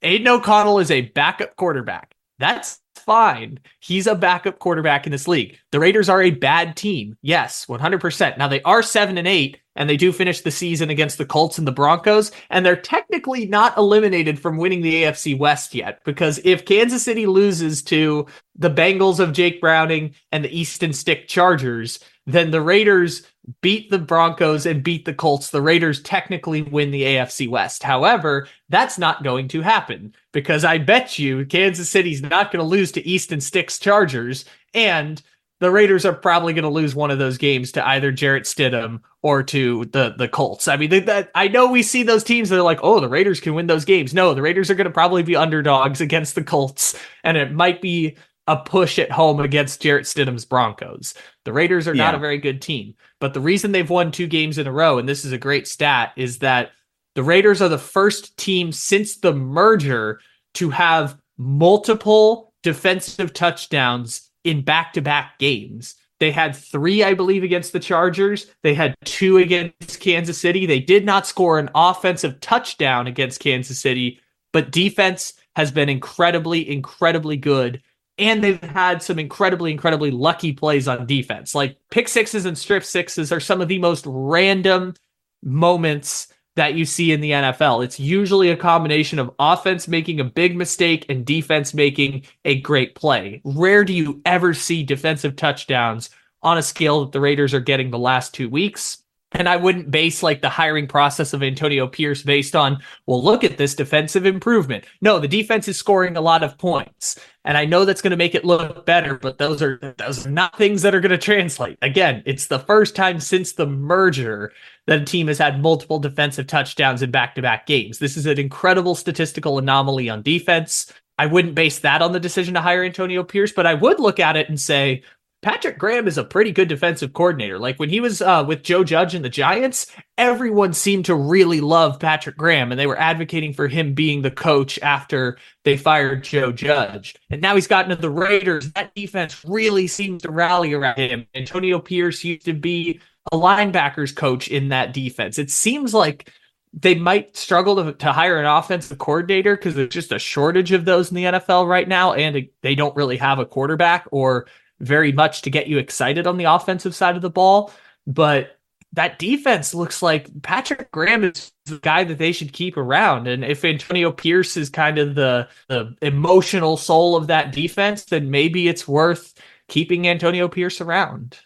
Aidan 0.00 0.28
O'Connell 0.28 0.78
is 0.78 0.90
a 0.90 1.02
backup 1.02 1.56
quarterback. 1.56 2.14
That's 2.38 2.80
fine. 3.04 3.60
He's 3.80 4.06
a 4.06 4.14
backup 4.14 4.58
quarterback 4.58 5.06
in 5.06 5.12
this 5.12 5.28
league. 5.28 5.58
The 5.70 5.78
Raiders 5.78 6.08
are 6.08 6.22
a 6.22 6.30
bad 6.30 6.76
team. 6.76 7.16
Yes, 7.22 7.66
100%. 7.66 8.38
Now 8.38 8.48
they 8.48 8.62
are 8.62 8.82
7 8.82 9.16
and 9.16 9.28
8 9.28 9.58
and 9.76 9.88
they 9.88 9.96
do 9.96 10.12
finish 10.12 10.40
the 10.40 10.50
season 10.50 10.90
against 10.90 11.18
the 11.18 11.26
Colts 11.26 11.58
and 11.58 11.66
the 11.66 11.72
Broncos 11.72 12.32
and 12.50 12.64
they're 12.64 12.76
technically 12.76 13.46
not 13.46 13.76
eliminated 13.76 14.38
from 14.38 14.56
winning 14.56 14.82
the 14.82 15.04
AFC 15.04 15.38
West 15.38 15.74
yet 15.74 16.00
because 16.04 16.40
if 16.44 16.64
Kansas 16.64 17.04
City 17.04 17.26
loses 17.26 17.82
to 17.84 18.26
the 18.56 18.70
Bengals 18.70 19.20
of 19.20 19.32
Jake 19.32 19.60
Browning 19.60 20.14
and 20.32 20.44
the 20.44 20.58
Easton 20.58 20.92
Stick 20.92 21.28
Chargers, 21.28 22.00
then 22.26 22.50
the 22.50 22.60
Raiders 22.60 23.26
beat 23.60 23.90
the 23.90 23.98
Broncos 23.98 24.66
and 24.66 24.82
beat 24.82 25.04
the 25.04 25.14
Colts. 25.14 25.50
The 25.50 25.62
Raiders 25.62 26.00
technically 26.00 26.62
win 26.62 26.90
the 26.90 27.02
AFC 27.02 27.48
West. 27.48 27.82
However, 27.82 28.48
that's 28.68 28.98
not 28.98 29.22
going 29.22 29.48
to 29.48 29.60
happen 29.60 30.14
because 30.32 30.64
I 30.64 30.78
bet 30.78 31.18
you 31.18 31.44
Kansas 31.46 31.88
City's 31.88 32.22
not 32.22 32.50
going 32.50 32.62
to 32.62 32.68
lose 32.68 32.92
to 32.92 33.06
Easton 33.06 33.40
Sticks 33.40 33.78
Chargers 33.78 34.44
and 34.72 35.22
the 35.60 35.70
Raiders 35.70 36.04
are 36.04 36.12
probably 36.12 36.52
going 36.52 36.64
to 36.64 36.68
lose 36.68 36.94
one 36.94 37.10
of 37.10 37.18
those 37.18 37.38
games 37.38 37.72
to 37.72 37.88
either 37.88 38.10
Jarrett 38.10 38.44
Stidham 38.44 39.00
or 39.22 39.42
to 39.44 39.84
the 39.86 40.14
the 40.18 40.28
Colts. 40.28 40.68
I 40.68 40.76
mean, 40.76 40.90
that 41.06 41.30
I 41.34 41.48
know 41.48 41.70
we 41.70 41.82
see 41.82 42.02
those 42.02 42.24
teams 42.24 42.48
that 42.48 42.58
are 42.58 42.62
like, 42.62 42.80
oh, 42.82 43.00
the 43.00 43.08
Raiders 43.08 43.40
can 43.40 43.54
win 43.54 43.66
those 43.66 43.84
games. 43.84 44.12
No, 44.12 44.34
the 44.34 44.42
Raiders 44.42 44.70
are 44.70 44.74
going 44.74 44.86
to 44.86 44.90
probably 44.90 45.22
be 45.22 45.36
underdogs 45.36 46.00
against 46.00 46.34
the 46.34 46.44
Colts, 46.44 46.94
and 47.22 47.36
it 47.36 47.52
might 47.52 47.80
be 47.80 48.16
a 48.46 48.56
push 48.56 48.98
at 48.98 49.10
home 49.10 49.40
against 49.40 49.80
Jarrett 49.80 50.04
Stidham's 50.04 50.44
Broncos. 50.44 51.14
The 51.44 51.52
Raiders 51.52 51.88
are 51.88 51.94
yeah. 51.94 52.04
not 52.04 52.14
a 52.14 52.18
very 52.18 52.38
good 52.38 52.60
team, 52.60 52.94
but 53.20 53.34
the 53.34 53.40
reason 53.40 53.72
they've 53.72 53.88
won 53.88 54.10
two 54.10 54.26
games 54.26 54.58
in 54.58 54.66
a 54.66 54.72
row, 54.72 54.98
and 54.98 55.08
this 55.08 55.24
is 55.24 55.32
a 55.32 55.38
great 55.38 55.66
stat, 55.66 56.12
is 56.16 56.38
that 56.40 56.72
the 57.14 57.22
Raiders 57.22 57.62
are 57.62 57.68
the 57.68 57.78
first 57.78 58.36
team 58.36 58.72
since 58.72 59.16
the 59.16 59.32
merger 59.32 60.20
to 60.54 60.70
have 60.70 61.16
multiple 61.38 62.52
defensive 62.62 63.32
touchdowns 63.32 64.30
in 64.44 64.62
back 64.62 64.92
to 64.92 65.00
back 65.00 65.38
games. 65.38 65.94
They 66.20 66.30
had 66.30 66.54
three, 66.54 67.02
I 67.02 67.14
believe, 67.14 67.42
against 67.42 67.72
the 67.72 67.80
Chargers. 67.80 68.46
They 68.62 68.74
had 68.74 68.94
two 69.04 69.38
against 69.38 70.00
Kansas 70.00 70.40
City. 70.40 70.64
They 70.64 70.80
did 70.80 71.04
not 71.04 71.26
score 71.26 71.58
an 71.58 71.70
offensive 71.74 72.40
touchdown 72.40 73.06
against 73.06 73.40
Kansas 73.40 73.80
City, 73.80 74.20
but 74.52 74.70
defense 74.70 75.34
has 75.56 75.70
been 75.70 75.88
incredibly, 75.88 76.68
incredibly 76.68 77.36
good 77.36 77.82
and 78.18 78.42
they've 78.42 78.62
had 78.62 79.02
some 79.02 79.18
incredibly, 79.18 79.70
incredibly 79.70 80.10
lucky 80.10 80.52
plays 80.52 80.86
on 80.86 81.06
defense. 81.06 81.54
Like 81.54 81.76
pick 81.90 82.08
sixes 82.08 82.44
and 82.44 82.56
strip 82.56 82.84
sixes 82.84 83.32
are 83.32 83.40
some 83.40 83.60
of 83.60 83.68
the 83.68 83.78
most 83.78 84.04
random 84.06 84.94
moments 85.42 86.28
that 86.56 86.74
you 86.74 86.84
see 86.84 87.10
in 87.12 87.20
the 87.20 87.32
NFL. 87.32 87.84
It's 87.84 87.98
usually 87.98 88.50
a 88.50 88.56
combination 88.56 89.18
of 89.18 89.34
offense 89.38 89.88
making 89.88 90.20
a 90.20 90.24
big 90.24 90.56
mistake 90.56 91.04
and 91.08 91.26
defense 91.26 91.74
making 91.74 92.24
a 92.44 92.60
great 92.60 92.94
play. 92.94 93.40
Rare 93.44 93.84
do 93.84 93.92
you 93.92 94.22
ever 94.24 94.54
see 94.54 94.84
defensive 94.84 95.34
touchdowns 95.34 96.10
on 96.44 96.58
a 96.58 96.62
scale 96.62 97.00
that 97.00 97.12
the 97.12 97.20
Raiders 97.20 97.54
are 97.54 97.60
getting 97.60 97.90
the 97.90 97.98
last 97.98 98.34
two 98.34 98.48
weeks. 98.48 99.02
And 99.36 99.48
I 99.48 99.56
wouldn't 99.56 99.90
base 99.90 100.22
like 100.22 100.42
the 100.42 100.48
hiring 100.48 100.86
process 100.86 101.32
of 101.32 101.42
Antonio 101.42 101.88
Pierce 101.88 102.22
based 102.22 102.54
on, 102.54 102.78
well, 103.06 103.22
look 103.22 103.42
at 103.42 103.58
this 103.58 103.74
defensive 103.74 104.26
improvement. 104.26 104.84
No, 105.00 105.18
the 105.18 105.26
defense 105.26 105.66
is 105.66 105.76
scoring 105.76 106.16
a 106.16 106.20
lot 106.20 106.44
of 106.44 106.56
points. 106.56 107.18
And 107.44 107.58
I 107.58 107.64
know 107.64 107.84
that's 107.84 108.00
going 108.00 108.12
to 108.12 108.16
make 108.16 108.36
it 108.36 108.44
look 108.44 108.86
better, 108.86 109.16
but 109.16 109.38
those 109.38 109.60
are 109.60 109.94
those 109.98 110.24
are 110.24 110.30
not 110.30 110.56
things 110.56 110.82
that 110.82 110.94
are 110.94 111.00
going 111.00 111.10
to 111.10 111.18
translate. 111.18 111.76
Again, 111.82 112.22
it's 112.24 112.46
the 112.46 112.60
first 112.60 112.94
time 112.94 113.18
since 113.18 113.52
the 113.52 113.66
merger 113.66 114.52
that 114.86 115.02
a 115.02 115.04
team 115.04 115.26
has 115.26 115.38
had 115.38 115.60
multiple 115.60 115.98
defensive 115.98 116.46
touchdowns 116.46 117.02
in 117.02 117.10
back-to-back 117.10 117.66
games. 117.66 117.98
This 117.98 118.16
is 118.16 118.26
an 118.26 118.38
incredible 118.38 118.94
statistical 118.94 119.58
anomaly 119.58 120.08
on 120.08 120.22
defense. 120.22 120.92
I 121.18 121.26
wouldn't 121.26 121.54
base 121.54 121.80
that 121.80 122.02
on 122.02 122.12
the 122.12 122.20
decision 122.20 122.54
to 122.54 122.60
hire 122.60 122.84
Antonio 122.84 123.22
Pierce, 123.24 123.52
but 123.52 123.66
I 123.66 123.74
would 123.74 124.00
look 124.00 124.20
at 124.20 124.36
it 124.36 124.48
and 124.48 124.60
say, 124.60 125.02
Patrick 125.44 125.76
Graham 125.76 126.08
is 126.08 126.16
a 126.16 126.24
pretty 126.24 126.52
good 126.52 126.68
defensive 126.68 127.12
coordinator. 127.12 127.58
Like 127.58 127.78
when 127.78 127.90
he 127.90 128.00
was 128.00 128.22
uh, 128.22 128.42
with 128.48 128.62
Joe 128.62 128.82
Judge 128.82 129.14
and 129.14 129.22
the 129.22 129.28
Giants, 129.28 129.86
everyone 130.16 130.72
seemed 130.72 131.04
to 131.04 131.14
really 131.14 131.60
love 131.60 132.00
Patrick 132.00 132.38
Graham 132.38 132.72
and 132.72 132.80
they 132.80 132.86
were 132.86 132.98
advocating 132.98 133.52
for 133.52 133.68
him 133.68 133.92
being 133.92 134.22
the 134.22 134.30
coach 134.30 134.78
after 134.80 135.36
they 135.64 135.76
fired 135.76 136.24
Joe 136.24 136.50
Judge. 136.50 137.14
And 137.28 137.42
now 137.42 137.56
he's 137.56 137.66
gotten 137.66 137.90
to 137.94 138.00
the 138.00 138.08
Raiders. 138.08 138.72
That 138.72 138.94
defense 138.94 139.44
really 139.44 139.86
seems 139.86 140.22
to 140.22 140.32
rally 140.32 140.72
around 140.72 140.96
him. 140.96 141.26
Antonio 141.34 141.78
Pierce 141.78 142.24
used 142.24 142.46
to 142.46 142.54
be 142.54 143.00
a 143.30 143.36
linebackers 143.36 144.16
coach 144.16 144.48
in 144.48 144.70
that 144.70 144.94
defense. 144.94 145.38
It 145.38 145.50
seems 145.50 145.92
like 145.92 146.32
they 146.72 146.94
might 146.94 147.36
struggle 147.36 147.76
to, 147.76 147.92
to 147.92 148.12
hire 148.12 148.38
an 148.38 148.46
offensive 148.46 148.96
coordinator 148.96 149.56
because 149.56 149.74
there's 149.74 149.90
just 149.90 150.10
a 150.10 150.18
shortage 150.18 150.72
of 150.72 150.86
those 150.86 151.10
in 151.10 151.16
the 151.16 151.24
NFL 151.24 151.68
right 151.68 151.86
now. 151.86 152.14
And 152.14 152.48
they 152.62 152.74
don't 152.74 152.96
really 152.96 153.18
have 153.18 153.38
a 153.38 153.44
quarterback 153.44 154.06
or 154.10 154.46
very 154.80 155.12
much 155.12 155.42
to 155.42 155.50
get 155.50 155.66
you 155.66 155.78
excited 155.78 156.26
on 156.26 156.36
the 156.36 156.44
offensive 156.44 156.94
side 156.94 157.16
of 157.16 157.22
the 157.22 157.30
ball. 157.30 157.72
But 158.06 158.58
that 158.94 159.18
defense 159.18 159.74
looks 159.74 160.02
like 160.02 160.42
Patrick 160.42 160.90
Graham 160.92 161.24
is 161.24 161.52
the 161.66 161.78
guy 161.78 162.04
that 162.04 162.18
they 162.18 162.32
should 162.32 162.52
keep 162.52 162.76
around. 162.76 163.26
And 163.26 163.44
if 163.44 163.64
Antonio 163.64 164.12
Pierce 164.12 164.56
is 164.56 164.70
kind 164.70 164.98
of 164.98 165.14
the, 165.14 165.48
the 165.68 165.96
emotional 166.00 166.76
soul 166.76 167.16
of 167.16 167.26
that 167.26 167.52
defense, 167.52 168.04
then 168.04 168.30
maybe 168.30 168.68
it's 168.68 168.86
worth 168.86 169.34
keeping 169.68 170.06
Antonio 170.06 170.46
Pierce 170.46 170.80
around. 170.80 171.38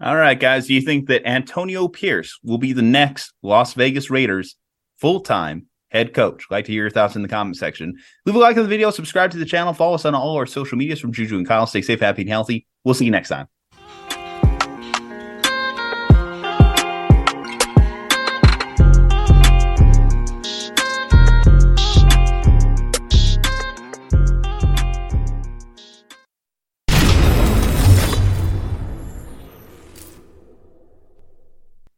All 0.00 0.16
right, 0.16 0.38
guys. 0.38 0.66
Do 0.66 0.74
you 0.74 0.82
think 0.82 1.08
that 1.08 1.26
Antonio 1.26 1.88
Pierce 1.88 2.38
will 2.44 2.58
be 2.58 2.72
the 2.72 2.82
next 2.82 3.32
Las 3.42 3.74
Vegas 3.74 4.10
Raiders 4.10 4.56
full 4.98 5.20
time 5.20 5.66
head 5.90 6.14
coach. 6.14 6.46
Like 6.50 6.66
to 6.66 6.72
hear 6.72 6.82
your 6.82 6.90
thoughts 6.90 7.16
in 7.16 7.22
the 7.22 7.28
comment 7.28 7.56
section. 7.56 7.96
Leave 8.26 8.36
a 8.36 8.38
like 8.38 8.56
on 8.56 8.62
the 8.62 8.68
video, 8.68 8.90
subscribe 8.90 9.30
to 9.32 9.38
the 9.38 9.44
channel, 9.44 9.72
follow 9.72 9.94
us 9.94 10.04
on 10.04 10.14
all 10.14 10.36
our 10.36 10.46
social 10.46 10.78
medias 10.78 11.00
from 11.00 11.12
Juju 11.12 11.36
and 11.36 11.46
Kyle. 11.46 11.66
Stay 11.66 11.82
safe, 11.82 12.00
happy, 12.00 12.22
and 12.22 12.30
healthy. 12.30 12.66
We'll 12.84 12.94
see 12.94 13.04
you 13.04 13.10
next 13.10 13.28
time. 13.28 13.48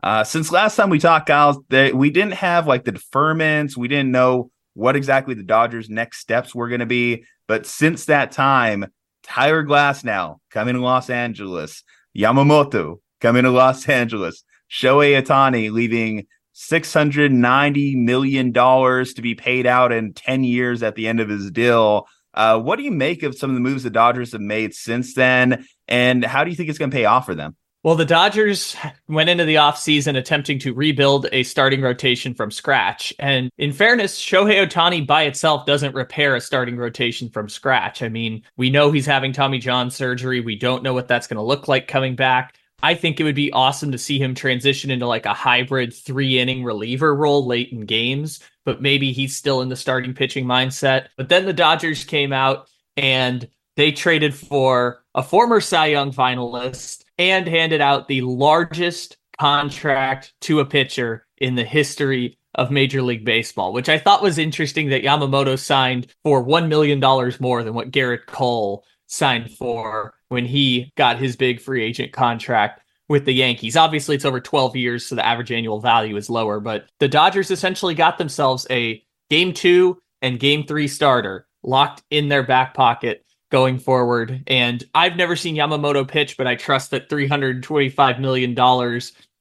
Uh, 0.03 0.25
since 0.25 0.51
last 0.51 0.77
time 0.77 0.91
we 0.91 0.99
talked, 0.99 1.27
Kyle, 1.27 1.65
they, 1.69 1.93
we 1.93 2.11
didn't 2.11 2.35
have 2.35 2.67
like 2.67 2.85
the 2.85 2.93
deferments. 2.93 3.77
We 3.77 3.89
didn't 3.89 4.11
know 4.11 4.51
what 4.75 4.97
exactly 4.97 5.35
the 5.35 5.43
Dodgers' 5.43 5.91
next 5.91 6.21
steps 6.21 6.55
were 6.55 6.69
going 6.69 6.81
to 6.81 6.87
be. 6.87 7.25
But 7.47 7.67
since 7.67 8.07
that 8.07 8.33
time, 8.33 8.87
Tyler 9.23 9.65
Glasnow 9.65 10.39
coming 10.51 10.75
to 10.75 10.81
Los 10.81 11.11
Angeles, 11.11 11.83
Yamamoto 12.17 13.01
coming 13.21 13.45
to 13.45 13.51
Los 13.51 13.89
Angeles, 13.89 14.45
Shohei 14.71 15.21
Ohtani 15.21 15.71
leaving 15.71 16.27
$690 16.55 17.97
million 17.97 18.53
to 18.53 19.23
be 19.23 19.35
paid 19.35 19.67
out 19.67 19.93
in 19.93 20.15
10 20.15 20.45
years 20.45 20.83
at 20.83 20.95
the 20.95 21.09
end 21.09 21.21
of 21.21 21.29
his 21.29 21.51
deal. 21.51 22.07
Uh, 22.33 22.59
what 22.59 22.77
do 22.77 22.85
you 22.85 22.93
make 22.93 23.23
of 23.23 23.37
some 23.37 23.51
of 23.51 23.55
the 23.55 23.61
moves 23.61 23.83
the 23.83 23.91
Dodgers 23.91 24.33
have 24.33 24.41
made 24.41 24.75
since 24.75 25.15
then? 25.15 25.67
And 25.89 26.25
how 26.25 26.45
do 26.45 26.51
you 26.51 26.57
think 26.57 26.69
it's 26.69 26.79
going 26.79 26.91
to 26.91 26.97
pay 26.97 27.05
off 27.05 27.27
for 27.27 27.35
them? 27.35 27.57
Well, 27.83 27.95
the 27.95 28.05
Dodgers 28.05 28.77
went 29.09 29.31
into 29.31 29.47
the 29.47 29.55
offseason 29.55 30.19
attempting 30.19 30.59
to 30.59 30.75
rebuild 30.75 31.29
a 31.33 31.43
starting 31.45 31.81
rotation 31.81 32.35
from 32.35 32.51
scratch. 32.51 33.15
And 33.19 33.51
in 33.57 33.73
fairness, 33.73 34.21
Shohei 34.21 34.67
Ohtani 34.67 35.07
by 35.07 35.23
itself 35.23 35.65
doesn't 35.65 35.95
repair 35.95 36.37
a 36.37 36.43
starting 36.43 36.77
rotation 36.77 37.31
from 37.31 37.49
scratch. 37.49 38.03
I 38.03 38.11
mean, 38.11 38.43
we 38.59 38.69
know 38.69 38.91
he's 38.91 39.07
having 39.07 39.33
Tommy 39.33 39.59
John 39.59 39.91
surgery. 39.91 40.41
We 40.41 40.57
don't 40.57 40.83
know 40.83 40.93
what 40.93 41.09
that's 41.09 41.27
going 41.27 41.39
to 41.39 41.43
look 41.43 41.69
like 41.69 41.89
coming 41.89 42.17
back. 42.17 42.55
I 42.83 42.95
think 42.95 43.19
it 43.19 43.25
would 43.25 43.35
be 43.35 43.53
awesome 43.53 43.93
to 43.93 43.99
see 43.99 44.19
him 44.19 44.35
transition 44.35 44.91
into 44.91 45.07
like 45.07 45.25
a 45.25 45.33
hybrid 45.33 45.95
three 45.95 46.39
inning 46.39 46.63
reliever 46.63 47.15
role 47.15 47.47
late 47.47 47.73
in 47.73 47.87
games, 47.87 48.41
but 48.67 48.83
maybe 48.83 49.13
he's 49.13 49.37
still 49.37 49.63
in 49.63 49.71
the 49.71 49.77
starting 49.77 50.13
pitching 50.13 50.45
mindset. 50.45 51.07
But 51.17 51.31
then 51.31 51.47
the 51.47 51.55
Dodgers 51.55 52.05
came 52.05 52.35
out 52.35 52.69
and 52.99 53.49
they 53.77 53.93
traded 53.93 54.35
for 54.35 55.03
a 55.15 55.23
former 55.23 55.61
Cy 55.61 55.87
Young 55.87 56.13
finalist 56.13 57.05
and 57.21 57.47
handed 57.47 57.83
out 57.83 58.09
the 58.09 58.23
largest 58.23 59.19
contract 59.39 60.33
to 60.41 60.61
a 60.61 60.65
pitcher 60.65 61.27
in 61.37 61.55
the 61.55 61.65
history 61.65 62.39
of 62.55 62.71
Major 62.71 63.03
League 63.03 63.27
Baseball, 63.27 63.75
which 63.75 63.91
I 63.91 63.99
thought 63.99 64.23
was 64.23 64.39
interesting 64.39 64.89
that 64.89 65.05
Yamamoto 65.05 65.59
signed 65.59 66.07
for 66.25 66.43
$1 66.43 66.69
million 66.69 66.99
more 67.39 67.63
than 67.63 67.75
what 67.75 67.91
Gerrit 67.91 68.25
Cole 68.27 68.85
signed 69.07 69.51
for 69.51 70.15
when 70.29 70.47
he 70.47 70.91
got 70.97 71.19
his 71.19 71.37
big 71.37 71.61
free 71.61 71.85
agent 71.85 72.13
contract 72.13 72.81
with 73.07 73.27
the 73.27 73.35
Yankees. 73.35 73.77
Obviously, 73.77 74.17
it's 74.17 74.25
over 74.25 74.41
12 74.41 74.77
years, 74.77 75.05
so 75.05 75.15
the 75.15 75.27
average 75.27 75.53
annual 75.53 75.79
value 75.79 76.17
is 76.17 76.31
lower, 76.31 76.59
but 76.59 76.87
the 77.01 77.09
Dodgers 77.09 77.51
essentially 77.51 77.95
got 77.95 78.17
themselves 78.17 78.67
a 78.71 79.03
game 79.29 79.53
two 79.53 80.01
and 80.23 80.41
game 80.41 80.65
three 80.67 80.89
starter 80.89 81.47
locked 81.63 82.03
in 82.11 82.29
their 82.29 82.43
back 82.43 82.73
pocket 82.73 83.27
going 83.51 83.79
forward. 83.79 84.43
And 84.47 84.83
I've 84.95 85.17
never 85.17 85.37
seen 85.37 85.57
Yamamoto 85.57 86.07
pitch, 86.07 86.37
but 86.37 86.47
I 86.47 86.55
trust 86.55 86.91
that 86.91 87.09
$325 87.09 88.21
million 88.21 88.59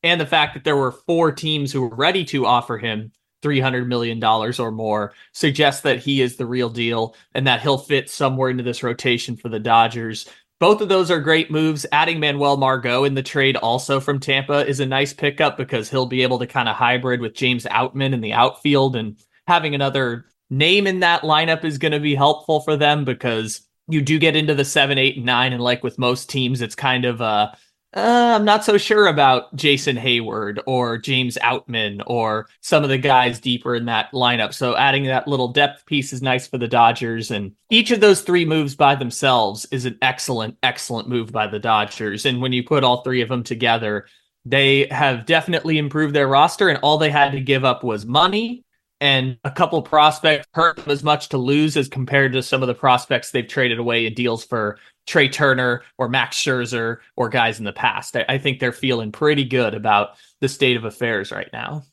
and 0.04 0.22
the 0.22 0.26
fact 0.26 0.54
that 0.54 0.64
there 0.64 0.78
were 0.78 0.92
four 0.92 1.32
teams 1.32 1.72
who 1.72 1.82
were 1.82 1.96
ready 1.96 2.26
to 2.26 2.46
offer 2.46 2.78
him 2.78 3.12
$300 3.44 3.88
million 3.88 4.24
or 4.24 4.72
more 4.72 5.14
suggests 5.34 5.82
that 5.82 6.00
he 6.00 6.22
is 6.22 6.36
the 6.36 6.46
real 6.46 6.70
deal 6.70 7.16
and 7.34 7.48
that 7.48 7.62
he'll 7.62 7.78
fit 7.78 8.10
somewhere 8.10 8.50
into 8.50 8.64
this 8.64 8.84
rotation 8.84 9.38
for 9.38 9.50
the 9.50 9.60
Dodgers. 9.60 10.28
Both 10.60 10.82
of 10.82 10.90
those 10.90 11.10
are 11.10 11.22
great 11.22 11.50
moves. 11.50 11.86
Adding 11.94 12.20
Manuel 12.20 12.58
Margot 12.58 13.06
in 13.06 13.14
the 13.14 13.24
trade 13.24 13.56
also 13.56 14.02
from 14.02 14.20
Tampa 14.20 14.68
is 14.68 14.82
a 14.82 14.86
nice 14.86 15.14
pickup 15.14 15.56
because 15.56 15.90
he'll 15.90 16.06
be 16.06 16.22
able 16.22 16.40
to 16.40 16.48
kind 16.48 16.68
of 16.68 16.76
hybrid 16.76 17.22
with 17.22 17.34
James 17.34 17.64
Outman 17.66 18.14
in 18.14 18.20
the 18.20 18.34
outfield 18.34 18.98
and 18.98 19.18
having 19.48 19.74
another 19.74 20.26
name 20.50 20.86
in 20.86 21.00
that 21.00 21.22
lineup 21.22 21.64
is 21.64 21.78
going 21.78 21.94
to 21.94 22.00
be 22.00 22.16
helpful 22.16 22.60
for 22.60 22.76
them 22.76 23.06
because 23.06 23.62
you 23.90 24.02
do 24.02 24.20
get 24.20 24.36
into 24.36 24.56
the 24.56 24.66
seven, 24.66 24.98
eight, 24.98 25.18
and 25.18 25.26
nine, 25.26 25.54
and 25.54 25.62
like 25.62 25.84
with 25.84 26.00
most 26.00 26.30
teams, 26.30 26.62
it's 26.62 26.76
kind 26.76 27.06
of 27.06 27.22
uh, 27.22 27.52
uh, 27.92 28.36
I'm 28.36 28.46
not 28.46 28.64
so 28.64 28.78
sure 28.78 29.08
about 29.08 29.56
Jason 29.56 29.96
Heyward 29.96 30.60
or 30.68 31.00
James 31.00 31.40
Outman 31.42 32.04
or 32.06 32.48
some 32.62 32.84
of 32.84 32.90
the 32.90 33.00
guys 33.00 33.40
deeper 33.40 33.74
in 33.74 33.86
that 33.86 34.12
lineup. 34.12 34.54
So 34.54 34.76
adding 34.78 35.06
that 35.06 35.28
little 35.28 35.48
depth 35.48 35.88
piece 35.88 36.14
is 36.14 36.22
nice 36.22 36.48
for 36.48 36.60
the 36.60 36.68
Dodgers. 36.68 37.32
And 37.32 37.54
each 37.72 37.90
of 37.90 38.00
those 38.00 38.22
three 38.22 38.46
moves 38.46 38.76
by 38.76 38.94
themselves 38.94 39.66
is 39.72 39.86
an 39.86 39.98
excellent, 40.04 40.56
excellent 40.62 41.10
move 41.10 41.32
by 41.32 41.48
the 41.48 41.58
Dodgers. 41.58 42.28
And 42.28 42.42
when 42.42 42.54
you 42.54 42.64
put 42.64 42.84
all 42.84 43.02
three 43.02 43.22
of 43.22 43.30
them 43.30 43.42
together, 43.42 44.06
they 44.46 44.86
have 44.92 45.26
definitely 45.26 45.80
improved 45.80 46.14
their 46.14 46.28
roster. 46.28 46.70
And 46.70 46.78
all 46.84 47.00
they 47.00 47.10
had 47.10 47.32
to 47.32 47.42
give 47.42 47.66
up 47.66 47.84
was 47.84 48.06
money 48.06 48.66
and 49.02 49.38
a 49.44 49.52
couple 49.52 49.82
prospects 49.82 50.48
hurt 50.54 50.78
them 50.78 50.92
as 50.92 51.04
much 51.04 51.30
to 51.30 51.38
lose 51.38 51.78
as 51.78 51.88
compared 51.88 52.34
to 52.34 52.44
some 52.44 52.62
of 52.62 52.68
the 52.68 52.74
prospects 52.74 53.32
they've 53.32 53.48
traded 53.48 53.80
away 53.80 54.06
in 54.06 54.14
deals 54.14 54.44
for 54.44 54.78
Trea 55.08 55.30
Turner 55.30 55.84
or 55.98 56.10
Max 56.10 56.38
Scherzer 56.38 56.98
or 57.16 57.30
guys 57.30 57.60
in 57.60 57.66
the 57.66 57.74
past. 57.74 58.16
I, 58.16 58.26
I 58.28 58.38
think 58.38 58.60
they're 58.60 58.72
feeling 58.72 59.12
pretty 59.12 59.46
good 59.46 59.74
about 59.74 60.18
the 60.42 60.50
state 60.50 60.78
of 60.78 60.86
affairs 60.86 61.32
right 61.32 61.50
now. 61.54 61.84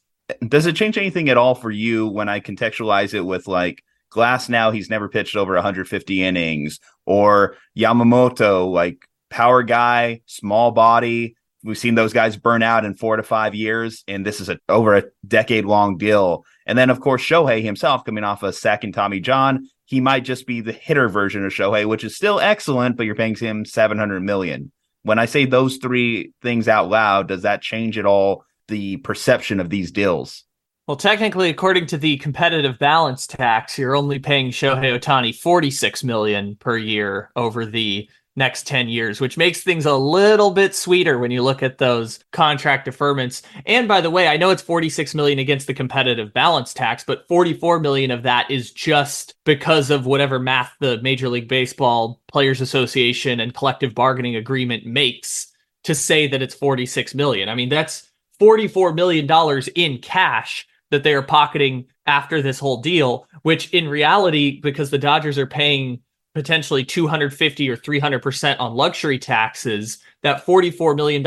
Does 0.49 0.67
it 0.67 0.75
change 0.75 0.99
anything 0.99 1.29
at 1.29 1.37
all 1.37 1.55
for 1.55 1.71
you 1.71 2.09
when 2.09 2.29
I 2.29 2.41
contextualize 2.41 3.15
it 3.15 3.21
with 3.21 3.47
like 3.47 3.85
Glasnow 4.11 4.73
He's 4.73 4.91
never 4.91 5.09
pitched 5.09 5.37
over 5.37 5.55
150 5.55 6.25
innings, 6.25 6.81
or 7.05 7.57
Yamamoto, 7.77 8.71
like 8.71 9.07
power 9.31 9.63
guy, 9.63 10.23
small 10.27 10.71
body. 10.71 11.37
We've 11.63 11.79
seen 11.79 11.97
those 11.97 12.13
guys 12.13 12.37
burn 12.37 12.63
out 12.63 12.85
in 12.85 12.95
four 12.95 13.17
to 13.17 13.23
five 13.23 13.55
years, 13.55 14.05
and 14.09 14.25
this 14.25 14.41
is 14.41 14.49
a 14.49 14.59
over 14.69 14.97
a 14.97 15.05
decade 15.27 15.65
long 15.65 15.99
deal 15.99 16.45
and 16.67 16.77
then, 16.77 16.91
of 16.91 17.01
course, 17.01 17.23
Shohei 17.23 17.63
himself 17.63 18.05
coming 18.05 18.25
off 18.25 18.43
a 18.43 18.53
second 18.53 18.93
Tommy 18.93 19.21
John, 19.21 19.69
he 19.85 20.01
might 20.01 20.25
just 20.25 20.47
be 20.47 20.61
the 20.61 20.73
hitter 20.73 21.09
version 21.09 21.45
of 21.45 21.53
Shohei, 21.53 21.87
which 21.87 22.05
is 22.05 22.17
still 22.17 22.41
excellent, 22.41 22.97
but 22.97 23.07
you're 23.07 23.15
paying 23.15 23.37
him 23.37 23.65
700 23.65 24.21
million. 24.21 24.73
When 25.03 25.21
I 25.21 25.27
say 25.27 25.45
those 25.45 25.77
three 25.77 26.33
things 26.43 26.67
out 26.67 26.89
loud, 26.89 27.29
does 27.29 27.43
that 27.43 27.63
change 27.63 27.97
at 27.97 28.07
all 28.07 28.45
the 28.67 28.97
perception 28.99 29.61
of 29.61 29.71
these 29.71 29.93
deals? 29.93 30.43
Well, 30.89 30.97
technically, 30.97 31.51
according 31.51 31.87
to 31.87 31.99
the 31.99 32.17
competitive 32.19 32.79
balance 32.79 33.27
tax, 33.27 33.79
you're 33.79 33.97
only 33.97 34.19
paying 34.19 34.51
Shohei 34.51 34.99
Ohtani 34.99 35.35
46 35.35 36.03
million 36.03 36.57
per 36.57 36.77
year 36.77 37.31
over 37.37 37.65
the 37.65 38.09
next 38.37 38.67
10 38.67 38.89
years, 38.89 39.21
which 39.21 39.39
makes 39.39 39.63
things 39.63 39.87
a 39.87 39.97
little 39.97 40.51
bit 40.51 40.75
sweeter 40.75 41.19
when 41.19 41.31
you 41.31 41.43
look 41.43 41.63
at 41.63 41.79
those 41.79 42.21
contract 42.33 42.87
deferments. 42.87 43.43
And 43.65 43.89
by 43.89 44.01
the 44.01 44.11
way, 44.11 44.29
I 44.29 44.37
know 44.37 44.51
it's 44.51 44.63
46 44.63 45.15
million 45.15 45.39
against 45.39 45.67
the 45.67 45.75
competitive 45.75 46.35
balance 46.35 46.75
tax, 46.75 47.03
but 47.03 47.27
44 47.29 47.81
million 47.81 48.11
of 48.11 48.23
that 48.25 48.51
is 48.51 48.71
just 48.71 49.35
because 49.45 49.91
of 49.91 50.07
whatever 50.07 50.39
math 50.39 50.75
the 50.81 51.01
Major 51.03 51.29
League 51.29 51.49
Baseball 51.49 52.21
Players 52.29 52.61
Association 52.61 53.41
and 53.41 53.55
collective 53.55 53.95
bargaining 53.95 54.37
agreement 54.37 54.85
makes 54.85 55.51
to 55.85 55.95
say 55.95 56.27
that 56.27 56.43
it's 56.43 56.55
46 56.55 57.15
million. 57.15 57.49
I 57.49 57.55
mean, 57.55 57.71
that's 57.71 58.11
44 58.39 58.93
million 58.93 59.27
dollars 59.27 59.69
in 59.69 59.99
cash 59.99 60.67
that 60.91 61.03
they 61.03 61.15
are 61.15 61.23
pocketing 61.23 61.87
after 62.07 62.43
this 62.43 62.59
whole 62.59 62.81
deal, 62.81 63.27
which 63.43 63.73
in 63.73 63.89
reality 63.89 64.61
because 64.61 64.91
the 64.91 64.99
Dodgers 64.99 65.39
are 65.39 65.47
paying 65.47 66.01
potentially 66.37 66.85
250 66.85 67.71
or 67.71 67.79
300% 67.79 68.57
on 68.61 68.75
luxury 68.75 69.19
taxes, 69.19 70.01
that 70.23 70.45
$44 70.45 70.95
million 70.95 71.25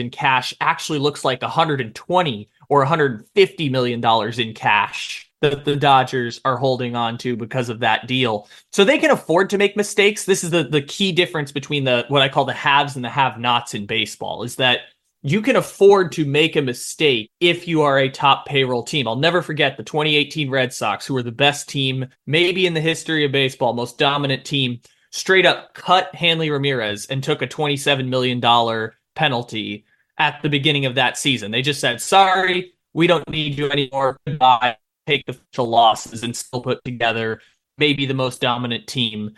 in 0.00 0.08
cash 0.08 0.54
actually 0.62 0.98
looks 0.98 1.26
like 1.26 1.42
120 1.42 2.48
or 2.70 2.78
150 2.78 3.68
million 3.68 4.00
dollars 4.00 4.38
in 4.38 4.54
cash 4.54 5.30
that 5.42 5.66
the 5.66 5.76
Dodgers 5.76 6.40
are 6.46 6.56
holding 6.56 6.96
on 6.96 7.18
to 7.18 7.36
because 7.36 7.68
of 7.68 7.80
that 7.80 8.06
deal. 8.06 8.48
So 8.72 8.82
they 8.82 8.96
can 8.96 9.10
afford 9.10 9.50
to 9.50 9.58
make 9.58 9.76
mistakes. 9.76 10.24
This 10.24 10.42
is 10.42 10.48
the 10.48 10.64
the 10.64 10.80
key 10.80 11.12
difference 11.12 11.52
between 11.52 11.84
the 11.84 12.06
what 12.08 12.22
I 12.22 12.30
call 12.30 12.46
the 12.46 12.54
haves 12.54 12.96
and 12.96 13.04
the 13.04 13.10
have-nots 13.10 13.74
in 13.74 13.84
baseball 13.84 14.42
is 14.42 14.56
that 14.56 14.80
you 15.26 15.42
can 15.42 15.56
afford 15.56 16.12
to 16.12 16.24
make 16.24 16.54
a 16.54 16.62
mistake 16.62 17.32
if 17.40 17.66
you 17.66 17.82
are 17.82 17.98
a 17.98 18.08
top 18.08 18.46
payroll 18.46 18.84
team. 18.84 19.08
I'll 19.08 19.16
never 19.16 19.42
forget 19.42 19.76
the 19.76 19.82
2018 19.82 20.48
Red 20.48 20.72
Sox, 20.72 21.04
who 21.04 21.14
were 21.14 21.22
the 21.24 21.32
best 21.32 21.68
team, 21.68 22.06
maybe 22.26 22.64
in 22.64 22.74
the 22.74 22.80
history 22.80 23.24
of 23.24 23.32
baseball, 23.32 23.72
most 23.72 23.98
dominant 23.98 24.44
team, 24.44 24.80
straight 25.10 25.44
up 25.44 25.74
cut 25.74 26.14
Hanley 26.14 26.48
Ramirez 26.48 27.06
and 27.06 27.24
took 27.24 27.42
a 27.42 27.46
$27 27.48 28.06
million 28.06 28.40
penalty 29.16 29.84
at 30.16 30.40
the 30.42 30.48
beginning 30.48 30.86
of 30.86 30.94
that 30.94 31.18
season. 31.18 31.50
They 31.50 31.62
just 31.62 31.80
said, 31.80 32.00
sorry, 32.00 32.74
we 32.92 33.08
don't 33.08 33.28
need 33.28 33.58
you 33.58 33.68
anymore. 33.68 34.18
Goodbye. 34.28 34.76
Take 35.08 35.26
the 35.26 35.64
losses 35.64 36.22
and 36.22 36.36
still 36.36 36.60
put 36.60 36.84
together 36.84 37.40
maybe 37.78 38.06
the 38.06 38.14
most 38.14 38.40
dominant 38.40 38.86
team 38.86 39.32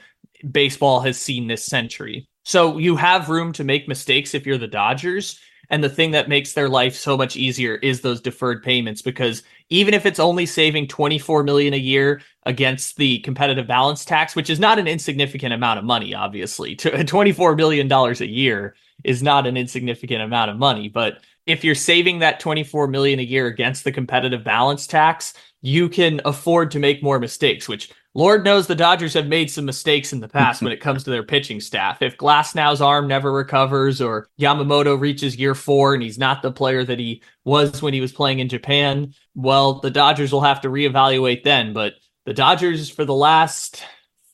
baseball 0.50 1.00
has 1.00 1.18
seen 1.18 1.46
this 1.46 1.64
century. 1.64 2.28
So 2.44 2.76
you 2.78 2.96
have 2.96 3.28
room 3.28 3.52
to 3.54 3.64
make 3.64 3.88
mistakes 3.88 4.34
if 4.34 4.46
you're 4.46 4.58
the 4.58 4.66
Dodgers. 4.66 5.40
And 5.70 5.84
the 5.84 5.88
thing 5.88 6.12
that 6.12 6.28
makes 6.28 6.52
their 6.52 6.68
life 6.68 6.94
so 6.94 7.16
much 7.16 7.36
easier 7.36 7.76
is 7.76 8.00
those 8.00 8.20
deferred 8.20 8.62
payments 8.62 9.02
because 9.02 9.42
even 9.68 9.92
if 9.92 10.06
it's 10.06 10.18
only 10.18 10.46
saving 10.46 10.88
24 10.88 11.42
million 11.42 11.74
a 11.74 11.78
year 11.78 12.22
against 12.46 12.96
the 12.96 13.18
competitive 13.20 13.66
balance 13.66 14.04
tax, 14.04 14.34
which 14.34 14.48
is 14.48 14.58
not 14.58 14.78
an 14.78 14.88
insignificant 14.88 15.52
amount 15.52 15.78
of 15.78 15.84
money, 15.84 16.14
obviously, 16.14 16.74
to 16.76 17.04
24 17.04 17.54
million 17.56 17.88
dollars 17.88 18.20
a 18.20 18.26
year 18.26 18.74
is 19.04 19.22
not 19.22 19.46
an 19.46 19.56
insignificant 19.56 20.22
amount 20.22 20.50
of 20.50 20.56
money, 20.56 20.88
but 20.88 21.18
if 21.46 21.64
you're 21.64 21.74
saving 21.74 22.18
that 22.18 22.40
24 22.40 22.88
million 22.88 23.18
a 23.18 23.22
year 23.22 23.46
against 23.46 23.84
the 23.84 23.92
competitive 23.92 24.44
balance 24.44 24.86
tax, 24.86 25.32
you 25.62 25.88
can 25.88 26.20
afford 26.24 26.70
to 26.70 26.78
make 26.78 27.02
more 27.02 27.18
mistakes, 27.18 27.68
which 27.68 27.90
Lord 28.18 28.44
knows 28.44 28.66
the 28.66 28.74
Dodgers 28.74 29.14
have 29.14 29.28
made 29.28 29.48
some 29.48 29.64
mistakes 29.64 30.12
in 30.12 30.18
the 30.18 30.26
past 30.26 30.60
when 30.60 30.72
it 30.72 30.80
comes 30.80 31.04
to 31.04 31.10
their 31.10 31.22
pitching 31.22 31.60
staff. 31.60 32.02
If 32.02 32.16
Glasnow's 32.16 32.80
arm 32.80 33.06
never 33.06 33.30
recovers 33.30 34.00
or 34.00 34.28
Yamamoto 34.40 34.98
reaches 34.98 35.36
year 35.36 35.54
four 35.54 35.94
and 35.94 36.02
he's 36.02 36.18
not 36.18 36.42
the 36.42 36.50
player 36.50 36.82
that 36.82 36.98
he 36.98 37.22
was 37.44 37.80
when 37.80 37.94
he 37.94 38.00
was 38.00 38.10
playing 38.10 38.40
in 38.40 38.48
Japan, 38.48 39.14
well, 39.36 39.74
the 39.74 39.92
Dodgers 39.92 40.32
will 40.32 40.40
have 40.40 40.62
to 40.62 40.68
reevaluate 40.68 41.44
then. 41.44 41.72
But 41.72 41.94
the 42.26 42.34
Dodgers, 42.34 42.90
for 42.90 43.04
the 43.04 43.14
last 43.14 43.84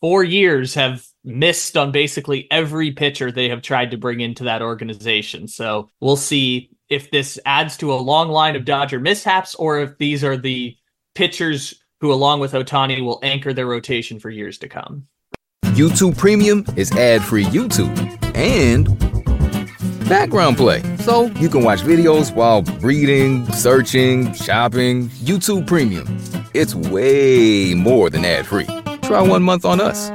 four 0.01 0.25
years, 0.25 0.73
have 0.73 1.07
missed 1.23 1.77
on 1.77 1.93
basically 1.93 2.51
every 2.51 2.91
pitcher 2.91 3.31
they 3.31 3.51
have 3.51 3.61
tried 3.61 3.91
to 3.91 3.99
bring 3.99 4.21
into 4.21 4.45
that 4.45 4.63
organization. 4.63 5.47
So 5.47 5.91
we'll 6.01 6.17
see 6.17 6.71
if 6.89 7.11
this 7.11 7.39
adds 7.45 7.77
to 7.77 7.93
a 7.93 7.97
long 7.97 8.31
line 8.31 8.57
of 8.57 8.65
Dodger 8.65 8.99
mishaps 8.99 9.55
or 9.55 9.81
if 9.81 9.99
these 9.99 10.25
are 10.25 10.39
the 10.39 10.75
pitchers 11.15 11.84
who, 12.05 12.13
along 12.13 12.39
with 12.39 12.53
Ohtani, 12.53 13.03
will 13.03 13.19
anchor 13.23 13.55
their 13.55 13.65
rotation 13.65 14.21
for 14.21 14.29
years 14.29 14.59
to 14.59 14.69
come. 14.69 15.07
YouTube 15.69 16.19
Premium 16.19 16.63
is 16.77 16.93
ad 16.93 17.23
free 17.23 17.45
YouTube 17.45 17.97
and 18.37 18.87
background 20.07 20.59
play. 20.59 20.83
So 20.99 21.29
you 21.41 21.49
can 21.49 21.65
watch 21.65 21.81
videos 21.81 22.35
while 22.35 22.61
reading, 22.83 23.51
searching, 23.53 24.35
shopping. 24.35 25.09
YouTube 25.09 25.67
Premium. 25.67 26.05
It's 26.53 26.75
way 26.75 27.73
more 27.73 28.11
than 28.11 28.23
ad 28.27 28.45
free. 28.45 28.67
Try 29.01 29.23
one 29.23 29.43
month 29.43 29.65
on 29.65 29.81
us. 29.81 30.11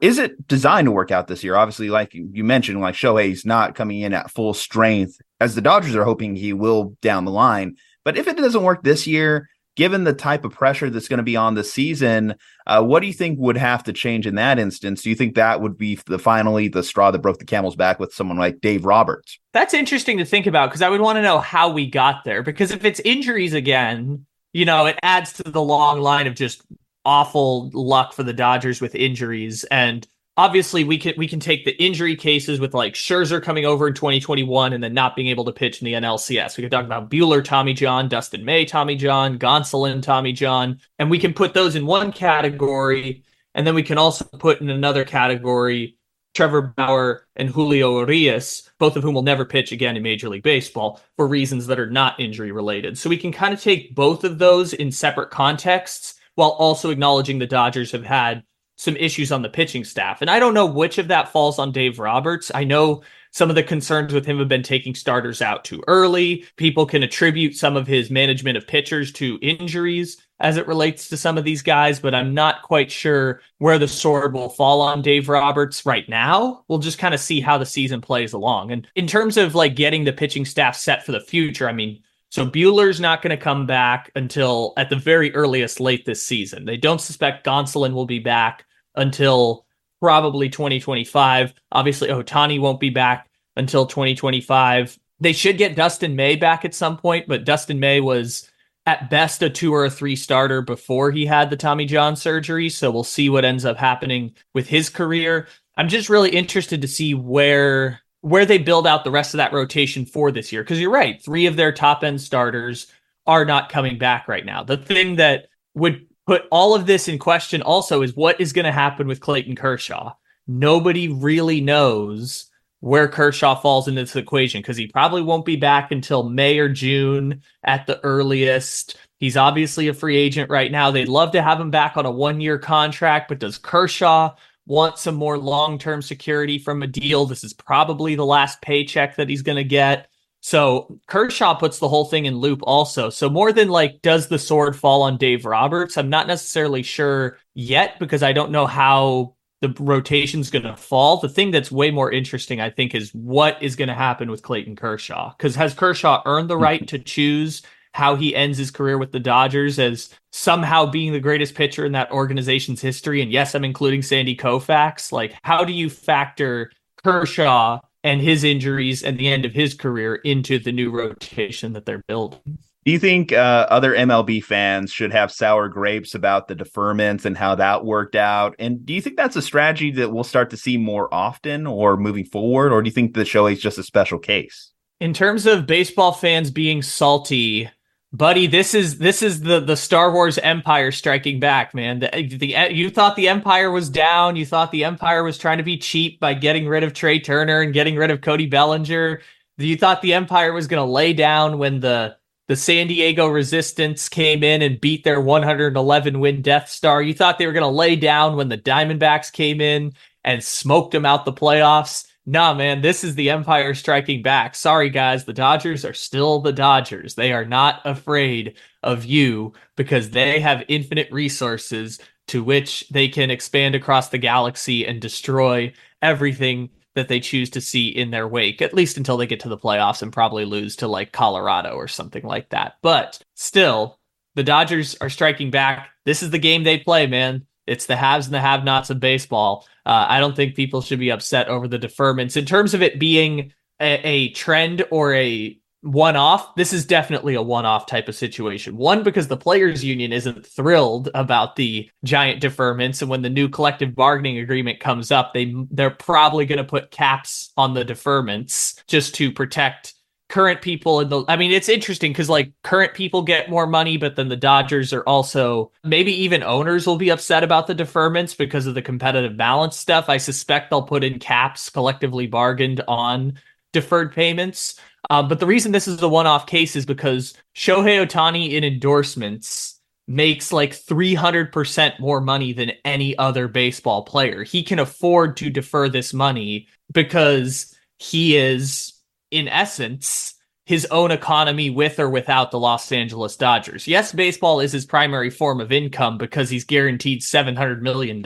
Is 0.00 0.18
it 0.18 0.48
designed 0.48 0.86
to 0.86 0.92
work 0.92 1.12
out 1.12 1.28
this 1.28 1.44
year? 1.44 1.54
Obviously, 1.54 1.88
like 1.88 2.14
you 2.14 2.42
mentioned, 2.42 2.80
like 2.80 2.96
Shohei's 2.96 3.46
not 3.46 3.76
coming 3.76 4.00
in 4.00 4.12
at 4.12 4.32
full 4.32 4.54
strength, 4.54 5.20
as 5.38 5.54
the 5.54 5.60
Dodgers 5.60 5.94
are 5.94 6.04
hoping 6.04 6.34
he 6.34 6.52
will 6.52 6.96
down 7.00 7.24
the 7.24 7.30
line. 7.30 7.76
But 8.04 8.18
if 8.18 8.26
it 8.26 8.36
doesn't 8.36 8.64
work 8.64 8.82
this 8.82 9.06
year, 9.06 9.48
given 9.76 10.04
the 10.04 10.12
type 10.12 10.44
of 10.44 10.52
pressure 10.52 10.90
that's 10.90 11.06
going 11.06 11.18
to 11.18 11.22
be 11.22 11.36
on 11.36 11.54
the 11.54 11.62
season, 11.62 12.34
uh, 12.66 12.82
what 12.82 13.00
do 13.00 13.06
you 13.06 13.12
think 13.12 13.38
would 13.38 13.56
have 13.56 13.84
to 13.84 13.92
change 13.92 14.26
in 14.26 14.34
that 14.34 14.58
instance? 14.58 15.02
Do 15.02 15.10
you 15.10 15.14
think 15.14 15.34
that 15.36 15.60
would 15.60 15.78
be 15.78 15.98
the 16.06 16.18
finally 16.18 16.68
the 16.68 16.82
straw 16.82 17.10
that 17.10 17.20
broke 17.20 17.38
the 17.38 17.44
camel's 17.44 17.76
back 17.76 18.00
with 18.00 18.12
someone 18.12 18.38
like 18.38 18.60
Dave 18.60 18.84
Roberts? 18.84 19.38
That's 19.52 19.74
interesting 19.74 20.18
to 20.18 20.24
think 20.24 20.46
about 20.46 20.70
because 20.70 20.82
I 20.82 20.88
would 20.88 21.00
want 21.00 21.16
to 21.16 21.22
know 21.22 21.38
how 21.38 21.70
we 21.70 21.88
got 21.88 22.24
there. 22.24 22.42
Because 22.42 22.72
if 22.72 22.84
it's 22.84 23.00
injuries 23.00 23.52
again, 23.54 24.26
you 24.52 24.64
know, 24.64 24.86
it 24.86 24.98
adds 25.02 25.34
to 25.34 25.42
the 25.44 25.62
long 25.62 26.00
line 26.00 26.26
of 26.26 26.34
just 26.34 26.62
awful 27.04 27.70
luck 27.72 28.12
for 28.12 28.22
the 28.22 28.32
Dodgers 28.32 28.80
with 28.80 28.94
injuries 28.94 29.64
and 29.64 30.06
obviously 30.36 30.84
we 30.84 30.98
can 30.98 31.14
we 31.16 31.28
can 31.28 31.40
take 31.40 31.64
the 31.64 31.82
injury 31.82 32.14
cases 32.16 32.60
with 32.60 32.74
like 32.74 32.94
Scherzer 32.94 33.42
coming 33.42 33.64
over 33.64 33.88
in 33.88 33.94
2021 33.94 34.72
and 34.72 34.82
then 34.82 34.94
not 34.94 35.16
being 35.16 35.28
able 35.28 35.44
to 35.44 35.52
pitch 35.52 35.80
in 35.80 35.86
the 35.86 35.94
NLCS. 35.94 36.56
We 36.56 36.62
could 36.62 36.70
talk 36.70 36.84
about 36.84 37.10
Buehler, 37.10 37.42
Tommy 37.42 37.72
John, 37.72 38.08
Dustin 38.08 38.44
May, 38.44 38.64
Tommy 38.64 38.96
John, 38.96 39.38
Gonsolin, 39.38 40.02
Tommy 40.02 40.32
John, 40.32 40.80
and 40.98 41.10
we 41.10 41.18
can 41.18 41.32
put 41.32 41.54
those 41.54 41.76
in 41.76 41.86
one 41.86 42.12
category, 42.12 43.24
and 43.54 43.66
then 43.66 43.74
we 43.74 43.82
can 43.82 43.98
also 43.98 44.24
put 44.24 44.60
in 44.60 44.70
another 44.70 45.04
category 45.04 45.96
Trevor 46.34 46.74
Bauer 46.76 47.26
and 47.36 47.48
Julio 47.48 47.98
Urias, 48.00 48.70
both 48.78 48.94
of 48.96 49.02
whom 49.02 49.14
will 49.14 49.22
never 49.22 49.46
pitch 49.46 49.72
again 49.72 49.96
in 49.96 50.02
Major 50.02 50.28
League 50.28 50.42
Baseball 50.42 51.00
for 51.16 51.26
reasons 51.26 51.66
that 51.66 51.80
are 51.80 51.90
not 51.90 52.20
injury 52.20 52.52
related. 52.52 52.98
So 52.98 53.08
we 53.08 53.16
can 53.16 53.32
kind 53.32 53.54
of 53.54 53.62
take 53.62 53.94
both 53.94 54.22
of 54.22 54.38
those 54.38 54.74
in 54.74 54.92
separate 54.92 55.30
contexts 55.30 56.14
while 56.34 56.50
also 56.50 56.90
acknowledging 56.90 57.38
the 57.38 57.46
Dodgers 57.46 57.90
have 57.92 58.04
had 58.04 58.44
some 58.76 58.96
issues 58.96 59.32
on 59.32 59.42
the 59.42 59.48
pitching 59.48 59.84
staff. 59.84 60.20
And 60.20 60.30
I 60.30 60.38
don't 60.38 60.54
know 60.54 60.66
which 60.66 60.98
of 60.98 61.08
that 61.08 61.30
falls 61.30 61.58
on 61.58 61.72
Dave 61.72 61.98
Roberts. 61.98 62.52
I 62.54 62.64
know 62.64 63.02
some 63.30 63.50
of 63.50 63.56
the 63.56 63.62
concerns 63.62 64.14
with 64.14 64.24
him 64.24 64.38
have 64.38 64.48
been 64.48 64.62
taking 64.62 64.94
starters 64.94 65.42
out 65.42 65.64
too 65.64 65.82
early. 65.88 66.46
People 66.56 66.86
can 66.86 67.02
attribute 67.02 67.56
some 67.56 67.76
of 67.76 67.86
his 67.86 68.10
management 68.10 68.56
of 68.56 68.66
pitchers 68.66 69.12
to 69.12 69.38
injuries 69.42 70.18
as 70.40 70.56
it 70.56 70.66
relates 70.66 71.08
to 71.08 71.16
some 71.16 71.38
of 71.38 71.44
these 71.44 71.62
guys, 71.62 71.98
but 71.98 72.14
I'm 72.14 72.34
not 72.34 72.62
quite 72.62 72.90
sure 72.90 73.40
where 73.58 73.78
the 73.78 73.88
sword 73.88 74.34
will 74.34 74.50
fall 74.50 74.80
on 74.80 75.02
Dave 75.02 75.28
Roberts 75.28 75.84
right 75.86 76.08
now. 76.08 76.64
We'll 76.68 76.78
just 76.78 76.98
kind 76.98 77.14
of 77.14 77.20
see 77.20 77.40
how 77.40 77.56
the 77.58 77.66
season 77.66 78.00
plays 78.00 78.34
along. 78.34 78.72
And 78.72 78.86
in 78.94 79.06
terms 79.06 79.36
of 79.36 79.54
like 79.54 79.74
getting 79.74 80.04
the 80.04 80.12
pitching 80.12 80.44
staff 80.44 80.76
set 80.76 81.04
for 81.04 81.12
the 81.12 81.20
future, 81.20 81.68
I 81.68 81.72
mean, 81.72 82.02
so 82.30 82.46
Buehler's 82.46 83.00
not 83.00 83.22
going 83.22 83.36
to 83.36 83.42
come 83.42 83.66
back 83.66 84.10
until 84.14 84.72
at 84.76 84.90
the 84.90 84.96
very 84.96 85.34
earliest 85.34 85.80
late 85.80 86.04
this 86.04 86.24
season. 86.24 86.64
They 86.64 86.76
don't 86.76 87.00
suspect 87.00 87.46
Gonsolin 87.46 87.92
will 87.92 88.06
be 88.06 88.18
back 88.18 88.64
until 88.94 89.66
probably 90.00 90.48
2025. 90.48 91.54
Obviously, 91.72 92.08
Ohtani 92.08 92.60
won't 92.60 92.80
be 92.80 92.90
back 92.90 93.28
until 93.56 93.86
2025. 93.86 94.98
They 95.20 95.32
should 95.32 95.56
get 95.56 95.76
Dustin 95.76 96.16
May 96.16 96.36
back 96.36 96.64
at 96.64 96.74
some 96.74 96.98
point, 96.98 97.26
but 97.26 97.44
Dustin 97.44 97.80
May 97.80 98.00
was 98.00 98.50
at 98.86 99.10
best 99.10 99.42
a 99.42 99.50
two 99.50 99.74
or 99.74 99.84
a 99.84 99.90
three 99.90 100.16
starter 100.16 100.62
before 100.62 101.10
he 101.10 101.26
had 101.26 101.50
the 101.50 101.56
Tommy 101.56 101.86
John 101.86 102.16
surgery. 102.16 102.68
So 102.68 102.90
we'll 102.90 103.04
see 103.04 103.28
what 103.28 103.44
ends 103.44 103.64
up 103.64 103.76
happening 103.76 104.34
with 104.54 104.68
his 104.68 104.90
career. 104.90 105.48
I'm 105.76 105.88
just 105.88 106.08
really 106.08 106.30
interested 106.30 106.82
to 106.82 106.88
see 106.88 107.14
where 107.14 108.00
where 108.26 108.44
they 108.44 108.58
build 108.58 108.88
out 108.88 109.04
the 109.04 109.10
rest 109.12 109.34
of 109.34 109.38
that 109.38 109.52
rotation 109.52 110.04
for 110.04 110.32
this 110.32 110.50
year. 110.50 110.64
Because 110.64 110.80
you're 110.80 110.90
right, 110.90 111.22
three 111.22 111.46
of 111.46 111.54
their 111.54 111.70
top 111.70 112.02
end 112.02 112.20
starters 112.20 112.88
are 113.24 113.44
not 113.44 113.68
coming 113.68 113.98
back 113.98 114.26
right 114.26 114.44
now. 114.44 114.64
The 114.64 114.78
thing 114.78 115.14
that 115.14 115.46
would 115.74 116.04
put 116.26 116.42
all 116.50 116.74
of 116.74 116.86
this 116.86 117.06
in 117.06 117.20
question 117.20 117.62
also 117.62 118.02
is 118.02 118.16
what 118.16 118.40
is 118.40 118.52
going 118.52 118.64
to 118.64 118.72
happen 118.72 119.06
with 119.06 119.20
Clayton 119.20 119.54
Kershaw. 119.54 120.12
Nobody 120.48 121.06
really 121.06 121.60
knows 121.60 122.50
where 122.80 123.06
Kershaw 123.06 123.54
falls 123.60 123.86
into 123.86 124.02
this 124.02 124.16
equation 124.16 124.60
because 124.60 124.76
he 124.76 124.88
probably 124.88 125.22
won't 125.22 125.44
be 125.44 125.54
back 125.54 125.92
until 125.92 126.28
May 126.28 126.58
or 126.58 126.68
June 126.68 127.42
at 127.62 127.86
the 127.86 128.02
earliest. 128.02 128.96
He's 129.20 129.36
obviously 129.36 129.86
a 129.86 129.94
free 129.94 130.16
agent 130.16 130.50
right 130.50 130.72
now. 130.72 130.90
They'd 130.90 131.06
love 131.06 131.30
to 131.30 131.42
have 131.42 131.60
him 131.60 131.70
back 131.70 131.96
on 131.96 132.06
a 132.06 132.10
one 132.10 132.40
year 132.40 132.58
contract, 132.58 133.28
but 133.28 133.38
does 133.38 133.56
Kershaw 133.56 134.34
want 134.66 134.98
some 134.98 135.14
more 135.14 135.38
long 135.38 135.78
term 135.78 136.02
security 136.02 136.58
from 136.58 136.82
a 136.82 136.86
deal? 136.86 137.26
This 137.26 137.44
is 137.44 137.52
probably 137.52 138.14
the 138.14 138.26
last 138.26 138.60
paycheck 138.60 139.16
that 139.16 139.28
he's 139.28 139.42
going 139.42 139.56
to 139.56 139.64
get. 139.64 140.08
So 140.40 141.00
Kershaw 141.08 141.54
puts 141.54 141.80
the 141.80 141.88
whole 141.88 142.04
thing 142.04 142.26
in 142.26 142.36
loop 142.36 142.60
also. 142.62 143.10
So 143.10 143.28
more 143.28 143.52
than 143.52 143.68
like, 143.68 144.00
does 144.02 144.28
the 144.28 144.38
sword 144.38 144.76
fall 144.76 145.02
on 145.02 145.16
Dave 145.16 145.44
Roberts? 145.44 145.96
I'm 145.96 146.08
not 146.08 146.28
necessarily 146.28 146.82
sure 146.82 147.38
yet 147.54 147.98
because 147.98 148.22
I 148.22 148.32
don't 148.32 148.52
know 148.52 148.66
how 148.66 149.34
the 149.60 149.74
rotation's 149.80 150.50
going 150.50 150.64
to 150.64 150.76
fall. 150.76 151.16
The 151.16 151.28
thing 151.28 151.50
that's 151.50 151.72
way 151.72 151.90
more 151.90 152.12
interesting, 152.12 152.60
I 152.60 152.70
think, 152.70 152.94
is 152.94 153.10
what 153.12 153.60
is 153.62 153.74
going 153.74 153.88
to 153.88 153.94
happen 153.94 154.30
with 154.30 154.42
Clayton 154.42 154.76
Kershaw. 154.76 155.32
Because 155.36 155.56
has 155.56 155.74
Kershaw 155.74 156.22
earned 156.26 156.50
the 156.50 156.58
right 156.58 156.80
mm-hmm. 156.80 156.96
to 156.96 156.98
choose 156.98 157.62
how 157.96 158.14
he 158.14 158.36
ends 158.36 158.58
his 158.58 158.70
career 158.70 158.98
with 158.98 159.12
the 159.12 159.18
Dodgers 159.18 159.78
as 159.78 160.10
somehow 160.30 160.84
being 160.84 161.14
the 161.14 161.18
greatest 161.18 161.54
pitcher 161.54 161.86
in 161.86 161.92
that 161.92 162.12
organization's 162.12 162.82
history? 162.82 163.22
And 163.22 163.32
yes, 163.32 163.54
I'm 163.54 163.64
including 163.64 164.02
Sandy 164.02 164.36
Koufax. 164.36 165.12
Like, 165.12 165.34
how 165.42 165.64
do 165.64 165.72
you 165.72 165.88
factor 165.88 166.70
Kershaw 167.02 167.80
and 168.04 168.20
his 168.20 168.44
injuries 168.44 169.02
and 169.02 169.16
the 169.16 169.28
end 169.28 169.46
of 169.46 169.54
his 169.54 169.72
career 169.72 170.16
into 170.16 170.58
the 170.58 170.72
new 170.72 170.90
rotation 170.90 171.72
that 171.72 171.86
they're 171.86 172.04
building? 172.06 172.58
Do 172.84 172.92
you 172.92 172.98
think 172.98 173.32
uh, 173.32 173.66
other 173.70 173.96
MLB 173.96 174.44
fans 174.44 174.92
should 174.92 175.12
have 175.12 175.32
sour 175.32 175.70
grapes 175.70 176.14
about 176.14 176.48
the 176.48 176.54
deferments 176.54 177.24
and 177.24 177.34
how 177.34 177.54
that 177.54 177.86
worked 177.86 178.14
out? 178.14 178.54
And 178.58 178.84
do 178.84 178.92
you 178.92 179.00
think 179.00 179.16
that's 179.16 179.36
a 179.36 179.42
strategy 179.42 179.90
that 179.92 180.12
we'll 180.12 180.22
start 180.22 180.50
to 180.50 180.58
see 180.58 180.76
more 180.76 181.12
often 181.14 181.66
or 181.66 181.96
moving 181.96 182.26
forward? 182.26 182.72
Or 182.72 182.82
do 182.82 182.88
you 182.88 182.94
think 182.94 183.14
the 183.14 183.24
show 183.24 183.46
is 183.46 183.58
just 183.58 183.78
a 183.78 183.82
special 183.82 184.18
case? 184.18 184.70
In 185.00 185.14
terms 185.14 185.46
of 185.46 185.66
baseball 185.66 186.12
fans 186.12 186.50
being 186.50 186.82
salty, 186.82 187.70
buddy, 188.16 188.46
this 188.46 188.74
is 188.74 188.98
this 188.98 189.22
is 189.22 189.40
the 189.42 189.60
the 189.60 189.76
Star 189.76 190.12
Wars 190.12 190.38
Empire 190.38 190.90
striking 190.90 191.40
back, 191.40 191.74
man. 191.74 192.00
The, 192.00 192.08
the 192.38 192.74
you 192.74 192.90
thought 192.90 193.16
the 193.16 193.28
Empire 193.28 193.70
was 193.70 193.88
down, 193.88 194.36
you 194.36 194.46
thought 194.46 194.72
the 194.72 194.84
Empire 194.84 195.22
was 195.22 195.38
trying 195.38 195.58
to 195.58 195.64
be 195.64 195.76
cheap 195.76 196.18
by 196.20 196.34
getting 196.34 196.66
rid 196.66 196.82
of 196.82 196.92
Trea 196.92 197.20
Turner 197.20 197.60
and 197.60 197.72
getting 197.72 197.96
rid 197.96 198.10
of 198.10 198.20
Cody 198.20 198.46
Bellinger. 198.46 199.20
You 199.58 199.76
thought 199.76 200.02
the 200.02 200.14
Empire 200.14 200.52
was 200.52 200.66
going 200.66 200.84
to 200.84 200.90
lay 200.90 201.12
down 201.12 201.58
when 201.58 201.80
the 201.80 202.16
the 202.48 202.56
San 202.56 202.86
Diego 202.86 203.26
Resistance 203.26 204.08
came 204.08 204.44
in 204.44 204.62
and 204.62 204.80
beat 204.80 205.02
their 205.02 205.20
111 205.20 206.20
win 206.20 206.42
Death 206.42 206.68
Star. 206.68 207.02
You 207.02 207.12
thought 207.12 207.38
they 207.38 207.46
were 207.46 207.52
going 207.52 207.62
to 207.62 207.68
lay 207.68 207.96
down 207.96 208.36
when 208.36 208.48
the 208.48 208.58
Diamondbacks 208.58 209.32
came 209.32 209.60
in 209.60 209.92
and 210.22 210.42
smoked 210.42 210.92
them 210.92 211.04
out 211.04 211.24
the 211.24 211.32
playoffs. 211.32 212.06
Nah, 212.28 212.54
man, 212.54 212.82
this 212.82 213.04
is 213.04 213.14
the 213.14 213.30
Empire 213.30 213.72
striking 213.72 214.20
back. 214.20 214.56
Sorry, 214.56 214.90
guys, 214.90 215.24
the 215.24 215.32
Dodgers 215.32 215.84
are 215.84 215.94
still 215.94 216.40
the 216.40 216.52
Dodgers. 216.52 217.14
They 217.14 217.32
are 217.32 217.44
not 217.44 217.80
afraid 217.84 218.58
of 218.82 219.04
you 219.04 219.52
because 219.76 220.10
they 220.10 220.40
have 220.40 220.64
infinite 220.66 221.10
resources 221.12 222.00
to 222.28 222.42
which 222.42 222.88
they 222.88 223.06
can 223.06 223.30
expand 223.30 223.76
across 223.76 224.08
the 224.08 224.18
galaxy 224.18 224.84
and 224.84 225.00
destroy 225.00 225.72
everything 226.02 226.70
that 226.96 227.06
they 227.06 227.20
choose 227.20 227.48
to 227.50 227.60
see 227.60 227.88
in 227.88 228.10
their 228.10 228.26
wake, 228.26 228.60
at 228.60 228.74
least 228.74 228.96
until 228.96 229.16
they 229.16 229.26
get 229.26 229.38
to 229.40 229.48
the 229.48 229.58
playoffs 229.58 230.02
and 230.02 230.12
probably 230.12 230.44
lose 230.44 230.74
to 230.76 230.88
like 230.88 231.12
Colorado 231.12 231.74
or 231.74 231.86
something 231.86 232.24
like 232.24 232.48
that. 232.48 232.78
But 232.82 233.22
still, 233.36 234.00
the 234.34 234.42
Dodgers 234.42 234.96
are 235.00 235.10
striking 235.10 235.52
back. 235.52 235.90
This 236.04 236.24
is 236.24 236.30
the 236.30 236.38
game 236.38 236.64
they 236.64 236.78
play, 236.78 237.06
man. 237.06 237.46
It's 237.66 237.86
the 237.86 237.96
haves 237.96 238.26
and 238.26 238.34
the 238.34 238.40
have 238.40 238.64
nots 238.64 238.90
of 238.90 239.00
baseball. 239.00 239.66
Uh, 239.84 240.06
I 240.08 240.20
don't 240.20 240.36
think 240.36 240.54
people 240.54 240.80
should 240.80 240.98
be 240.98 241.10
upset 241.10 241.48
over 241.48 241.68
the 241.68 241.78
deferments. 241.78 242.36
In 242.36 242.44
terms 242.44 242.74
of 242.74 242.82
it 242.82 242.98
being 242.98 243.52
a, 243.80 243.94
a 244.06 244.28
trend 244.30 244.84
or 244.90 245.14
a 245.14 245.58
one 245.86 246.16
off. 246.16 246.54
This 246.56 246.72
is 246.72 246.84
definitely 246.84 247.34
a 247.34 247.42
one 247.42 247.64
off 247.64 247.86
type 247.86 248.08
of 248.08 248.16
situation. 248.16 248.76
One, 248.76 249.02
because 249.02 249.28
the 249.28 249.36
players' 249.36 249.84
union 249.84 250.12
isn't 250.12 250.44
thrilled 250.44 251.08
about 251.14 251.56
the 251.56 251.88
giant 252.04 252.42
deferments. 252.42 253.02
And 253.02 253.10
when 253.10 253.22
the 253.22 253.30
new 253.30 253.48
collective 253.48 253.94
bargaining 253.94 254.38
agreement 254.38 254.80
comes 254.80 255.12
up, 255.12 255.32
they, 255.32 255.54
they're 255.70 255.90
probably 255.90 256.44
going 256.44 256.58
to 256.58 256.64
put 256.64 256.90
caps 256.90 257.52
on 257.56 257.74
the 257.74 257.84
deferments 257.84 258.82
just 258.88 259.14
to 259.16 259.30
protect 259.30 259.94
current 260.28 260.60
people 260.60 261.00
in 261.00 261.08
the 261.08 261.24
I 261.28 261.36
mean 261.36 261.52
it's 261.52 261.68
interesting 261.68 262.12
cuz 262.12 262.28
like 262.28 262.52
current 262.64 262.94
people 262.94 263.22
get 263.22 263.48
more 263.48 263.66
money 263.66 263.96
but 263.96 264.16
then 264.16 264.28
the 264.28 264.36
Dodgers 264.36 264.92
are 264.92 265.04
also 265.04 265.70
maybe 265.84 266.12
even 266.12 266.42
owners 266.42 266.86
will 266.86 266.96
be 266.96 267.10
upset 267.10 267.44
about 267.44 267.66
the 267.66 267.74
deferments 267.74 268.36
because 268.36 268.66
of 268.66 268.74
the 268.74 268.82
competitive 268.82 269.36
balance 269.36 269.76
stuff. 269.76 270.08
I 270.08 270.16
suspect 270.16 270.70
they'll 270.70 270.82
put 270.82 271.04
in 271.04 271.18
caps 271.18 271.70
collectively 271.70 272.26
bargained 272.26 272.82
on 272.88 273.38
deferred 273.72 274.12
payments. 274.12 274.80
Uh, 275.10 275.22
but 275.22 275.38
the 275.38 275.46
reason 275.46 275.72
this 275.72 275.86
is 275.86 276.02
a 276.02 276.08
one 276.08 276.26
off 276.26 276.46
case 276.46 276.74
is 276.74 276.86
because 276.86 277.34
Shohei 277.54 278.04
Ohtani 278.04 278.52
in 278.52 278.64
endorsements 278.64 279.80
makes 280.08 280.52
like 280.52 280.72
300% 280.72 281.98
more 282.00 282.20
money 282.20 282.52
than 282.52 282.72
any 282.84 283.16
other 283.18 283.48
baseball 283.48 284.02
player. 284.02 284.44
He 284.44 284.62
can 284.62 284.78
afford 284.78 285.36
to 285.38 285.50
defer 285.50 285.88
this 285.88 286.14
money 286.14 286.68
because 286.92 287.76
he 287.98 288.36
is, 288.36 288.92
in 289.30 289.48
essence, 289.48 290.34
his 290.64 290.84
own 290.86 291.10
economy 291.12 291.70
with 291.70 291.98
or 292.00 292.10
without 292.10 292.50
the 292.50 292.58
Los 292.58 292.90
Angeles 292.90 293.36
Dodgers. 293.36 293.86
Yes, 293.86 294.12
baseball 294.12 294.60
is 294.60 294.72
his 294.72 294.84
primary 294.84 295.30
form 295.30 295.60
of 295.60 295.70
income 295.70 296.18
because 296.18 296.50
he's 296.50 296.64
guaranteed 296.64 297.22
$700 297.22 297.80
million 297.80 298.22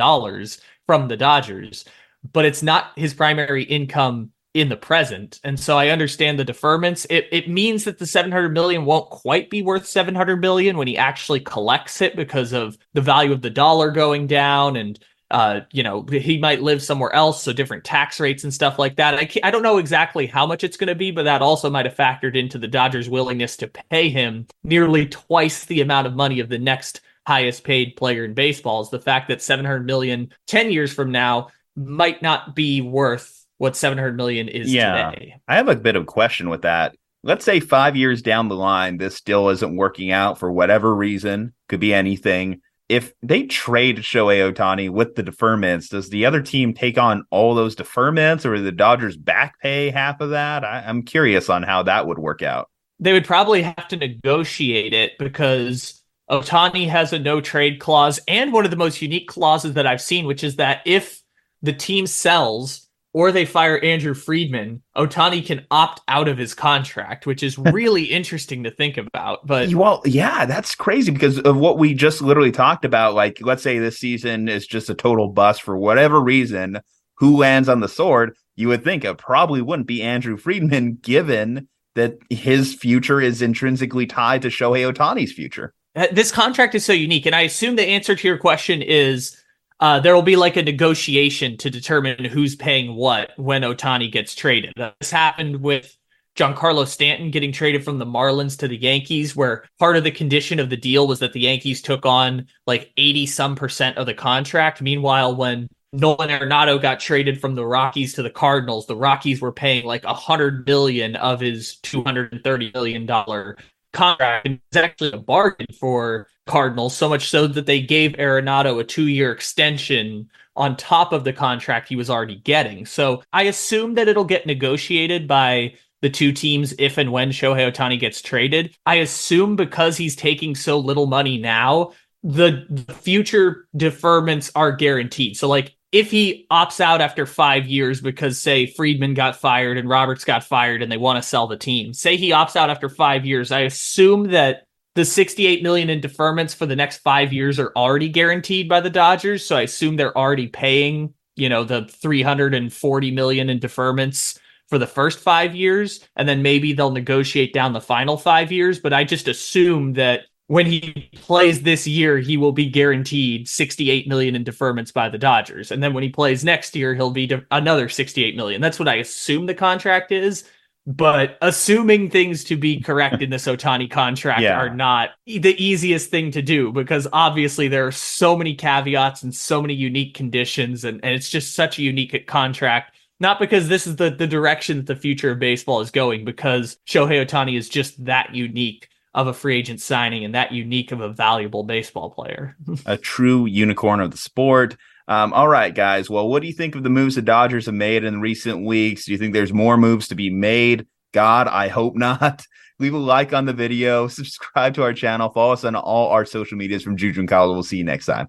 from 0.87 1.09
the 1.09 1.17
Dodgers, 1.17 1.85
but 2.33 2.45
it's 2.47 2.63
not 2.63 2.93
his 2.97 3.15
primary 3.15 3.65
income 3.65 4.31
in 4.55 4.69
the 4.69 4.77
present. 4.77 5.39
And 5.45 5.61
so 5.61 5.79
I 5.79 5.89
understand 5.89 6.39
the 6.39 6.45
deferments. 6.45 7.07
It 7.09 7.29
it 7.31 7.49
means 7.49 7.85
that 7.85 7.99
the 7.99 8.07
700 8.07 8.49
million 8.49 8.85
won't 8.85 9.11
quite 9.11 9.49
be 9.49 9.63
worth 9.63 9.87
700 9.87 10.41
million 10.41 10.77
when 10.77 10.89
he 10.89 10.99
actually 10.99 11.41
collects 11.41 12.01
it 12.01 12.17
because 12.17 12.53
of 12.53 12.77
the 12.93 13.01
value 13.01 13.33
of 13.33 13.43
the 13.43 13.51
dollar 13.51 13.93
going 13.93 14.27
down 14.27 14.77
and 14.77 14.99
uh, 15.31 15.61
you 15.71 15.83
know, 15.83 16.03
he 16.03 16.39
might 16.39 16.61
live 16.61 16.83
somewhere 16.83 17.13
else, 17.15 17.43
so 17.43 17.53
different 17.53 17.85
tax 17.85 18.19
rates 18.19 18.43
and 18.43 18.53
stuff 18.53 18.79
like 18.79 18.97
that. 18.97 19.15
I, 19.15 19.31
I 19.45 19.51
don't 19.51 19.63
know 19.63 19.79
exactly 19.79 20.27
how 20.27 20.47
much 20.47 20.65
it's 20.65 20.77
going 20.77 20.89
to 20.89 20.95
be, 20.95 21.13
but 21.13 21.23
that 21.25 21.43
also 21.43 21.71
might 21.71 21.87
have 21.87 21.95
factored 21.95 22.37
into 22.37 22.59
the 22.59 22.67
Dodgers' 22.67 23.09
willingness 23.09 23.57
to 23.59 23.69
pay 23.69 24.09
him 24.09 24.47
nearly 24.65 25.07
twice 25.07 25.65
the 25.67 25.83
amount 25.83 26.09
of 26.09 26.15
money 26.15 26.41
of 26.41 26.49
the 26.49 26.59
next 26.59 27.01
highest 27.27 27.63
paid 27.63 27.97
player 27.97 28.25
in 28.25 28.35
baseball. 28.35 28.81
Is 28.81 28.91
the 28.91 28.99
fact 28.99 29.29
that 29.29 29.41
700 29.41 29.87
million 29.87 30.33
10 30.49 30.73
years 30.73 30.93
from 30.93 31.13
now 31.13 31.49
might 31.77 32.23
not 32.23 32.57
be 32.57 32.81
worth 32.81 33.47
what 33.59 33.77
700 33.77 34.17
million 34.17 34.49
is 34.49 34.73
yeah. 34.73 35.11
today. 35.11 35.37
I 35.47 35.57
have 35.57 35.69
a 35.69 35.77
bit 35.77 35.95
of 35.95 36.03
a 36.03 36.07
question 36.07 36.49
with 36.49 36.63
that. 36.63 36.97
Let's 37.23 37.45
say 37.45 37.61
5 37.61 37.97
years 37.97 38.23
down 38.23 38.49
the 38.49 38.57
line 38.57 38.97
this 38.97 39.15
still 39.15 39.51
isn't 39.51 39.77
working 39.77 40.11
out 40.11 40.39
for 40.39 40.51
whatever 40.51 40.95
reason, 40.95 41.53
could 41.69 41.79
be 41.79 41.93
anything. 41.93 42.63
If 42.91 43.13
they 43.23 43.45
trade 43.45 43.99
Shohei 43.99 44.53
Ohtani 44.53 44.91
with 44.91 45.15
the 45.15 45.23
deferments, 45.23 45.91
does 45.91 46.09
the 46.09 46.27
other 46.27 46.43
team 46.43 46.75
take 46.75 46.99
on 46.99 47.25
all 47.31 47.55
those 47.55 47.77
deferments 47.77 48.45
or 48.45 48.59
the 48.59 48.73
Dodgers 48.73 49.17
back 49.17 49.61
pay 49.61 49.91
half 49.91 50.21
of 50.21 50.31
that? 50.31 50.65
I, 50.65 50.83
I'm 50.85 51.05
curious 51.05 51.49
on 51.49 51.63
how 51.63 51.85
that 51.85 52.09
would 52.09 52.19
work 52.19 52.43
out. 52.43 52.69
They 52.99 53.13
would 53.13 53.25
probably 53.25 53.63
have 53.63 53.87
to 53.91 53.97
negotiate 53.97 54.93
it 54.93 55.13
because 55.21 56.03
Ohtani 56.29 56.89
has 56.89 57.13
a 57.13 57.21
no 57.21 57.41
trade 57.41 57.79
clause 57.79 58.19
and 58.27 58.53
one 58.53 58.65
of 58.65 58.73
the 58.73 58.77
most 58.77 59.01
unique 59.01 59.29
clauses 59.29 59.75
that 59.75 59.87
I've 59.87 60.03
seen, 60.03 60.27
which 60.27 60.43
is 60.43 60.57
that 60.57 60.83
if 60.85 61.23
the 61.63 61.73
team 61.73 62.09
sells 62.09 62.89
or 63.13 63.33
they 63.33 63.45
fire 63.45 63.79
Andrew 63.81 64.15
Friedman, 64.15 64.83
Ohtani 64.97 65.45
can 65.45 65.67
opt 65.71 66.01
out 66.09 66.29
of 66.29 66.39
his 66.39 66.55
contract, 66.55 67.27
which 67.27 67.43
is 67.43 67.59
really 67.59 68.05
interesting 68.05 68.65
to 68.65 68.71
think 68.71 68.97
about. 68.97 69.47
But 69.47 69.75
well, 69.75 70.03
yeah, 70.05 70.47
that's 70.47 70.75
crazy 70.75 71.11
because 71.11 71.39
of 71.39 71.57
what 71.57 71.79
we 71.79 71.95
just 71.95 72.23
literally 72.23 72.53
talked 72.53 72.85
about. 72.85 73.15
Like, 73.15 73.39
let's 73.41 73.63
say 73.63 73.79
this 73.79 73.99
season 73.99 74.49
is 74.49 74.67
just 74.67 74.91
a 74.91 74.95
total 74.95 75.29
bust 75.29 75.63
for 75.63 75.77
whatever 75.77 76.21
reason. 76.21 76.81
Who 77.17 77.37
lands 77.37 77.69
on 77.69 77.81
the 77.81 77.89
sword? 77.89 78.35
You 78.57 78.69
would 78.69 78.85
think 78.85 79.05
it 79.05 79.19
probably 79.19 79.63
wouldn't 79.63 79.89
be 79.89 80.03
Andrew 80.03 80.37
Friedman, 80.37 80.99
given 81.03 81.69
that 81.95 82.19
his 82.31 82.75
future 82.75 83.21
is 83.21 83.43
intrinsically 83.43 84.07
tied 84.07 84.43
to 84.43 84.49
Shohei 84.49 84.91
Ohtani's 84.91 85.33
future. 85.33 85.75
Uh, 85.97 86.07
this 86.13 86.31
contract 86.31 86.75
is 86.75 86.85
so 86.85 86.93
unique, 86.93 87.27
and 87.27 87.35
I 87.35 87.43
assume 87.43 87.77
the 87.77 87.83
answer 87.83 88.15
to 88.15 88.29
your 88.29 88.39
question 88.39 88.81
is 88.81 89.37
uh, 89.81 89.99
there 90.01 90.15
will 90.15 90.23
be 90.23 90.37
like 90.37 90.57
a 90.57 90.63
negotiation 90.63 91.57
to 91.57 91.71
determine 91.71 92.25
who's 92.25 92.55
paying 92.55 92.95
what 92.95 93.33
when 93.37 93.63
Ohtani 93.63 94.13
gets 94.13 94.35
traded. 94.35 94.75
This 94.77 95.11
happened 95.11 95.63
with 95.63 95.97
Giancarlo 96.37 96.87
Stanton 96.87 97.31
getting 97.31 97.53
traded 97.53 97.85
from 97.85 97.99
the 97.99 98.07
Marlins 98.07 98.59
to 98.59 98.69
the 98.69 98.77
Yankees, 98.77 99.35
where 99.35 99.65
part 99.79 99.97
of 99.97 100.05
the 100.05 100.11
condition 100.11 100.61
of 100.61 100.71
the 100.71 100.77
deal 100.77 101.07
was 101.07 101.19
that 101.21 101.33
the 101.33 101.41
Yankees 101.41 101.83
took 101.83 102.07
on 102.07 102.47
like 102.67 102.93
80 102.97 103.27
some 103.27 103.57
percent 103.57 103.97
of 103.97 104.07
the 104.07 104.15
contract. 104.15 104.83
Meanwhile, 104.83 105.37
when 105.37 105.69
Nolan 105.93 106.29
Arenado 106.29 106.81
got 106.81 107.01
traded 107.01 107.41
from 107.41 107.55
the 107.55 107.67
Rockies 107.67 108.15
to 108.15 108.23
the 108.23 108.31
Cardinals, 108.31 108.87
the 108.87 108.97
Rockies 108.97 109.41
were 109.41 109.53
paying 109.53 109.85
like 109.85 110.05
a 110.05 110.15
hundred 110.15 110.65
billion 110.65 111.17
of 111.17 111.41
his 111.41 111.77
230 111.79 112.71
million 112.75 113.07
dollar 113.07 113.57
contract. 113.93 114.47
It's 114.47 114.77
actually 114.77 115.13
a 115.13 115.19
bargain 115.19 115.67
for 115.79 116.29
Cardinals, 116.47 116.97
so 116.97 117.09
much 117.09 117.29
so 117.29 117.47
that 117.47 117.67
they 117.67 117.81
gave 117.81 118.13
Arenado 118.13 118.81
a 118.81 118.85
two 118.85 119.09
year 119.09 119.33
extension 119.33 120.29
on 120.57 120.77
top 120.77 121.13
of 121.13 121.25
the 121.25 121.33
contract 121.33 121.89
he 121.89 121.97
was 121.97 122.11
already 122.11 122.37
getting. 122.37 122.85
So 122.85 123.23
I 123.33 123.45
assume 123.45 123.95
that 123.95 124.09
it'll 124.09 124.25
get 124.25 124.47
negotiated 124.47 125.29
by 125.29 125.75
the 126.03 126.11
two 126.11 126.33
teams 126.33 126.75
if 126.79 126.99
and 126.99 127.13
when 127.13 127.31
Shohei 127.31 127.71
Ohtani 127.71 127.99
gets 127.99 128.23
traded. 128.23 128.75
I 128.87 128.97
assume 128.97 129.57
because 129.57 129.97
he's 129.97 130.17
taking 130.17 130.55
so 130.55 130.79
little 130.79 131.07
money 131.07 131.39
now, 131.39 131.93
the 132.23 132.67
future 133.01 133.67
deferments 133.77 134.51
are 134.55 134.73
guaranteed. 134.73 135.37
So, 135.37 135.49
like, 135.49 135.75
if 135.93 136.11
he 136.11 136.47
opts 136.51 136.81
out 136.81 137.01
after 137.01 137.27
five 137.27 137.67
years 137.67 138.01
because, 138.01 138.39
say, 138.39 138.67
Friedman 138.67 139.15
got 139.15 139.37
fired 139.37 139.77
and 139.77 139.89
Roberts 139.89 140.25
got 140.25 140.45
fired 140.45 140.83
and 140.83 140.91
they 140.91 140.97
want 140.97 141.17
to 141.17 141.29
sell 141.29 141.47
the 141.47 141.57
team, 141.57 141.93
say 141.93 142.17
he 142.17 142.31
opts 142.31 142.57
out 142.57 142.71
after 142.71 142.89
five 142.89 143.27
years, 143.27 143.51
I 143.51 143.61
assume 143.61 144.31
that 144.31 144.65
the 144.95 145.05
68 145.05 145.63
million 145.63 145.91
in 145.91 146.01
deferments 146.01 146.55
for 146.55 146.67
the 146.67 146.77
next 146.77 146.99
five 146.99 147.33
years 147.33 147.59
are 147.59 147.73
already 147.77 148.09
guaranteed 148.09 148.69
by 148.69 148.81
the 148.81 148.91
Dodgers. 148.91 149.45
So 149.45 149.57
I 149.57 149.63
assume 149.63 149.97
they're 149.97 150.17
already 150.17 150.49
paying 150.49 151.15
you 151.41 151.49
know, 151.49 151.65
the 151.65 151.87
340 151.87 153.11
million 153.11 153.49
in 153.49 153.59
deferments 153.59 154.39
for 154.69 154.79
the 154.79 154.87
first 154.87 155.19
five 155.19 155.55
years, 155.55 156.07
and 156.15 156.29
then 156.29 156.43
maybe 156.43 156.73
they'll 156.73 156.91
negotiate 156.91 157.53
down 157.53 157.73
the 157.73 157.81
final 157.81 158.17
five 158.17 158.53
years. 158.53 158.79
But 158.79 158.93
I 158.93 159.05
just 159.05 159.27
assume 159.27 159.95
that 159.95 160.25
when 160.51 160.67
he 160.67 161.09
plays 161.15 161.63
this 161.63 161.87
year, 161.87 162.19
he 162.19 162.37
will 162.37 162.51
be 162.51 162.67
guaranteed 162.67 163.49
68 163.49 164.09
million 164.09 164.35
in 164.35 164.43
deferments 164.43 164.93
by 164.93 165.09
the 165.09 165.17
Dodgers. 165.17 165.71
And 165.71 165.81
then 165.81 165.95
when 165.95 166.03
he 166.03 166.09
plays 166.09 166.45
next 166.45 166.75
year, 166.75 166.93
he'll 166.93 167.13
be 167.13 167.29
de- 167.29 167.47
another 167.53 167.89
68 167.89 168.35
million. 168.35 168.61
That's 168.61 168.77
what 168.77 168.89
I 168.89 168.97
assume 168.97 169.47
the 169.47 169.55
contract 169.55 170.11
is. 170.11 170.43
But 170.89 171.39
assuming 171.41 172.11
things 172.11 172.43
to 172.45 172.57
be 172.57 172.81
correct 172.81 173.23
in 173.23 173.31
this 173.31 173.47
Ohtani 173.47 173.89
contract 173.89 174.41
Yeah. 174.41 174.59
are 174.59 174.75
not 174.75 175.11
the 175.25 175.55
easiest 175.57 176.11
thing 176.11 176.33
to 176.33 176.43
do 176.43 176.73
because 176.73 177.07
obviously 177.13 177.69
there 177.69 177.87
are 177.87 177.93
so 177.93 178.37
many 178.37 178.57
caveats 178.57 179.23
and 179.23 179.33
so 179.33 179.63
many 179.63 179.75
unique 179.75 180.15
conditions, 180.15 180.85
and, 180.85 180.99
and 181.05 181.15
it's 181.15 181.31
just 181.31 181.55
such 181.55 181.79
a 181.79 181.83
unique 181.83 182.27
contract. 182.27 182.97
Not 183.21 183.39
because 183.39 183.69
this 183.69 183.87
is 183.87 183.95
the, 183.95 184.11
the 184.11 184.27
direction 184.27 184.79
that 184.79 184.87
the 184.87 184.97
future 184.97 185.31
of 185.31 185.39
baseball 185.39 185.81
is 185.81 185.93
going, 185.93 186.25
because 186.25 186.77
Shohei 186.89 187.25
Ohtani 187.25 187.57
is 187.57 187.69
just 187.69 188.05
that 188.07 188.35
unique 188.35 188.89
of 189.15 189.27
a 189.27 189.33
free 189.33 189.57
agent 189.57 189.81
signing 189.81 190.25
and 190.25 190.35
that 190.35 190.53
unique 190.53 190.93
of 190.93 191.01
a 191.01 191.09
valuable 191.09 191.65
baseball 191.65 192.11
player. 192.11 192.57
a 192.87 192.97
true 192.97 193.47
unicorn 193.47 194.01
of 194.01 194.11
the 194.11 194.17
sport. 194.17 194.77
Um, 195.09 195.33
all 195.33 195.49
right, 195.49 195.75
guys. 195.75 196.09
Well, 196.09 196.29
what 196.29 196.43
do 196.43 196.47
you 196.47 196.55
think 196.55 196.77
of 196.77 196.85
the 196.85 196.91
moves 196.91 197.17
the 197.17 197.23
Dodgers 197.23 197.67
have 197.67 197.75
made 197.75 198.05
in 198.05 198.21
recent 198.21 198.65
weeks? 198.65 199.07
Do 199.07 199.13
you 199.13 199.19
think 199.19 199.33
there's 199.33 199.53
more 199.53 199.77
moves 199.77 200.09
to 200.09 200.15
be 200.15 200.31
made? 200.31 200.87
God, 201.13 201.49
I 201.49 201.69
hope 201.69 201.97
not. 201.97 202.45
Leave 202.79 202.95
a 202.95 202.99
like 202.99 203.35
on 203.35 203.45
the 203.45 203.53
video, 203.53 204.09
subscribe 204.09 204.75
to 204.75 204.83
our 204.83 204.95
channel, 204.95 205.29
follow 205.29 205.53
us 205.53 205.65
on 205.65 205.75
all 205.75 206.09
our 206.09 206.25
social 206.25 206.57
medias 206.57 206.83
from 206.83 206.97
Juju 206.97 207.21
and 207.21 207.29
Kyle. 207.29 207.53
We'll 207.53 207.63
see 207.63 207.77
you 207.77 207.85
next 207.85 208.07
time. 208.07 208.29